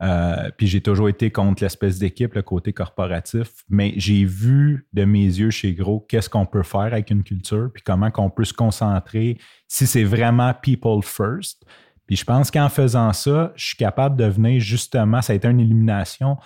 [0.00, 5.04] Euh, puis j'ai toujours été contre l'espèce d'équipe, le côté corporatif, mais j'ai vu de
[5.04, 8.44] mes yeux chez Gros qu'est-ce qu'on peut faire avec une culture, puis comment qu'on peut
[8.44, 11.64] se concentrer si c'est vraiment people first.
[12.06, 15.48] Puis je pense qu'en faisant ça, je suis capable de venir justement, ça a été
[15.48, 16.36] une élimination,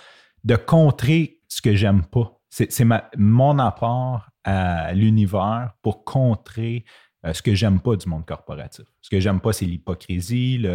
[0.43, 2.35] de contrer ce que j'aime pas.
[2.49, 2.85] C'est
[3.17, 6.85] mon apport à l'univers pour contrer
[7.25, 8.85] euh, ce que j'aime pas du monde corporatif.
[9.01, 10.65] Ce que j'aime pas, c'est l'hypocrisie,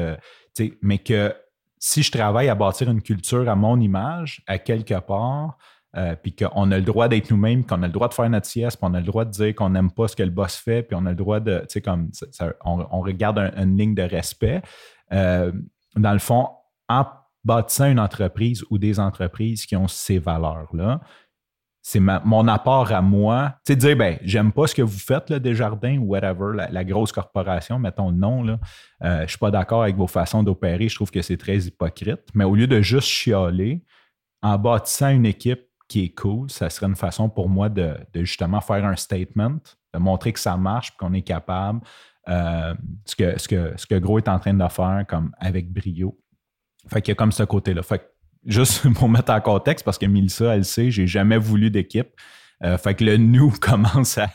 [0.83, 1.35] mais que
[1.79, 5.57] si je travaille à bâtir une culture à mon image, à quelque part,
[5.97, 8.47] euh, puis qu'on a le droit d'être nous-mêmes, qu'on a le droit de faire notre
[8.47, 10.55] sieste, puis on a le droit de dire qu'on n'aime pas ce que le boss
[10.55, 12.11] fait, puis on a le droit de, tu sais, comme
[12.65, 14.61] on, regarde une ligne de respect.
[15.13, 15.51] Euh,
[15.97, 16.51] dans le fond,
[16.89, 17.07] en
[17.45, 21.01] bâtissant une entreprise ou des entreprises qui ont ces valeurs-là,
[21.89, 23.55] c'est mon apport à moi.
[23.65, 26.85] Tu sais, dire, ben, j'aime pas ce que vous faites, là, Desjardins ou whatever, la,
[26.85, 28.61] grosse corporation, mettons le nom, là.
[29.05, 32.21] Euh, je suis pas d'accord avec vos façons d'opérer, je trouve que c'est très hypocrite.
[32.35, 33.83] Mais au lieu de juste chialer,
[34.43, 38.61] en bâtissant une équipe qui est cool, ça serait une façon pour moi de, justement
[38.61, 39.57] faire un statement,
[39.95, 41.81] de montrer que ça marche, qu'on est capable.
[42.29, 42.75] Euh,
[43.07, 46.19] ce, que, ce, que, ce que Gros est en train de faire comme avec brio.
[46.87, 47.83] Fait qu'il y a comme ce côté-là.
[47.83, 48.05] Fait que
[48.49, 52.09] juste pour mettre en contexte, parce que Milsa, elle sait, j'ai jamais voulu d'équipe.
[52.65, 54.29] Euh, fait que le nous commence à.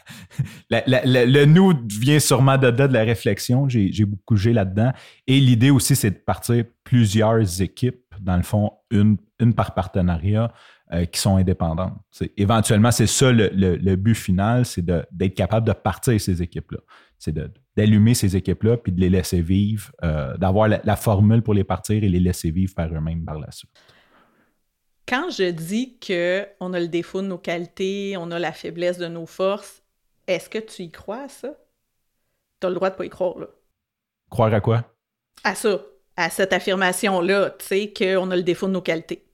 [0.69, 3.67] le nous vient sûrement de, de la réflexion.
[3.67, 4.93] J'ai beaucoup joué là-dedans.
[5.27, 10.53] Et l'idée aussi, c'est de partir plusieurs équipes, dans le fond, une, une par partenariat,
[10.93, 11.97] euh, qui sont indépendantes.
[12.37, 16.79] éventuellement, c'est ça le, but final, c'est d'être capable de partir ces équipes-là.
[17.17, 17.35] C'est
[17.75, 21.63] d'allumer ces équipes-là puis de les laisser vivre, euh, d'avoir la, la, formule pour les
[21.63, 23.71] partir et les laisser vivre par eux-mêmes par la suite
[25.07, 29.07] quand je dis qu'on a le défaut de nos qualités, on a la faiblesse de
[29.07, 29.81] nos forces,
[30.27, 31.57] est-ce que tu y crois à ça?
[32.59, 33.47] Tu as le droit de pas y croire, là.
[34.29, 34.95] Croire à quoi?
[35.43, 35.81] À ça,
[36.15, 39.25] à cette affirmation-là, tu sais, qu'on a le défaut de nos qualités.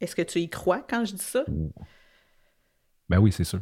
[0.00, 1.44] Est-ce que tu y crois quand je dis ça?
[3.08, 3.60] Ben oui, c'est sûr.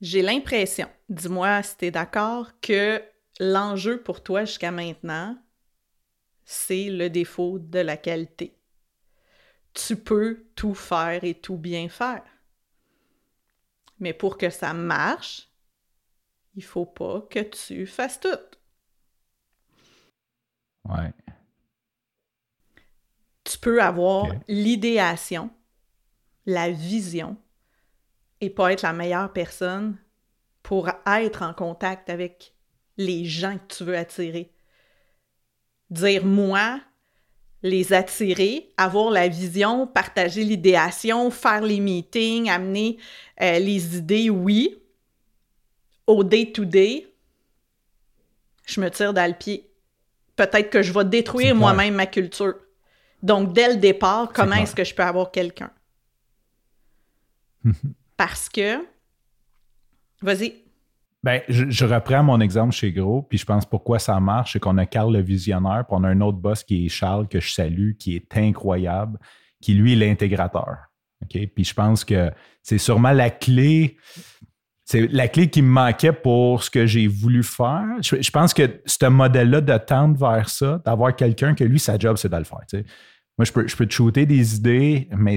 [0.00, 3.02] J'ai l'impression, dis-moi si tu es d'accord, que
[3.40, 5.36] l'enjeu pour toi jusqu'à maintenant,
[6.44, 8.56] c'est le défaut de la qualité
[9.76, 12.24] tu peux tout faire et tout bien faire.
[14.00, 15.48] Mais pour que ça marche,
[16.54, 18.28] il faut pas que tu fasses tout.
[20.88, 21.12] Ouais.
[23.44, 25.50] Tu peux avoir l'idéation,
[26.46, 27.36] la vision
[28.40, 29.98] et pas être la meilleure personne
[30.62, 32.54] pour être en contact avec
[32.96, 34.54] les gens que tu veux attirer.
[35.90, 36.80] Dire moi,
[37.66, 42.98] les attirer, avoir la vision, partager l'idéation, faire les meetings, amener
[43.42, 44.78] euh, les idées, oui.
[46.06, 47.12] Au day-to-day,
[48.66, 49.68] je me tire dans le pied.
[50.36, 52.54] Peut-être que je vais détruire moi-même ma culture.
[53.22, 55.70] Donc, dès le départ, comment est-ce que je peux avoir quelqu'un?
[58.16, 58.84] Parce que,
[60.22, 60.65] vas-y,
[61.26, 64.78] ben, je, reprends mon exemple chez Gros, puis je pense pourquoi ça marche, c'est qu'on
[64.78, 67.52] a Carl le visionnaire, puis on a un autre boss qui est Charles, que je
[67.52, 69.18] salue, qui est incroyable,
[69.60, 70.76] qui lui est l'intégrateur.
[71.28, 72.30] Puis je pense que
[72.62, 73.96] c'est sûrement la clé.
[74.84, 77.96] C'est la clé qui me manquait pour ce que j'ai voulu faire.
[78.02, 82.18] Je, pense que ce modèle-là de tendre vers ça, d'avoir quelqu'un que lui, sa job,
[82.18, 82.60] c'est de le faire.
[83.36, 85.34] Moi, je peux, je peux te shooter des idées, mais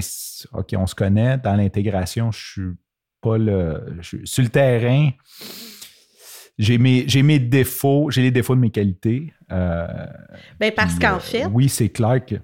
[0.52, 1.36] OK, on se connaît.
[1.38, 2.70] Dans l'intégration, je suis
[3.20, 3.98] pas le.
[4.02, 5.10] sur le terrain,
[6.60, 9.32] j'ai mes, mes, défauts, j'ai les défauts de mes qualités.
[9.50, 9.86] Euh,
[10.58, 12.36] ben parce qu'en fait, oui, c'est clair que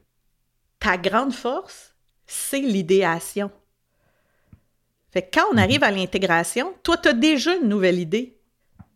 [0.78, 1.94] ta grande force,
[2.26, 3.50] c'est l'idéation.
[5.10, 8.38] Fait que quand on arrive à l'intégration, toi, tu as déjà une nouvelle idée.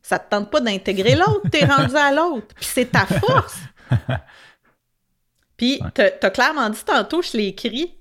[0.03, 2.55] Ça te tente pas d'intégrer l'autre, tu es rendu à l'autre.
[2.55, 3.59] Puis c'est ta force.
[5.59, 7.95] Puis tu as clairement dit tantôt, je l'ai écrit,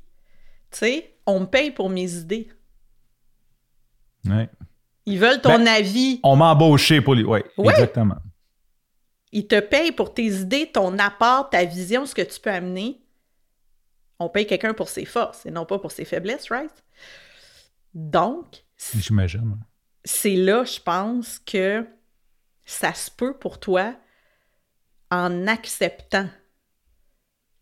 [0.72, 2.50] tu sais, on me paye pour mes idées.
[4.26, 4.50] Ouais.
[5.10, 6.20] Ils veulent ton ben, avis.
[6.22, 7.24] On m'a embauché pour les.
[7.24, 8.18] Oui, exactement.
[9.32, 13.02] Ils te payent pour tes idées, ton apport, ta vision, ce que tu peux amener.
[14.20, 16.72] On paye quelqu'un pour ses forces et non pas pour ses faiblesses, right?
[17.96, 18.64] Donc.
[18.96, 19.58] J'imagine.
[20.06, 21.88] C'est là, je pense, que
[22.66, 23.96] ça se peut pour toi
[25.10, 26.30] en acceptant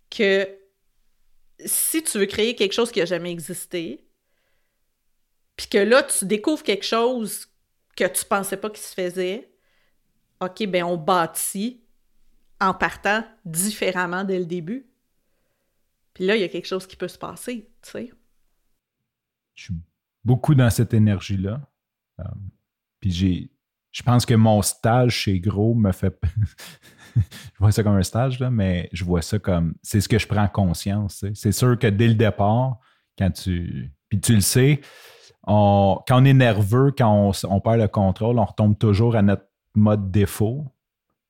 [0.09, 0.49] que
[1.65, 4.06] si tu veux créer quelque chose qui n'a jamais existé,
[5.57, 7.47] puis que là, tu découvres quelque chose
[7.95, 9.51] que tu pensais pas qu'il se faisait,
[10.39, 11.83] OK, ben on bâtit
[12.61, 14.87] en partant différemment dès le début.
[16.13, 18.11] Puis là, il y a quelque chose qui peut se passer, tu sais.
[19.55, 19.73] Je suis
[20.23, 21.61] beaucoup dans cette énergie-là.
[22.19, 22.23] Euh,
[22.99, 23.51] puis j'ai,
[23.91, 26.19] je pense que mon stage chez Gros me fait.
[27.15, 27.21] je
[27.57, 29.73] vois ça comme un stage, là, mais je vois ça comme.
[29.81, 31.25] C'est ce que je prends conscience.
[31.33, 32.79] C'est sûr que dès le départ,
[33.17, 33.91] quand tu.
[34.09, 34.81] Puis tu le sais,
[35.47, 39.45] quand on est nerveux, quand on, perd le contrôle, on retombe toujours à notre
[39.75, 40.65] mode défaut,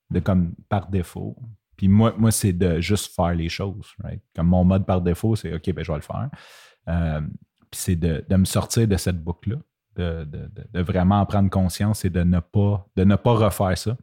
[0.09, 1.35] de comme par défaut.
[1.75, 3.95] Puis moi, moi c'est de juste faire les choses.
[4.35, 6.29] Comme mon mode par défaut, c'est OK, ben, je vais le faire.
[6.87, 7.21] Euh,
[7.69, 9.57] puis c'est de, me sortir de cette boucle-là,
[9.95, 13.95] de, vraiment en prendre conscience et de ne pas, de ne pas refaire ça.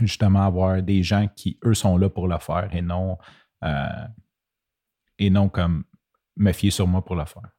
[0.00, 3.18] Justement, avoir des gens qui, eux, sont là pour le faire et non,
[3.62, 4.06] euh,
[5.18, 5.84] et non comme
[6.36, 7.50] me fier sur moi pour le faire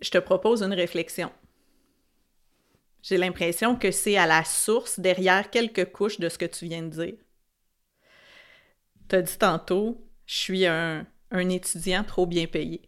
[0.00, 1.32] je te propose une réflexion.
[3.02, 6.82] J'ai l'impression que c'est à la source, derrière quelques couches de ce que tu viens
[6.82, 7.14] de dire.
[9.08, 12.82] Tu as dit tantôt, je suis un, étudiant trop bien payé.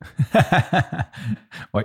[1.74, 1.82] oui.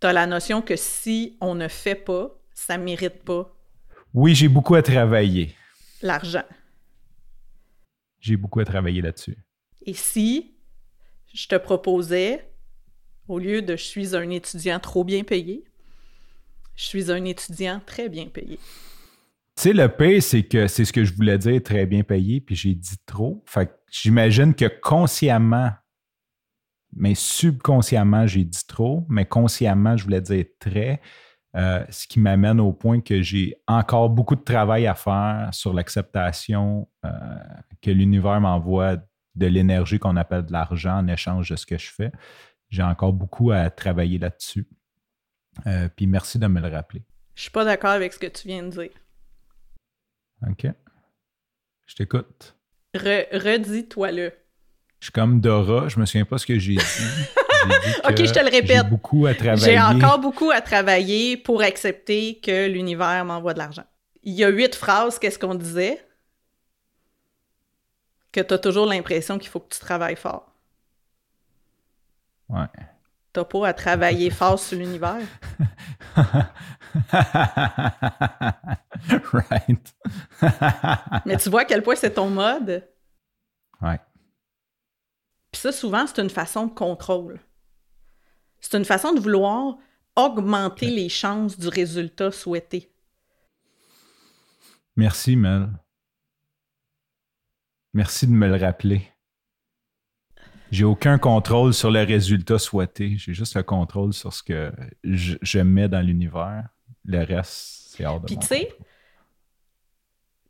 [0.00, 3.52] Tu as la notion que si on ne fait pas, ça ne mérite pas.
[4.14, 5.56] Oui, j'ai beaucoup à travailler.
[6.02, 6.44] L'argent.
[8.20, 9.36] J'ai beaucoup à travailler là-dessus.
[9.84, 10.56] Et si
[11.34, 12.48] je te proposais
[13.28, 15.64] au lieu de je suis un étudiant trop bien payé,
[16.74, 18.58] je suis un étudiant très bien payé.
[19.56, 22.40] Tu sais, le pay, c'est que c'est ce que je voulais dire, très bien payé,
[22.40, 23.42] puis j'ai dit trop.
[23.46, 25.70] Fait j'imagine que consciemment,
[26.94, 31.00] mais subconsciemment, j'ai dit trop, mais consciemment, je voulais dire très.
[31.56, 35.72] Euh, ce qui m'amène au point que j'ai encore beaucoup de travail à faire sur
[35.72, 37.10] l'acceptation euh,
[37.80, 38.96] que l'univers m'envoie
[39.36, 42.12] de l'énergie qu'on appelle de l'argent en échange de ce que je fais
[42.76, 44.66] j'ai encore beaucoup à travailler là-dessus.
[45.66, 47.02] Euh, puis merci de me le rappeler.
[47.34, 48.90] Je suis pas d'accord avec ce que tu viens de dire.
[50.46, 50.66] OK.
[51.86, 52.54] Je t'écoute.
[52.94, 54.32] Redis-toi-le.
[55.00, 56.78] Je suis comme Dora, je me souviens pas ce que j'ai dit.
[58.04, 58.82] ok, je te le répète.
[58.82, 59.72] J'ai beaucoup à travailler.
[59.72, 63.84] J'ai encore beaucoup à travailler pour accepter que l'univers m'envoie de l'argent.
[64.22, 66.02] Il y a huit phrases, qu'est-ce qu'on disait?
[68.32, 70.55] Que tu as toujours l'impression qu'il faut que tu travailles fort.
[72.48, 72.66] Ouais.
[73.32, 75.26] T'as pas à travailler fort sur l'univers.
[79.32, 79.94] right.
[81.26, 82.88] Mais tu vois à quel point c'est ton mode?
[83.80, 84.00] Ouais.
[85.52, 87.40] Puis ça, souvent, c'est une façon de contrôle.
[88.60, 89.76] C'est une façon de vouloir
[90.16, 92.90] augmenter les chances du résultat souhaité.
[94.96, 95.68] Merci, Mel.
[97.92, 99.12] Merci de me le rappeler.
[100.70, 103.16] J'ai aucun contrôle sur le résultat souhaité.
[103.18, 104.72] J'ai juste le contrôle sur ce que
[105.04, 106.64] je, mets dans l'univers.
[107.04, 108.74] Le reste, c'est hors de Puis tu sais,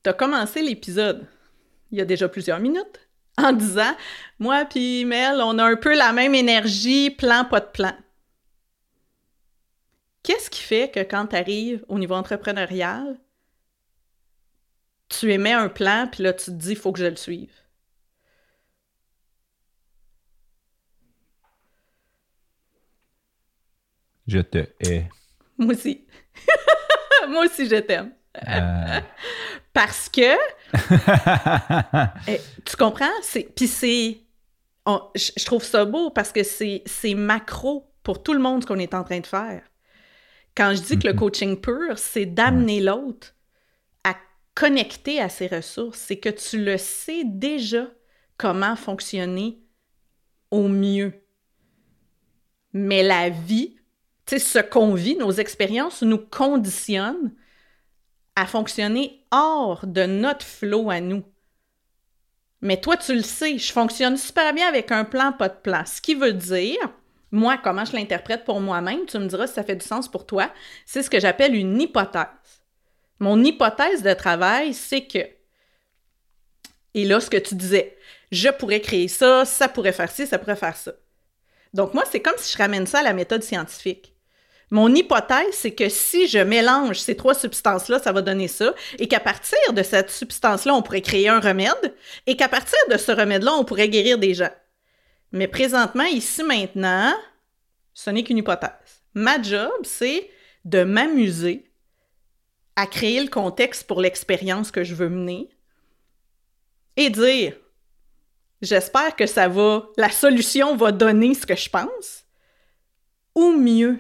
[0.03, 1.27] tu as commencé l'épisode
[1.91, 3.95] il y a déjà plusieurs minutes en disant
[4.39, 7.93] Moi puis Mel, on a un peu la même énergie, plan, pas de plan.
[10.23, 13.17] Qu'est-ce qui fait que quand tu arrives au niveau entrepreneurial,
[15.09, 17.53] tu émets un plan, puis là, tu te dis, il faut que je le suive?
[24.27, 25.09] Je te hais.
[25.59, 26.07] Moi aussi.
[27.29, 28.13] Moi aussi, je t'aime.
[28.49, 29.01] Euh.
[29.73, 30.37] Parce que.
[32.29, 33.07] Eh, tu comprends?
[33.55, 34.21] Puis c'est.
[35.15, 38.95] Je trouve ça beau parce que c'est macro pour tout le monde ce qu'on est
[38.95, 39.63] en train de faire.
[40.57, 43.35] Quand je dis que le coaching pur, c'est d'amener l'autre
[44.05, 44.15] à
[44.55, 45.99] connecter à ses ressources.
[45.99, 47.89] C'est que tu le sais déjà
[48.39, 49.61] comment fonctionner
[50.51, 51.13] au mieux.
[52.73, 53.76] Mais la vie
[54.29, 57.33] ce qu'on vit, nos expériences nous conditionnent
[58.35, 61.25] à fonctionner hors de notre flot à nous.
[62.61, 65.85] Mais toi, tu le sais, je fonctionne super bien avec un plan, pas de plan.
[65.87, 66.91] Ce qui veut dire,
[67.31, 70.27] moi, comment je l'interprète pour moi-même, tu me diras si ça fait du sens pour
[70.27, 70.51] toi,
[70.85, 72.27] c'est ce que j'appelle une hypothèse.
[73.21, 75.19] Mon hypothèse de travail, c'est que,
[76.95, 77.97] et là, ce que tu disais,
[78.33, 80.93] je pourrais créer ça, ça pourrait faire ci, ça pourrait faire ça.
[81.75, 84.16] Donc, moi, c'est comme si je ramène ça à la méthode scientifique.
[84.71, 89.07] Mon hypothèse, c'est que si je mélange ces trois substances-là, ça va donner ça, et
[89.07, 91.95] qu'à partir de cette substance-là, on pourrait créer un remède,
[92.27, 94.51] et qu'à partir de ce remède-là, on pourrait guérir des gens.
[95.31, 97.15] Mais présentement, ici, maintenant,
[97.95, 99.03] ce n'est qu'une hypothèse.
[99.15, 100.29] Ma job, c'est
[100.65, 101.71] de m'amuser
[102.75, 105.49] à créer le contexte pour l'expérience que je veux mener
[106.97, 107.57] et dire,
[108.63, 112.25] j'espère que ça va, la solution va donner ce que je pense,
[113.35, 113.99] ou mieux,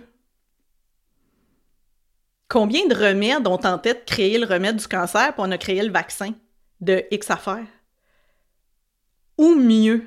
[2.48, 5.82] Combien de remèdes ont tenté de créer le remède du cancer, puis on a créé
[5.82, 6.32] le vaccin
[6.80, 7.66] de X affaires?
[9.36, 10.04] Ou mieux?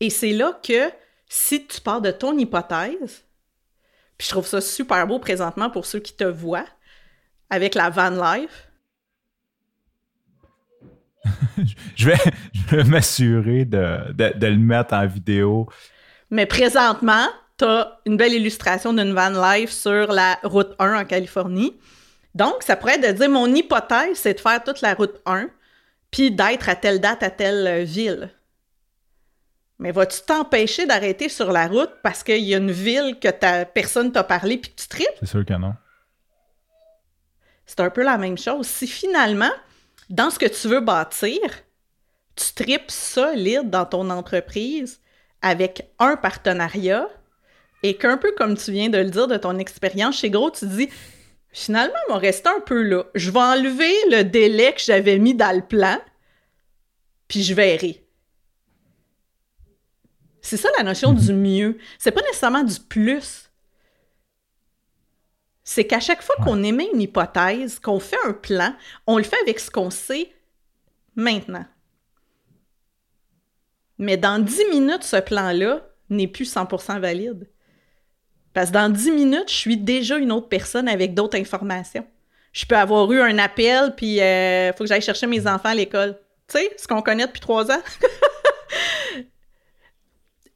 [0.00, 0.90] Et c'est là que,
[1.28, 3.24] si tu pars de ton hypothèse,
[4.16, 6.66] Puis je trouve ça super beau présentement pour ceux qui te voient
[7.50, 8.68] avec la van life.
[11.96, 15.68] je vais, m'assurer de, de, le mettre en vidéo.
[16.30, 21.04] Mais présentement, tu as une belle illustration d'une van life sur la route 1 en
[21.04, 21.78] Californie.
[22.34, 25.48] Donc, ça pourrait être de dire mon hypothèse, c'est de faire toute la route 1,
[26.10, 28.30] puis d'être à telle date à telle euh, ville.
[29.78, 33.64] Mais vas-tu t'empêcher d'arrêter sur la route parce qu'il y a une ville que ta
[33.64, 35.06] personne t'a parlé puis que tu tripes?
[35.20, 35.74] C'est sûr que non.
[37.64, 38.66] C'est un peu la même chose.
[38.66, 39.52] Si finalement,
[40.10, 41.38] dans ce que tu veux bâtir,
[42.34, 45.00] tu tripes solide dans ton entreprise
[45.42, 47.08] avec un partenariat
[47.82, 50.66] et qu'un peu comme tu viens de le dire de ton expérience chez Gros, tu
[50.66, 50.88] dis
[51.50, 53.04] finalement, il va rester un peu là.
[53.14, 55.98] Je vais enlever le délai que j'avais mis dans le plan,
[57.28, 58.04] puis je verrai.
[60.40, 61.78] C'est ça la notion du mieux.
[61.98, 63.50] C'est pas nécessairement du plus.
[65.62, 68.74] C'est qu'à chaque fois qu'on émet une hypothèse, qu'on fait un plan,
[69.06, 70.32] on le fait avec ce qu'on sait
[71.14, 71.66] maintenant.
[73.98, 77.50] Mais dans 10 minutes, ce plan-là n'est plus 100% valide.
[78.54, 82.06] Parce que dans 10 minutes, je suis déjà une autre personne avec d'autres informations.
[82.52, 85.68] Je peux avoir eu un appel, puis il euh, faut que j'aille chercher mes enfants
[85.68, 86.18] à l'école.
[86.48, 87.80] Tu sais, ce qu'on connaît depuis trois ans.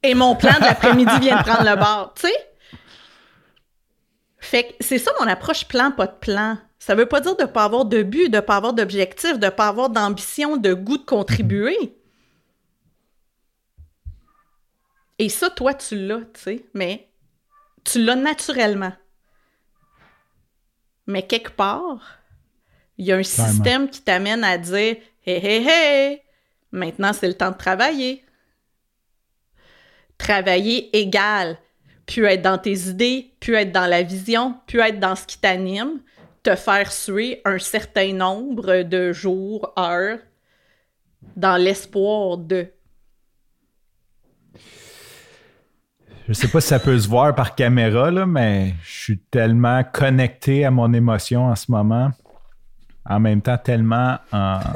[0.03, 2.33] Et mon plan de l'après-midi vient de prendre le bord, tu sais?
[4.39, 6.57] Fait que c'est ça mon approche plan, pas de plan.
[6.77, 9.69] Ça veut pas dire de pas avoir de but, de pas avoir d'objectif, de pas
[9.69, 11.95] avoir d'ambition, de goût de contribuer.
[15.19, 17.07] Et ça, toi, tu l'as, tu sais, mais
[17.83, 18.93] tu l'as naturellement.
[21.07, 22.19] Mais quelque part,
[22.97, 26.21] il y a un système qui t'amène à dire Hé, hé, hé,
[26.71, 28.23] maintenant c'est le temps de travailler
[30.23, 31.57] travailler égal,
[32.05, 35.37] puis être dans tes idées, puis être dans la vision, puis être dans ce qui
[35.37, 36.01] t'anime,
[36.43, 40.19] te faire suer un certain nombre de jours, heures,
[41.35, 42.67] dans l'espoir de.
[46.27, 49.83] Je sais pas si ça peut se voir par caméra, là, mais je suis tellement
[49.83, 52.11] connecté à mon émotion en ce moment.
[53.05, 54.59] En même temps, tellement en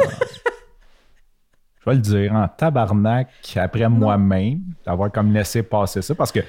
[1.88, 6.42] je vais le dire, en tabarnak après moi-même, d'avoir comme laissé passer ça parce que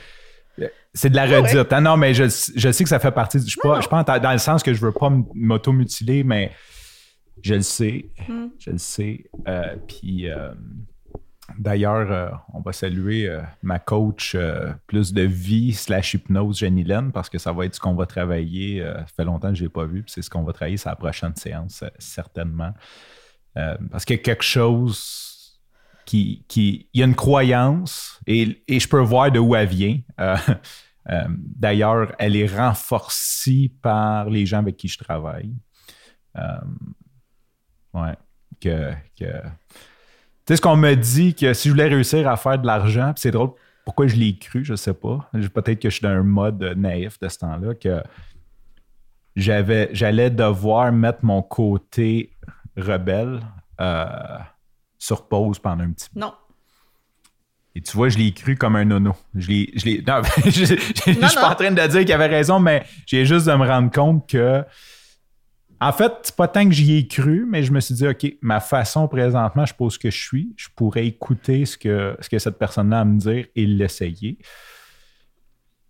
[0.60, 1.72] euh, c'est de la redite.
[1.72, 1.80] Hein.
[1.80, 3.38] Non, mais je, sais que ça fait partie.
[3.38, 6.50] Je ne suis pas, dans le sens que je veux pas m'automutiler, mais
[7.40, 8.06] je le sais.
[8.26, 8.48] Hmm.
[8.58, 9.24] Je le sais.
[9.46, 10.50] Euh, puis euh,
[11.56, 13.30] d'ailleurs, on va saluer
[13.62, 14.36] ma coach
[14.86, 18.06] plus de vie slash hypnose, Jenny Lynn, parce que ça va être ce qu'on va
[18.06, 18.82] travailler.
[18.82, 20.76] ça fait longtemps que je ne l'ai pas vu, puis c'est ce qu'on va travailler
[20.84, 22.74] la prochaine séance, certainement.
[23.54, 25.28] parce qu'il y a quelque chose
[26.08, 29.98] qui, il y a une croyance et, je peux voir de où elle vient.
[30.20, 30.36] Euh,
[31.10, 35.54] euh, d'ailleurs, elle est renforcée par les gens avec qui je travaille.
[36.36, 36.60] Euh,
[37.94, 38.16] ouais.
[38.60, 39.26] Que, tu
[40.48, 43.30] sais, ce qu'on me dit que si je voulais réussir à faire de l'argent, c'est
[43.30, 43.50] drôle,
[43.84, 45.30] pourquoi je l'ai cru, je sais pas.
[45.54, 48.02] Peut-être que je suis dans un mode naïf de ce temps-là, que
[49.36, 52.32] j'avais, j'allais devoir mettre mon côté
[52.76, 53.40] rebelle
[54.98, 56.20] sur pause pendant un petit peu.
[56.20, 56.34] Non.
[57.74, 59.14] Et tu vois, je l'ai cru comme un nono.
[59.34, 59.72] Je l'ai.
[59.76, 63.46] Je non, je, suis pas en train de dire qu'il avait raison, mais j'ai juste
[63.46, 64.64] de me rendre compte que.
[65.80, 68.26] En fait, c'est pas tant que j'y ai cru, mais je me suis dit, OK,
[68.40, 70.52] ma façon présentement, je pose ce que je suis.
[70.56, 74.38] Je pourrais écouter ce que, ce que cette personne-là a à me dire et l'essayer.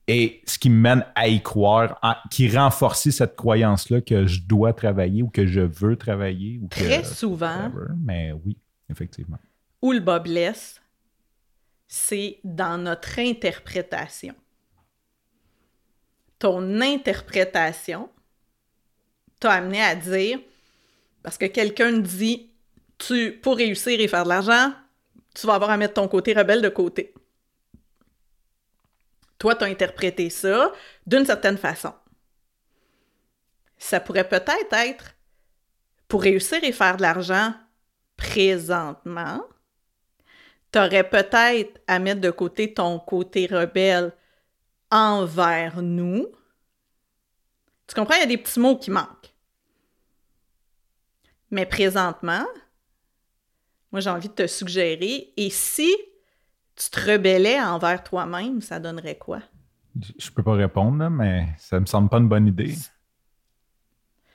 [0.06, 2.00] Et ce qui me mène à y croire,
[2.30, 6.58] qui renforce cette croyance-là que je dois travailler ou que je veux travailler.
[6.62, 7.70] Ou Très souvent.
[7.96, 8.56] mais oui
[8.90, 9.38] effectivement.
[9.82, 10.80] Où le bas blesse,
[11.86, 14.34] c'est dans notre interprétation.
[16.38, 18.10] Ton interprétation
[19.40, 20.40] t'a amené à dire,
[21.22, 22.50] parce que quelqu'un dit,
[23.42, 24.72] pour réussir et faire de l'argent,
[25.34, 27.14] tu vas avoir à mettre ton côté rebelle de côté.
[29.38, 30.72] Toi, tu as interprété ça
[31.06, 31.94] d'une certaine façon.
[33.76, 35.14] Ça pourrait peut-être être,
[36.08, 37.54] pour réussir et faire de l'argent,
[38.16, 39.44] présentement,
[40.72, 44.12] tu aurais peut-être à mettre de côté ton côté rebelle
[44.90, 46.26] envers nous.
[47.86, 48.16] Tu comprends?
[48.16, 49.27] Il y a des petits mots qui manquent.
[51.50, 52.46] Mais présentement,
[53.90, 55.94] moi j'ai envie de te suggérer, et si
[56.76, 59.40] tu te rebellais envers toi-même, ça donnerait quoi?
[60.18, 62.74] Je peux pas répondre, mais ça me semble pas une bonne idée.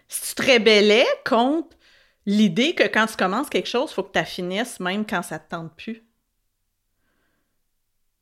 [0.07, 1.77] Si tu te rebellais contre
[2.26, 5.40] l'idée que quand tu commences quelque chose, il faut que tu finisses même quand ça
[5.40, 6.03] te tente plus.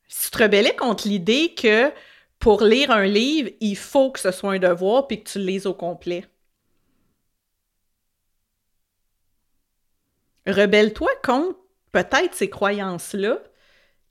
[0.07, 1.91] Si tu te rebellais contre l'idée que
[2.37, 5.45] pour lire un livre, il faut que ce soit un devoir puis que tu le
[5.45, 6.25] lises au complet.
[10.47, 11.57] Rebelle-toi contre
[11.91, 13.41] peut-être ces croyances-là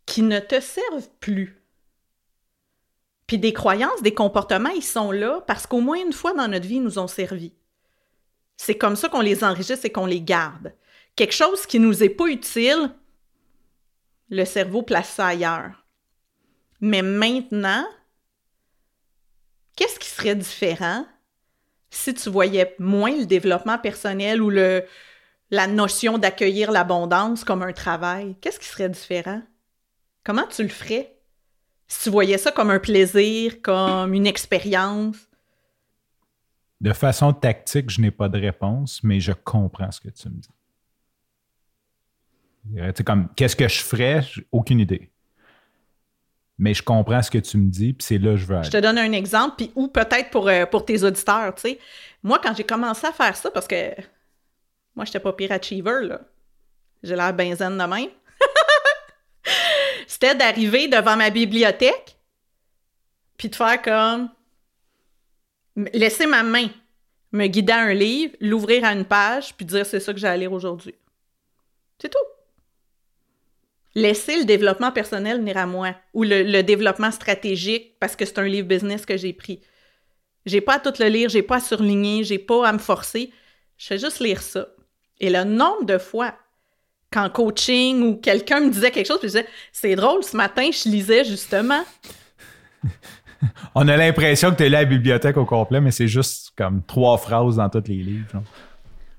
[0.06, 1.62] qui ne te servent plus.
[3.26, 6.66] Puis des croyances, des comportements, ils sont là parce qu'au moins une fois dans notre
[6.66, 7.52] vie, ils nous ont servi.
[8.56, 10.74] C'est comme ça qu'on les enregistre et qu'on les garde.
[11.16, 12.90] Quelque chose qui nous est pas utile,
[14.30, 15.84] le cerveau place ça ailleurs.
[16.80, 17.86] Mais maintenant,
[19.76, 21.06] qu'est-ce qui serait différent
[21.90, 24.84] si tu voyais moins le développement personnel ou le,
[25.50, 28.36] la notion d'accueillir l'abondance comme un travail?
[28.40, 29.42] Qu'est-ce qui serait différent?
[30.24, 31.16] Comment tu le ferais?
[31.86, 35.16] Si tu voyais ça comme un plaisir, comme une expérience?
[36.80, 40.36] De façon tactique, je n'ai pas de réponse, mais je comprends ce que tu me
[40.40, 40.48] dis.
[42.96, 44.24] C'est comme, qu'est-ce que je ferais?
[44.52, 45.10] Aucune idée.
[46.58, 48.64] Mais je comprends ce que tu me dis, puis c'est là que je veux aller.
[48.66, 51.78] Je te donne un exemple, puis ou peut-être pour, euh, pour tes auditeurs, tu sais.
[52.22, 53.94] Moi, quand j'ai commencé à faire ça, parce que
[54.94, 56.20] moi, j'étais pas pire achiever, là.
[57.02, 58.10] J'ai l'air benzaine de même.
[60.06, 62.16] C'était d'arriver devant ma bibliothèque,
[63.36, 64.30] puis de faire comme...
[65.94, 66.68] Laisser ma main
[67.32, 70.26] me guider à un livre, l'ouvrir à une page, puis dire c'est ça que j'ai
[70.26, 70.94] à lire aujourd'hui.
[72.00, 72.18] C'est tout.
[73.94, 78.46] Laisser le développement personnel venir à moi, ou le, développement stratégique, parce que c'est un
[78.46, 79.60] livre business que j'ai pris.
[80.46, 83.32] J'ai pas à tout le lire, j'ai pas à surligner, j'ai pas à me forcer.
[83.76, 84.68] Je fais juste lire ça.
[85.20, 86.34] Et le nombre de fois
[87.12, 90.70] qu'en coaching ou quelqu'un me disait quelque chose, puis je disais C'est drôle, ce matin,
[90.72, 91.82] je lisais justement.
[93.74, 96.52] On a l'impression que tu es là à la bibliothèque au complet, mais c'est juste
[96.56, 98.42] comme trois phrases dans tous les livres.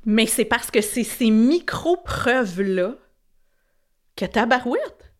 [0.05, 2.95] Mais c'est parce que c'est ces micro-preuves-là
[4.15, 5.13] que tabarouette.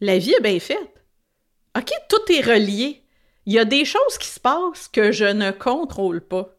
[0.00, 1.04] La vie est bien faite.
[1.76, 3.02] OK, tout est relié.
[3.46, 6.50] Il y a des choses qui se passent que je ne contrôle pas.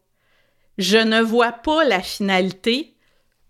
[0.78, 2.95] Je ne vois pas la finalité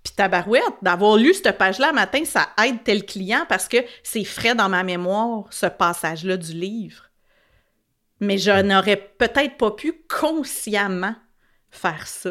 [0.07, 4.55] puis tabarouette, d'avoir lu cette page-là matin, ça aide tel client parce que c'est frais
[4.55, 7.11] dans ma mémoire, ce passage-là du livre.
[8.21, 11.17] Mais je n'aurais peut-être pas pu consciemment
[11.71, 12.31] faire ça.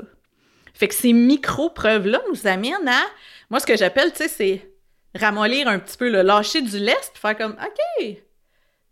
[0.74, 3.02] Fait que ces micro-preuves-là nous amènent à...
[3.50, 4.72] Moi, ce que j'appelle, tu sais, c'est
[5.14, 8.18] ramollir un petit peu, le lâcher du lest, puis faire comme, OK,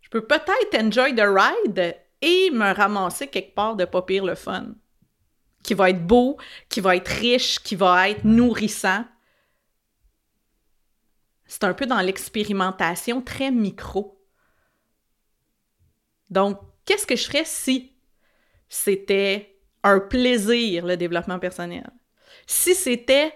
[0.02, 4.34] je peux peut-être enjoy the ride et me ramasser quelque part de pas pire le
[4.34, 4.74] fun
[5.64, 6.36] qui va être beau,
[6.68, 9.04] qui va être riche, qui va être nourrissant.
[11.46, 14.22] C'est un peu dans l'expérimentation très micro.
[16.30, 17.92] Donc, qu'est-ce que je ferais si
[18.68, 21.90] c'était un plaisir, le développement personnel?
[22.46, 23.32] Si c'était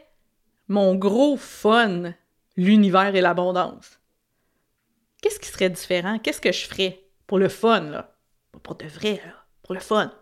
[0.68, 2.12] mon gros fun,
[2.56, 4.00] l'univers et l'abondance?
[5.22, 6.18] Qu'est-ce qui serait différent?
[6.18, 8.16] Qu'est-ce que je ferais pour le fun, là?
[8.52, 10.12] Pas pour de vrai, là, pour le fun.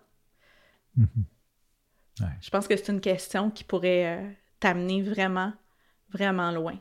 [2.40, 4.30] Je pense que c'est une question qui pourrait euh,
[4.60, 5.52] t'amener vraiment,
[6.10, 6.78] vraiment loin.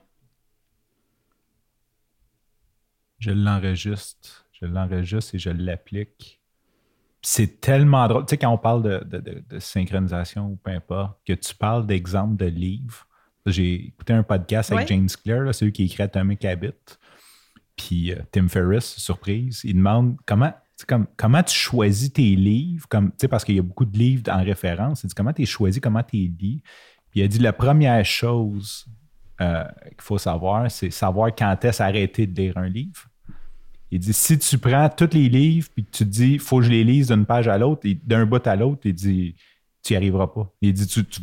[3.20, 6.42] Je l'enregistre, je l'enregistre et je l'applique.
[7.22, 8.26] C'est tellement drôle.
[8.26, 12.46] Tu sais, quand on parle de, synchronisation ou peu importe, que tu parles d'exemples de
[12.46, 13.08] livres.
[13.48, 16.74] J'ai écouté un podcast avec James Clear, celui qui écrit Atomic Habit.
[17.76, 20.54] Puis euh, Tim Ferriss, surprise, il demande comment
[20.84, 24.44] comme, comment tu choisis tes livres, comme, parce qu'il y a beaucoup de livres en
[24.44, 25.04] référence.
[25.04, 26.62] Il dit comment tu choisis, comment tu lis.
[27.12, 28.86] Puis il a dit la première chose
[29.40, 33.08] euh, qu'il faut savoir, c'est savoir quand est-ce arrêter de lire un livre.
[33.92, 36.72] Il dit si tu prends tous les livres puis tu te dis faut que je
[36.72, 39.36] les lise d'une page à l'autre, d'un bout à l'autre, il dit
[39.84, 40.52] tu n'y arriveras pas.
[40.62, 41.22] Il dit tu, tu,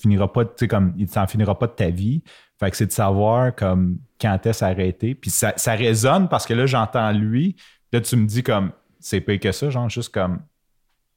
[0.00, 2.22] finiras pas, tu sais, comme il t'en finira pas de ta vie.
[2.60, 5.14] Fait que c'est de savoir comme quand est-ce arrêter.
[5.14, 7.56] Puis ça, ça résonne parce que là, j'entends lui,
[7.92, 10.40] Là, tu me dis comme, c'est pire que ça, genre juste comme,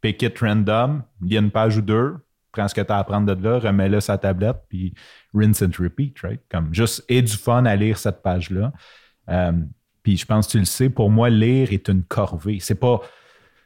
[0.02, 2.16] pick it random, lis une page ou deux,
[2.52, 4.94] prends ce que tu as à apprendre de là, remets-le sur ta tablette, puis
[5.34, 6.42] rinse and repeat, right?
[6.50, 8.72] Comme juste, et du fun à lire cette page-là.
[9.30, 9.54] Euh,
[10.04, 12.60] puis je pense que tu le sais, pour moi, lire est une corvée.
[12.60, 13.02] C'est pas,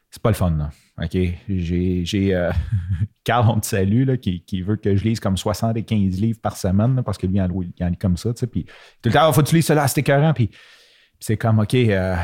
[0.09, 0.69] c'est pas le fun, là.
[1.01, 1.17] OK?
[1.47, 2.51] J'ai, euh,
[3.23, 7.01] Carl, on te salue, là, qui, veut que je lise comme 75 livres par semaine,
[7.03, 7.41] parce que lui, il
[7.83, 8.47] en lit comme ça, tu sais.
[8.47, 8.65] Puis
[9.01, 10.33] tout le temps, il faut que tu lises cela, c'est écœurant.
[10.33, 10.49] Puis
[11.19, 12.15] c'est comme, OK, euh,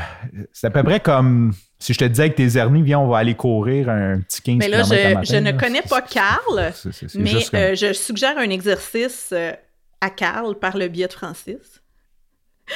[0.52, 3.18] c'est à peu près comme si je te disais que tes hernies, viens, on va
[3.18, 6.72] aller courir un petit 15 Mais là, je, je ne connais pas Carl,
[7.14, 9.52] mais euh, je suggère un exercice euh,
[10.00, 11.82] à Carl par le biais de Francis.
[12.66, 12.74] tu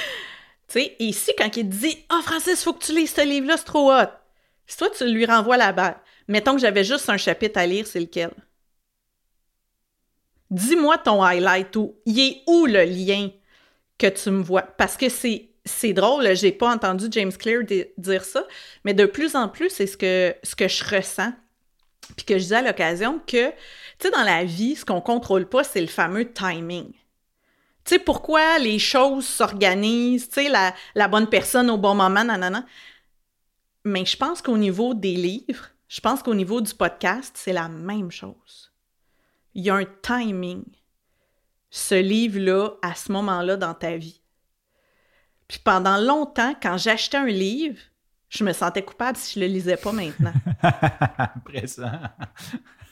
[0.69, 3.57] sais, ici, quand il te dit «Ah, oh, Francis, faut que tu lises ce livre-là,
[3.57, 4.11] c'est trop hot.»
[4.67, 5.97] Si toi, tu lui renvoies la balle,
[6.29, 8.31] mettons que j'avais juste un chapitre à lire, c'est lequel?
[10.51, 13.31] Dis-moi ton highlight ou il est où le lien
[13.99, 14.63] que tu me vois?
[14.63, 17.63] Parce que c'est c'est drôle, j'ai pas entendu James Clear
[17.99, 18.47] dire ça,
[18.85, 21.33] mais de plus en plus, c'est ce que, je ressens.
[22.17, 23.57] Puis que je disais à l'occasion que, tu
[24.01, 26.91] sais, dans la vie, ce qu'on contrôle pas, c'est le fameux timing.
[27.85, 32.25] Tu sais, pourquoi les choses s'organisent, tu sais, la, la, bonne personne au bon moment,
[32.25, 32.67] nanana.
[33.85, 37.69] Mais je pense qu'au niveau des livres, je pense qu'au niveau du podcast, c'est la
[37.69, 38.73] même chose.
[39.55, 40.65] Il y a un timing.
[41.71, 44.20] Ce livre-là, à ce moment-là dans ta vie.
[45.51, 47.77] Puis pendant longtemps, quand j'achetais un livre,
[48.29, 50.33] je me sentais coupable si je le lisais pas maintenant.
[51.45, 51.91] Présent.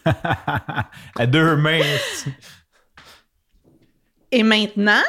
[0.05, 1.81] à deux mains.
[4.33, 5.05] Et maintenant,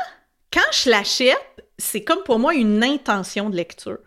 [0.54, 3.98] quand je l'achète, c'est comme pour moi une intention de lecture.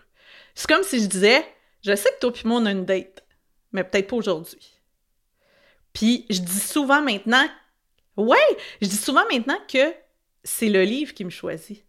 [0.55, 1.45] C'est comme si je disais,
[1.85, 3.25] je sais que toi et moi, on a une date,
[3.73, 4.81] mais peut-être pas aujourd'hui.
[5.93, 7.49] Puis je dis souvent maintenant,
[8.17, 9.93] ouais, je dis souvent maintenant que
[10.45, 11.85] c'est le livre qui me choisit.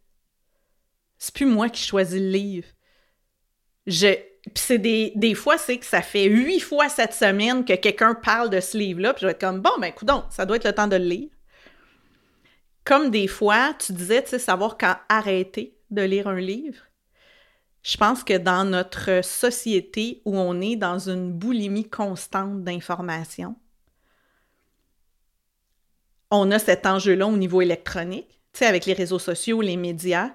[1.24, 2.68] C'est plus moi qui choisis le livre.
[3.88, 4.14] Je,
[4.44, 8.14] puis c'est des, des fois, c'est que ça fait huit fois cette semaine que quelqu'un
[8.14, 10.66] parle de ce livre-là, puis je vais être comme, bon, ben, écoute, ça doit être
[10.66, 11.30] le temps de le lire.
[12.84, 16.84] Comme des fois, tu disais, tu sais, savoir quand arrêter de lire un livre.
[17.84, 23.56] Je pense que dans notre société où on est dans une boulimie constante d'informations,
[26.32, 30.34] on a cet enjeu-là au niveau électronique, tu sais, avec les réseaux sociaux, les médias,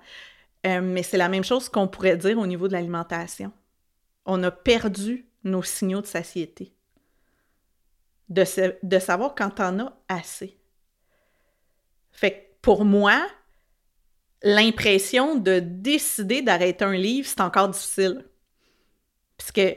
[0.68, 3.52] euh, mais c'est la même chose qu'on pourrait dire au niveau de l'alimentation.
[4.24, 6.74] On a perdu nos signaux de satiété.
[8.28, 8.44] De,
[8.98, 10.58] savoir quand on a assez.
[12.10, 13.26] Fait que pour moi,
[14.42, 18.26] l'impression de décider d'arrêter un livre, c'est encore difficile.
[19.38, 19.76] Parce que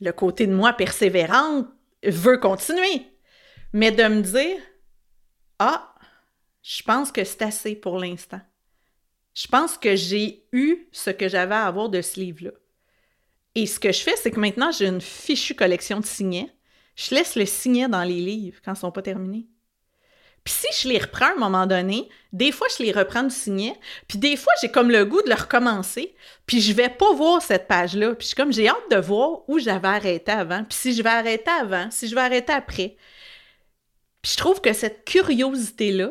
[0.00, 1.66] le côté de moi persévérante
[2.02, 3.06] veut continuer.
[3.74, 4.60] Mais de me dire,
[5.58, 5.94] ah,
[6.62, 8.40] je pense que c'est assez pour l'instant.
[9.34, 12.52] Je pense que j'ai eu ce que j'avais à avoir de ce livre-là.
[13.54, 16.50] Et ce que je fais, c'est que maintenant, j'ai une fichue collection de signets.
[16.96, 19.46] Je laisse le signet dans les livres quand ils ne sont pas terminés.
[20.44, 23.34] Puis si je les reprends à un moment donné, des fois, je les reprends du
[23.34, 23.74] signet,
[24.06, 27.40] puis des fois, j'ai comme le goût de le recommencer, puis je vais pas voir
[27.40, 28.14] cette page-là.
[28.14, 31.50] Puis comme, j'ai hâte de voir où j'avais arrêté avant, puis si je vais arrêter
[31.50, 32.96] avant, si je vais arrêter après.
[34.20, 36.10] Puis je trouve que cette curiosité-là,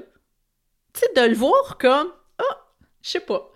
[0.93, 2.11] tu sais, de le voir comme,
[3.03, 3.51] je sais pas,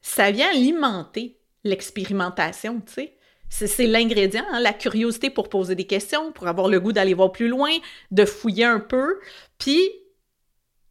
[0.00, 3.12] ça vient alimenter l'expérimentation, tu sais.
[3.48, 7.32] C'est l'ingrédient, hein, la curiosité pour poser des questions, pour avoir le goût d'aller voir
[7.32, 7.70] plus loin,
[8.10, 9.20] de fouiller un peu.
[9.58, 9.88] Puis,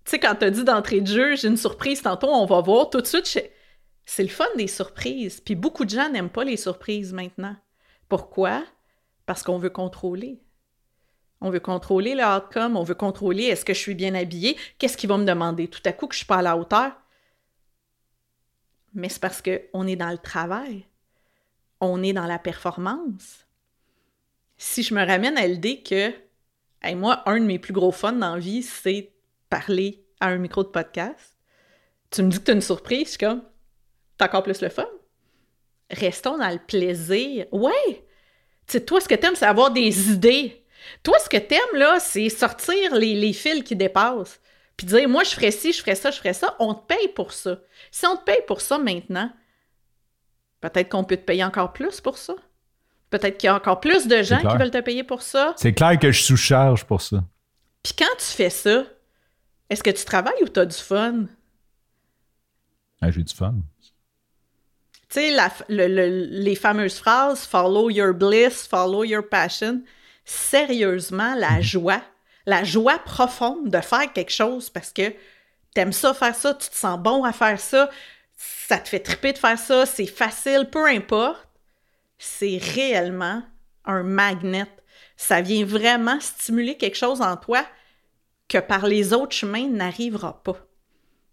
[0.06, 2.90] tu sais, quand t'as dit d'entrée de jeu, j'ai une surprise tantôt, on va voir,
[2.90, 3.42] tout de suite,
[4.06, 5.42] c'est le fun des surprises.
[5.42, 7.56] Puis beaucoup de gens n'aiment pas les surprises maintenant.
[8.08, 8.64] Pourquoi?
[9.26, 10.42] Parce qu'on veut contrôler.
[11.42, 14.98] On veut contrôler le outcome, on veut contrôler est-ce que je suis bien habillée, qu'est-ce
[14.98, 16.94] qu'il va me demander tout à coup que je suis pas à la hauteur.
[18.96, 20.88] Mais c'est parce qu'on est dans le travail,
[21.80, 23.46] on est dans la performance.
[24.58, 26.14] Si je me ramène à l'idée que
[26.94, 29.12] moi, un de mes plus gros fun dans la vie, c'est
[29.50, 31.38] parler à un micro de podcast.
[32.12, 33.44] Tu me dis que tu as une surprise, je suis comme,
[34.18, 34.88] t'as encore plus le fun.
[35.90, 37.48] Restons dans le plaisir.
[37.52, 38.06] Ouais!
[38.68, 40.64] Tu toi, ce que t'aimes, c'est avoir des idées.
[41.04, 44.40] Toi, ce que t'aimes, là, c'est sortir les, les, fils qui dépassent.
[44.78, 46.56] Puis dire, moi, je ferais ci, je ferais ça, je ferais ça.
[46.60, 47.60] On te paye pour ça.
[47.92, 49.32] Si on te paye pour ça maintenant,
[50.62, 52.34] peut-être qu'on peut te payer encore plus pour ça.
[53.10, 55.54] Peut-être qu'il y a encore plus de gens qui veulent te payer pour ça.
[55.58, 57.24] C'est clair que je sous-charge pour ça.
[57.84, 58.84] Puis quand tu fais ça,
[59.70, 61.26] est-ce que tu travailles ou tu as du fun?
[63.02, 63.56] Ah, j'ai du fun.
[65.10, 65.38] Tu sais,
[65.70, 69.82] les fameuses phrases Follow your bliss, follow your passion
[70.26, 71.62] sérieusement la mhm.
[71.62, 72.02] joie,
[72.46, 75.14] la joie profonde de faire quelque chose parce que
[75.74, 77.90] t'aimes ça faire ça, tu te sens bon à faire ça,
[78.38, 81.48] ça te fait triper de faire ça, c'est facile, peu importe.
[82.18, 83.44] C'est réellement
[83.86, 84.68] un magnet.
[85.18, 87.66] Ça vient vraiment stimuler quelque chose en toi
[88.48, 90.58] que par les autres chemins n'arrivera pas.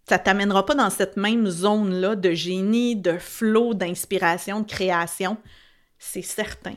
[0.07, 5.37] Ça t'amènera pas dans cette même zone-là de génie, de flot, d'inspiration, de création.
[5.97, 6.75] C'est certain.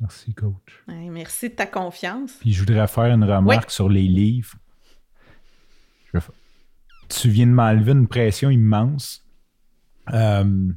[0.00, 0.82] Merci, coach.
[0.88, 2.32] merci de ta confiance.
[2.40, 4.54] Puis je voudrais faire une remarque sur les livres.
[7.08, 9.24] Tu viens de m'enlever une pression immense.
[10.12, 10.72] Euh...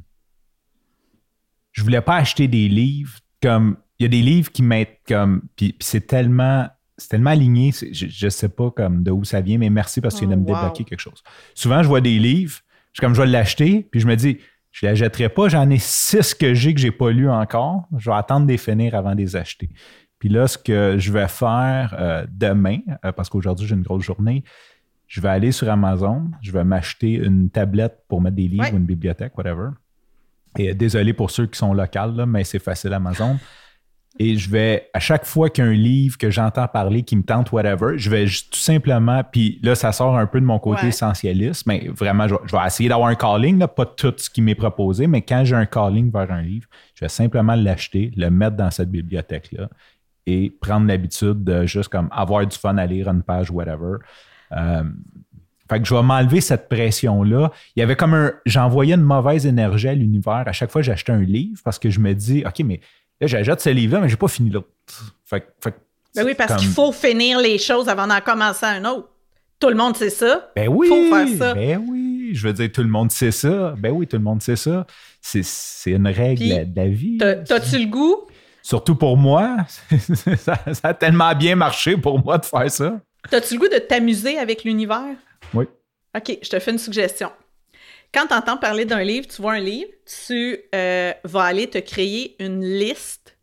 [1.72, 3.78] Je voulais pas acheter des livres comme.
[3.98, 5.42] Il y a des livres qui mettent comme.
[5.56, 6.68] Puis, c'est tellement.
[6.96, 10.14] C'est tellement aligné, je, ne sais pas comme de où ça vient, mais merci parce
[10.14, 11.24] qu'il vient de me oh, débloquer quelque chose.
[11.52, 12.60] Souvent, je vois des livres,
[12.92, 14.38] je comme je vais l'acheter, puis je me dis,
[14.74, 15.48] je ne la jetterai pas.
[15.48, 17.84] J'en ai six que j'ai que je n'ai pas lu encore.
[17.96, 19.70] Je vais attendre de les finir avant de les acheter.
[20.18, 24.02] Puis là, ce que je vais faire euh, demain, euh, parce qu'aujourd'hui j'ai une grosse
[24.02, 24.42] journée,
[25.06, 28.72] je vais aller sur Amazon, je vais m'acheter une tablette pour mettre des livres Ouais.
[28.72, 29.68] ou une bibliothèque, whatever.
[30.58, 33.38] Et euh, désolé pour ceux qui sont locaux, là, mais c'est facile Amazon.
[34.20, 37.16] Et je vais, à chaque fois qu'il y a un livre que j'entends parler qui
[37.16, 40.44] me tente, whatever, je vais juste tout simplement, puis là, ça sort un peu de
[40.46, 40.88] mon côté Ouais.
[40.90, 44.30] essentialiste, mais vraiment, je, vais- je vais essayer d'avoir un calling, là, pas tout ce
[44.30, 48.12] qui m'est proposé, mais quand j'ai un calling vers un livre, je vais simplement l'acheter,
[48.16, 49.68] le mettre dans cette bibliothèque-là
[50.26, 53.96] et prendre l'habitude de juste comme avoir du fun à lire une page, whatever.
[54.52, 54.84] Euh,
[55.68, 57.50] fait que je vais m'enlever cette pression-là.
[57.74, 58.32] Il y avait comme un.
[58.46, 61.90] J'envoyais une mauvaise énergie à l'univers à chaque fois que j'achetais un livre parce que
[61.90, 62.80] je me dis, OK, mais
[63.20, 64.68] là, j'achète ce livre-là, mais j'ai pas fini l'autre.
[65.24, 65.74] Fait, fait
[66.14, 69.08] Ben oui, parce comme- qu'il faut finir les choses avant d'en commencer un autre.
[69.60, 70.50] Tout le monde sait ça.
[70.56, 70.88] Ben oui!
[70.88, 71.54] Faut faire ça.
[71.54, 72.30] Ben oui!
[72.34, 73.74] Je veux dire, tout le monde sait ça.
[73.78, 74.86] Ben oui, tout le monde sait ça.
[75.22, 77.16] C'est, c'est une règle Puis, de la vie.
[77.18, 78.26] T'as- T'as-tu le goût?
[78.62, 79.58] Surtout pour moi.
[80.36, 83.00] ça, ça a tellement bien marché pour moi de faire ça.
[83.30, 85.14] T'as-tu le goût de t'amuser avec l'univers?
[85.54, 85.66] Oui.
[86.16, 87.30] OK, je te fais une suggestion.
[88.14, 89.90] Quand tu entends parler d'un livre, tu vois un livre,
[90.26, 93.36] tu euh, vas aller te créer une liste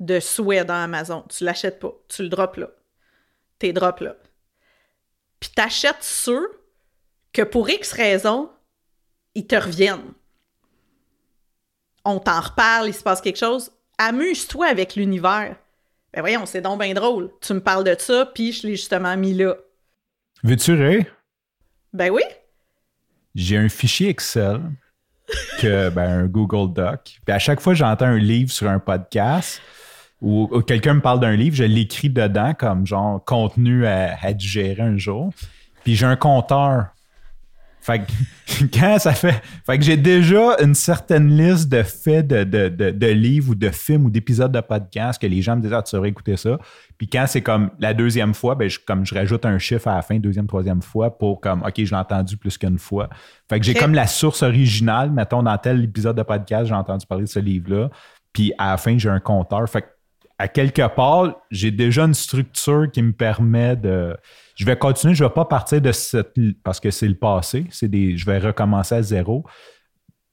[0.00, 1.24] de souhaits dans Amazon.
[1.30, 2.68] Tu l'achètes pas, tu le drops là.
[3.58, 4.16] T'es drop là.
[5.40, 6.46] Puis t'achètes ceux
[7.32, 8.50] que pour X raison,
[9.34, 10.12] ils te reviennent.
[12.04, 13.72] On t'en reparle, il se passe quelque chose.
[13.96, 15.56] Amuse-toi avec l'univers.
[16.12, 17.30] Ben voyons, c'est donc bien drôle.
[17.40, 19.56] Tu me parles de ça, puis je l'ai justement mis là.
[20.44, 21.06] Veux-tu rire?
[21.94, 22.22] Ben oui.
[23.38, 24.60] J'ai un fichier Excel,
[25.60, 27.18] que, ben, un Google Doc.
[27.24, 29.62] Puis à chaque fois que j'entends un livre sur un podcast
[30.20, 34.82] ou, quelqu'un me parle d'un livre, je l'écris dedans comme genre contenu à, à digérer
[34.82, 35.32] un jour.
[35.84, 36.86] Puis j'ai un compteur.
[37.88, 39.42] Fait que quand ça fait.
[39.64, 43.54] Fait que j'ai déjà une certaine liste de faits de, de, de, de livres ou
[43.54, 46.36] de films ou d'épisodes de podcast que les gens me disent Ah, tu saurais écouter
[46.36, 46.58] ça.
[46.98, 49.94] Puis quand c'est comme la deuxième fois, ben je, comme je rajoute un chiffre à
[49.94, 53.08] la fin, deuxième, troisième fois, pour comme OK, je l'ai entendu plus qu'une fois.
[53.48, 57.06] Fait que j'ai comme la source originale, mettons, dans tel épisode de podcast, j'ai entendu
[57.06, 57.88] parler de ce livre-là.
[58.34, 59.66] Puis à la fin, j'ai un compteur.
[59.66, 59.86] Fait que
[60.38, 64.16] à quelque part, j'ai déjà une structure qui me permet de.
[64.58, 66.34] Je vais continuer, je ne vais pas partir de cette.
[66.64, 67.66] parce que c'est le passé.
[67.70, 69.44] C'est des, je vais recommencer à zéro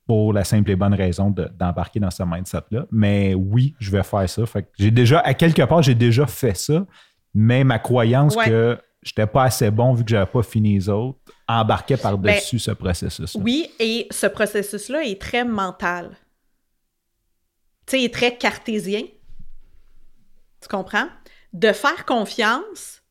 [0.07, 2.87] pour la simple et bonne raison de- d'embarquer dans ce mindset-là.
[2.91, 4.45] Mais oui, je vais faire ça.
[4.47, 6.85] Fait que j'ai déjà, à quelque part, j'ai déjà fait ça,
[7.35, 8.45] mais ma croyance Ouais.
[8.45, 12.71] que j'étais pas assez bon vu que j'avais pas fini les autres embarquait par-dessus ce
[12.71, 13.39] processus-là.
[13.43, 16.17] Oui, et ce processus-là est très mental.
[17.85, 19.03] Tu sais, il est très cartésien.
[20.61, 21.07] Tu comprends?
[21.53, 23.03] De faire confiance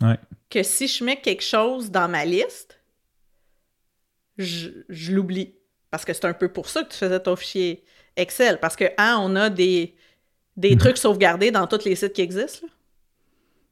[0.00, 0.18] Ouais.
[0.52, 2.78] Que si je mets quelque chose dans ma liste,
[4.38, 5.54] je, je l'oublie.
[5.90, 7.84] Parce que c'est un peu pour ça que tu faisais ton fichier
[8.16, 8.60] Excel.
[8.60, 9.94] Parce que, hein, on a des,
[10.56, 10.78] des Mhm.
[10.78, 12.72] trucs sauvegardés dans tous les sites qui existent, là.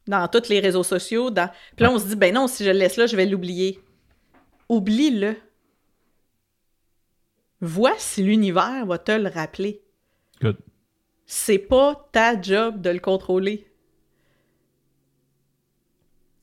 [0.06, 1.30] dans tous les réseaux sociaux.
[1.30, 1.48] Dans...
[1.76, 3.80] Puis là, on se dit, ben non, si je le laisse là, je vais l'oublier.
[4.68, 5.36] Oublie-le.
[7.60, 9.82] Vois si l'univers va te le rappeler.
[10.40, 10.56] Good.
[11.26, 13.66] C'est pas ta job de le contrôler.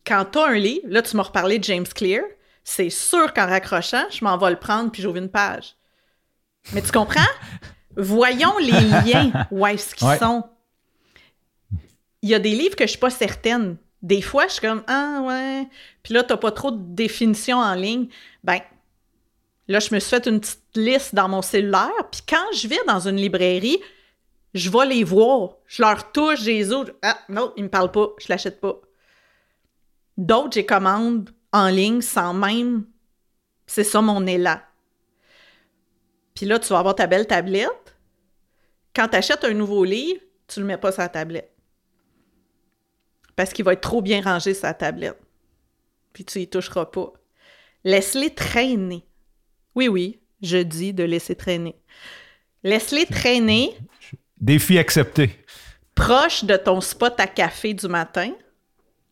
[0.08, 2.24] Quand t'as un livre, là, tu m'as reparlé de James Clear,
[2.64, 5.76] c'est sûr qu'en raccrochant, je m'en vais le prendre puis j'ouvre une page.
[6.74, 7.20] Mais tu comprends?
[7.96, 10.18] Voyons les liens, où est-ce qu'ils Ouais.
[10.20, 10.44] sont.
[12.22, 13.78] Il y a des livres que je suis pas certaine.
[14.02, 15.68] Des fois, je suis comme Ah ouais.
[16.04, 18.08] Puis là, t'as pas trop de définitions en ligne.
[18.44, 18.60] Ben,
[19.68, 21.90] là, je me suis fait une petite liste dans mon cellulaire.
[22.12, 23.80] Puis quand je vais dans une librairie,
[24.54, 25.56] je vais les voir.
[25.68, 26.94] Je leur touche, j'ai les autres.
[27.02, 28.10] Ah non, ils me parlent pas.
[28.20, 28.76] Je l'achète pas.
[30.18, 32.86] D'autres, j'ai commande en ligne sans même.
[33.66, 34.60] C'est ça mon élan.
[36.34, 37.96] Puis là, tu vas avoir ta belle tablette.
[38.96, 41.52] Quand tu achètes un nouveau livre, tu le mets pas sur la tablette.
[43.36, 45.20] Parce qu'il va être trop bien rangé sur la tablette.
[46.14, 47.14] Puis tu y toucheras pas.
[47.84, 49.06] Laisse-les traîner.
[49.76, 51.76] Oui, oui, je dis de laisser traîner.
[52.64, 53.78] Laisse-les traîner
[54.40, 55.44] Défi accepté.
[55.96, 58.32] proche de ton spot à café du matin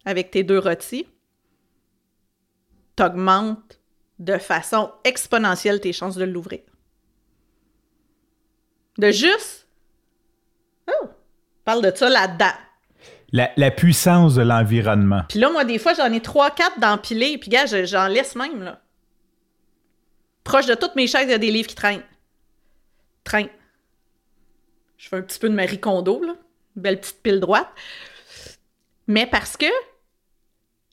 [0.05, 1.07] avec tes deux rôtis.
[2.95, 3.79] T'augmentes
[4.19, 6.61] de façon exponentielle tes chances de l'ouvrir.
[8.97, 9.67] De juste.
[10.87, 11.07] Oh!
[11.65, 12.53] Parle de ça là-dedans.
[13.33, 15.23] La, la puissance de l'environnement.
[15.27, 17.37] Puis là, moi, des fois, j'en ai trois, quatre d'empilés.
[17.37, 18.81] Puis, gars, je- j'en laisse même, là.
[20.45, 22.03] Proche de toutes mes chaises, il y a des livres qui traînent.
[23.25, 23.49] Traînent.
[24.97, 26.35] Je fais un petit peu de Marie Kondo, là.
[26.77, 27.67] Une belle petite pile droite.
[29.07, 29.65] Mais parce que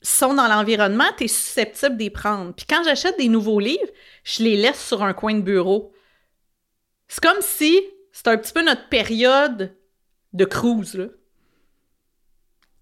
[0.03, 2.53] sont dans l'environnement, tu es susceptible d'y prendre.
[2.55, 3.91] Puis quand j'achète des nouveaux livres,
[4.25, 5.93] je les laisse sur un coin de bureau.
[7.09, 7.81] C'est comme si
[8.13, 9.77] c'était un petit peu notre période
[10.33, 11.07] de cruise, là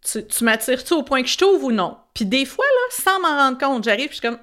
[0.03, 1.99] tu, tu m'attires-tu au point que je t'ouvre ou non?
[2.15, 3.85] Puis des fois, là, sans m'en rendre compte.
[3.85, 4.39] J'arrive, je suis comme,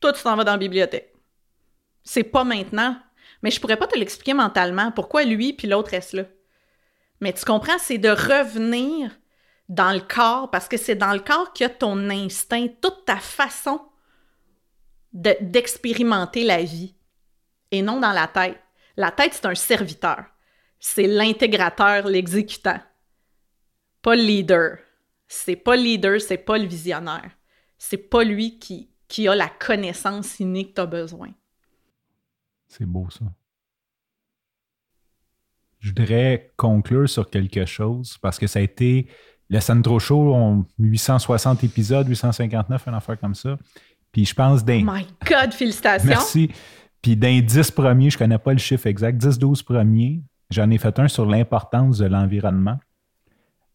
[0.00, 1.12] toi, tu t'en vas dans la bibliothèque.
[2.02, 2.96] C'est pas maintenant.
[3.42, 4.90] Mais je pourrais pas te l'expliquer mentalement.
[4.90, 6.24] Pourquoi lui puis l'autre reste là?
[7.20, 9.17] Mais tu comprends, c'est de revenir
[9.68, 13.04] dans le corps, parce que c'est dans le corps qu'il y a ton instinct, toute
[13.04, 13.80] ta façon
[15.12, 16.94] d'expérimenter la vie,
[17.70, 18.58] et non dans la tête.
[18.96, 20.24] La tête, c'est un serviteur.
[20.80, 22.80] C'est l'intégrateur, l'exécutant.
[24.02, 24.78] Pas le leader.
[25.26, 27.30] C'est pas le leader, c'est pas le visionnaire.
[27.76, 31.30] C'est pas lui qui, qui a la connaissance innée que tu as besoin.
[32.66, 33.24] C'est beau ça.
[35.80, 39.08] Je voudrais conclure sur quelque chose parce que ça a été
[39.50, 43.56] le Sandro Show, ont 860 épisodes, 859, un affaire comme ça.
[44.12, 44.82] Puis je pense d'un.
[44.84, 46.08] My God, félicitations!
[46.08, 46.50] Merci.
[47.02, 50.20] Puis d'un 10 premiers, je connais pas le chiffre exact, 10-12 premiers,
[50.50, 52.78] j'en ai fait un sur l'importance de l'environnement.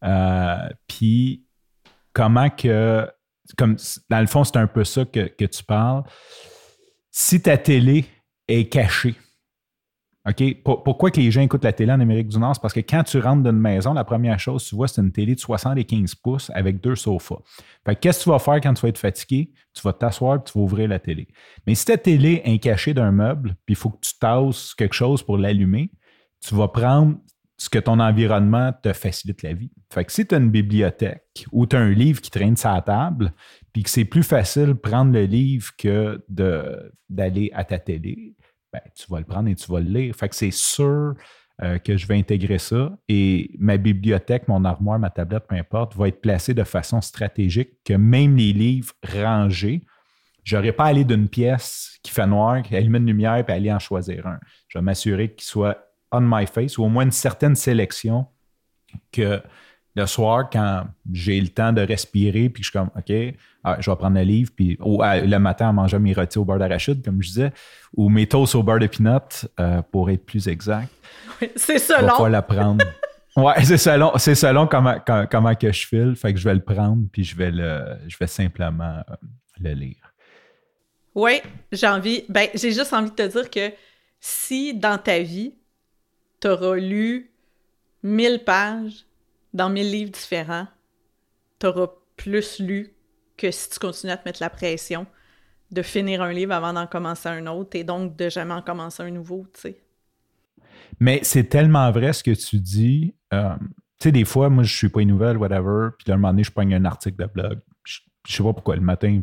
[0.04, 1.44] Euh, puis
[2.12, 3.08] comment que.
[3.58, 3.76] Comme,
[4.08, 6.02] dans le fond, c'est un peu ça que, que tu parles.
[7.10, 8.06] Si ta télé
[8.48, 9.14] est cachée,
[10.26, 10.62] OK?
[10.62, 12.54] Pourquoi que les gens écoutent la télé en Amérique du Nord?
[12.54, 15.02] C'est parce que quand tu rentres dans une maison, la première chose, tu vois, c'est
[15.02, 17.40] une télé de 75 pouces avec deux sofas.
[17.84, 19.52] Fait qu'est-ce que tu vas faire quand tu vas être fatigué?
[19.74, 21.28] Tu vas t'asseoir et tu vas ouvrir la télé.
[21.66, 24.94] Mais si ta télé est cachée d'un meuble, puis il faut que tu tasses quelque
[24.94, 25.90] chose pour l'allumer,
[26.40, 27.16] tu vas prendre
[27.56, 29.70] ce que ton environnement te facilite la vie.
[29.92, 32.70] Fait que si tu as une bibliothèque ou tu as un livre qui traîne sur
[32.70, 33.32] la table,
[33.72, 36.24] puis que c'est plus facile de prendre le livre que
[37.08, 38.34] d'aller à ta télé,
[38.74, 40.14] ben, tu vas le prendre et tu vas le lire.
[40.16, 41.14] Fait que c'est sûr
[41.62, 45.94] euh, que je vais intégrer ça et ma bibliothèque, mon armoire, ma tablette, peu importe,
[45.94, 49.84] va être placée de façon stratégique que même les livres rangés,
[50.42, 53.54] je n'aurai pas à aller d'une pièce qui fait noir, qui allume une lumière, puis
[53.54, 54.40] aller en choisir un.
[54.68, 55.78] Je vais m'assurer qu'il soit
[56.10, 58.26] on my face ou au moins une certaine sélection
[59.12, 59.40] que
[59.96, 63.12] le soir, quand j'ai le temps de respirer, puis je suis comme, OK,
[63.62, 66.58] ah, je vais prendre le livre, puis le matin, en mangeant mes rôtis au beurre
[66.58, 67.52] d'arachide, comme je disais,
[67.96, 70.88] ou mes toasts au beurre de peanut, euh, pour être plus exact.
[71.56, 72.16] c'est selon.
[72.18, 72.84] Je vais la prendre.
[73.36, 74.96] ouais, c'est selon, c'est selon comment,
[75.30, 76.14] comment, que je file.
[76.16, 79.14] Fait que je vais le prendre, puis je vais, le, je vais simplement euh,
[79.60, 80.12] le lire.
[81.14, 81.40] Oui,
[81.70, 82.24] j'ai envie.
[82.28, 83.72] Ben, j'ai juste envie de te dire que
[84.18, 85.54] si dans ta vie,
[86.40, 87.30] tu auras lu
[88.02, 89.06] 1000 pages
[89.54, 90.66] dans mille livres différents,
[91.60, 92.92] tu auras plus lu
[93.36, 95.06] que si tu continues à te mettre la pression
[95.70, 99.02] de finir un livre avant d'en commencer un autre et donc de jamais en commencer
[99.02, 99.80] un nouveau, tu sais.
[101.00, 103.14] Mais c'est tellement vrai ce que tu dis.
[103.32, 103.54] Euh,
[103.98, 106.32] tu sais, des fois, moi, je suis pas une nouvelle, whatever, puis à un moment
[106.32, 107.60] donné, je pogne un article de blog.
[107.84, 109.22] Je, sais pas pourquoi, le matin,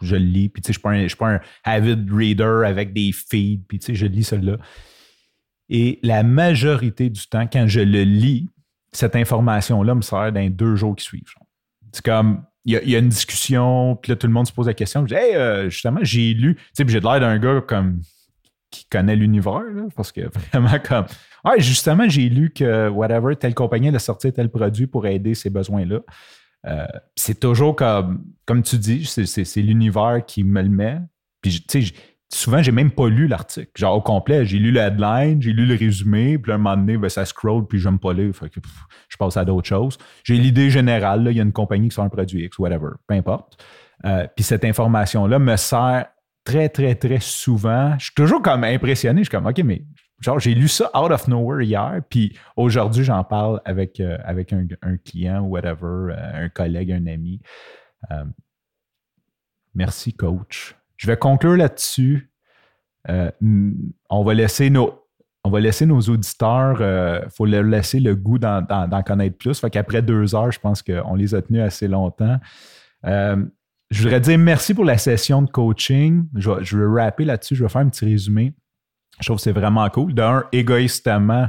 [0.00, 3.64] je le lis, puis tu sais, je suis pas un avid reader avec des feeds,
[3.68, 4.58] puis tu sais, je lis celui-là.
[5.68, 8.50] Et la majorité du temps, quand je le lis,
[8.92, 11.34] cette information-là me sert dans deux jours qui suivent.
[11.92, 14.74] C'est comme, il y, a une discussion, puis là, tout le monde se pose la
[14.74, 15.04] question.
[15.06, 18.02] Je dis, hey, euh, justement, j'ai lu, tu sais, j'ai l'air d'un gars comme
[18.70, 19.62] qui connaît l'univers,
[19.96, 20.20] parce que
[20.52, 21.06] vraiment comme,
[21.44, 25.50] ouais, justement, j'ai lu que, whatever, telle compagnie a sorti tel produit pour aider ces
[25.50, 26.00] besoins-là.
[26.66, 26.86] Euh,
[27.16, 31.00] c'est toujours comme, comme tu dis, c'est l'univers qui me le met.
[31.40, 31.94] Puis, tu sais,
[32.34, 33.70] souvent, j'ai même pas lu l'article.
[33.76, 36.76] Genre au complet, j'ai lu le headline, j'ai lu le résumé, puis à un moment
[36.76, 38.34] donné, ben, ça scroll, puis j'aime pas lire.
[38.34, 38.50] Fait
[39.08, 39.98] je passe à d'autres choses.
[40.24, 43.14] J'ai l'idée générale, il y a une compagnie qui sort un produit X, whatever, peu
[43.14, 43.62] importe.
[44.04, 46.06] Euh, puis cette information-là me sert
[46.44, 47.96] très, très, très souvent.
[47.98, 49.20] Je suis toujours comme impressionné.
[49.20, 49.84] Je suis comme, OK, mais
[50.20, 54.52] genre, j'ai lu ça out of nowhere hier, puis aujourd'hui, j'en parle avec, euh, avec
[54.52, 54.66] un,
[55.04, 57.40] client whatever, euh, un collègue, un ami.
[59.74, 60.74] merci, coach.
[61.02, 62.30] Je vais conclure là-dessus.
[63.10, 63.28] Euh,
[64.08, 65.04] on va laisser nos,
[65.42, 69.58] on va laisser nos auditeurs, il euh, faut leur laisser le goût d'en, connaître plus.
[69.58, 72.38] Fait qu'après deux heures, je pense qu'on les a tenus assez longtemps.
[73.04, 73.44] Euh,
[73.90, 76.28] je voudrais dire merci pour la session de coaching.
[76.36, 78.54] Je vais, je vais rapper là-dessus, je vais faire un petit résumé.
[79.18, 80.14] Je trouve que c'est vraiment cool.
[80.14, 81.48] D'un, égoïstement,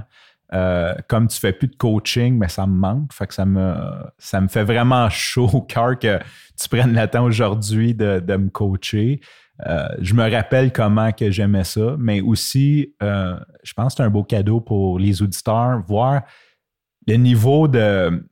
[1.07, 3.13] comme tu fais plus de coaching, mais ça me manque.
[3.13, 3.75] Fait que ça me,
[4.17, 6.19] ça me fait vraiment chaud au cœur que
[6.59, 9.21] tu prennes le temps aujourd'hui de, me coacher.
[9.65, 14.03] Euh, je me rappelle comment que j'aimais ça, mais aussi, euh, je pense que c'est
[14.03, 16.23] un beau cadeau pour les auditeurs, voir
[17.07, 18.25] le niveau de...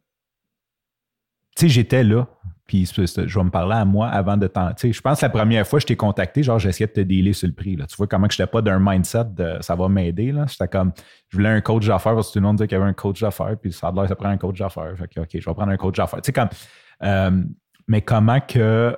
[1.56, 2.28] Tu sais, j'étais là,
[2.66, 4.72] puis je vais me parler à moi avant de t'en.
[4.82, 7.34] Je pense que la première fois que je t'ai contacté, genre j'essayais de te dealer
[7.34, 7.76] sur le prix.
[7.76, 7.86] Là.
[7.86, 10.34] Tu vois comment je n'étais pas d'un mindset de ça va m'aider.
[10.48, 10.94] J'étais comme
[11.28, 12.94] je voulais un coach d'affaires parce que tout le monde disait qu'il y avait un
[12.94, 14.96] coach d'affaires, puis ça a l'air ça prend un coach d'affaires.
[14.98, 16.22] Fait que OK, je vais prendre un coach d'affaires.
[16.22, 16.48] Tu sais, comme
[17.04, 17.44] euh,
[17.90, 18.96] mais comment que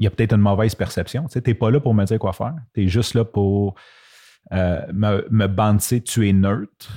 [0.00, 1.26] il y a peut-être une mauvaise perception.
[1.26, 2.54] Tu n'es pas là pour me dire quoi faire.
[2.74, 3.74] Tu es juste là pour
[4.52, 6.88] euh, me, me banter, tu es neutre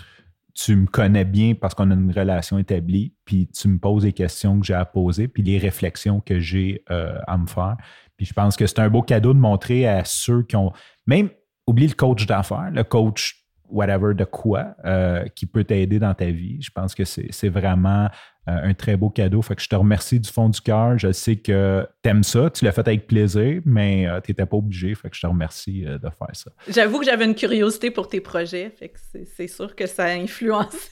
[0.53, 4.13] tu me connais bien parce qu'on a une relation établie, puis tu me poses les
[4.13, 7.77] questions que j'ai à poser, puis les réflexions que j'ai euh, à me faire.
[8.17, 10.71] Puis je pense que c'est un beau cadeau de montrer à ceux qui ont,
[11.07, 11.29] même,
[11.67, 13.40] oublie le coach d'affaires, le coach
[13.71, 16.61] whatever de quoi euh, qui peut t'aider dans ta vie.
[16.61, 18.05] Je pense que c'est vraiment
[18.47, 19.41] euh, un très beau cadeau.
[19.41, 20.97] Fait que je te remercie du fond du cœur.
[20.97, 24.45] Je sais que tu aimes ça, tu l'as fait avec plaisir, mais euh, tu n'étais
[24.45, 24.93] pas obligé.
[24.95, 26.51] Fait que je te remercie de faire ça.
[26.67, 28.69] J'avoue que j'avais une curiosité pour tes projets.
[28.77, 28.99] Fait que
[29.35, 30.89] c'est sûr que ça a influencé.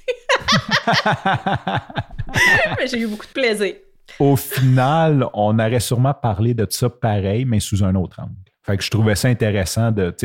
[2.77, 3.75] mais j'ai eu beaucoup de plaisir.
[4.17, 8.48] Au final, on aurait sûrement parlé de ça pareil, mais sous un autre angle.
[8.69, 10.15] Fait que je trouvais ça intéressant de.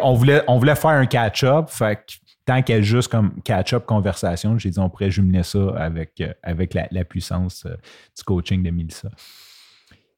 [0.00, 1.68] On voulait, on voulait faire un catch-up.
[1.70, 2.12] Fait que
[2.46, 6.72] tant qu'elle juste comme catch-up conversation, j'ai dit on pourrait jumeler ça avec, euh, avec
[6.72, 7.74] la, puissance euh,
[8.16, 9.08] du coaching de Milsa.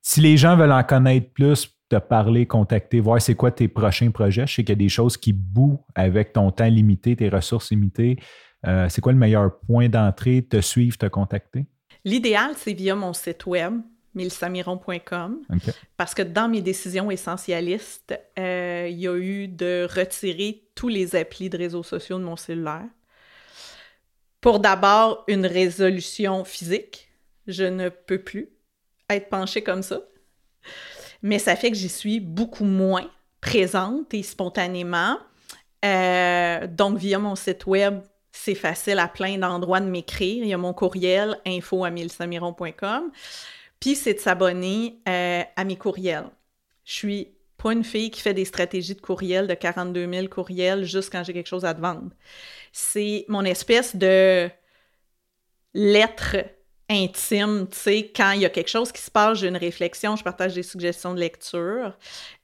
[0.03, 4.11] Si les gens veulent en connaître plus, te parler, contacter, voir c'est quoi tes prochains
[4.11, 7.31] projets, je sais qu'il y a des choses qui bouent avec ton temps limité, tes
[7.31, 8.19] ressources limitées.
[8.67, 11.65] Euh, c'est quoi le meilleur point d'entrée, te suivre, te contacter?
[12.05, 13.81] L'idéal, c'est via mon site web,
[14.15, 15.43] milsamiron.com,
[15.97, 21.17] parce que dans mes décisions essentialistes, euh, il y a eu de retirer tous les
[21.17, 22.89] applis de réseaux sociaux de mon cellulaire.
[24.41, 27.09] Pour d'abord une résolution physique,
[27.47, 28.51] je ne peux plus
[29.09, 30.01] être penchée comme ça,
[31.23, 33.11] mais ça fait que j'y suis beaucoup moins
[33.41, 35.19] présente et spontanément.
[35.85, 40.43] Euh, donc, via mon site web, c'est facile à plein d'endroits de m'écrire.
[40.43, 43.11] Il y a mon courriel info à milsamiron.com.
[43.83, 46.31] Puis c'est de s'abonner euh, à mes courriels.
[46.85, 50.85] Je suis pas une fille qui fait des stratégies de courriel de 42 000 courriels
[50.85, 52.11] juste quand j'ai quelque chose à te vendre.
[52.71, 54.49] C'est mon espèce de
[55.75, 56.37] lettre
[56.89, 60.15] intime, tu sais, quand il y a quelque chose qui se passe, j'ai une réflexion,
[60.15, 61.99] je partage des suggestions de lecture.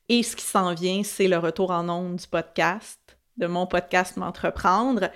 [0.08, 2.98] Et ce qui s'en vient, c'est le retour en ondes du podcast,
[3.36, 5.08] de mon podcast M'entreprendre.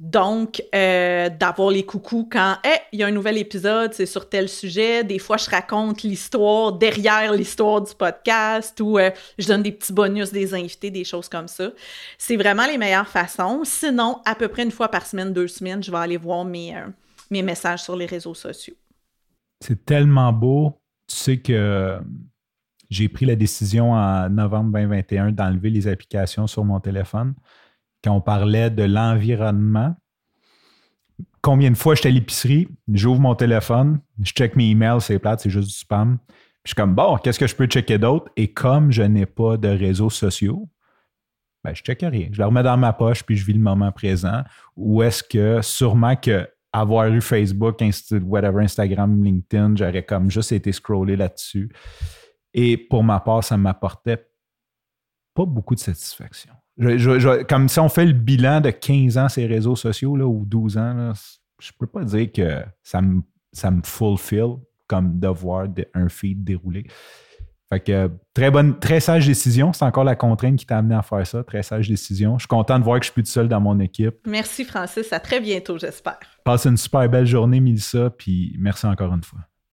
[0.00, 2.56] Donc, euh, d'avoir les coucous quand
[2.90, 5.04] il y a un nouvel épisode, c'est sur tel sujet.
[5.04, 9.92] Des fois, je raconte l'histoire derrière l'histoire du podcast ou euh, je donne des petits
[9.92, 11.70] bonus des invités, des choses comme ça.
[12.16, 13.60] C'est vraiment les meilleures façons.
[13.64, 16.74] Sinon, à peu près une fois par semaine, deux semaines, je vais aller voir mes,
[16.74, 16.86] euh,
[17.30, 18.76] mes messages sur les réseaux sociaux.
[19.62, 20.80] C'est tellement beau.
[21.08, 21.98] Tu sais que
[22.88, 27.34] j'ai pris la décision en novembre 2021 d'enlever les applications sur mon téléphone
[28.02, 29.94] quand on parlait de l'environnement,
[31.42, 35.40] combien de fois j'étais à l'épicerie, j'ouvre mon téléphone, je check mes emails, c'est plate,
[35.40, 36.18] c'est juste du spam.
[36.26, 38.30] Puis je suis comme, bon, qu'est-ce que je peux checker d'autre?
[38.36, 40.68] Et comme je n'ai pas de réseaux sociaux,
[41.64, 42.28] ben, je check rien.
[42.32, 44.42] Je le remets dans ma poche, puis je vis le moment présent.
[44.76, 47.80] Ou est-ce que sûrement que avoir eu Facebook,
[48.22, 51.70] whatever, Instagram, LinkedIn, j'aurais comme juste été scrollé là-dessus.
[52.54, 54.24] Et pour ma part, ça m'apportait
[55.34, 56.52] pas beaucoup de satisfaction
[57.48, 60.78] comme si on fait le bilan de 15 ans ces réseaux sociaux là, ou 12
[60.78, 61.12] ans, là,
[61.60, 66.42] je peux pas dire que ça me, ça me fulfill comme de voir un feed
[66.42, 66.86] dérouler.
[67.72, 69.72] Fait que très bonne, très sage décision.
[69.72, 71.44] C'est encore la contrainte qui t'a amené à faire ça.
[71.44, 72.36] Très sage décision.
[72.36, 74.16] Je suis content de voir que je suis plus tout seul dans mon équipe.
[74.26, 75.12] Merci Francis.
[75.12, 76.18] À très bientôt, j'espère.
[76.44, 79.40] Passe une super belle journée, Milissa, puis merci encore une fois.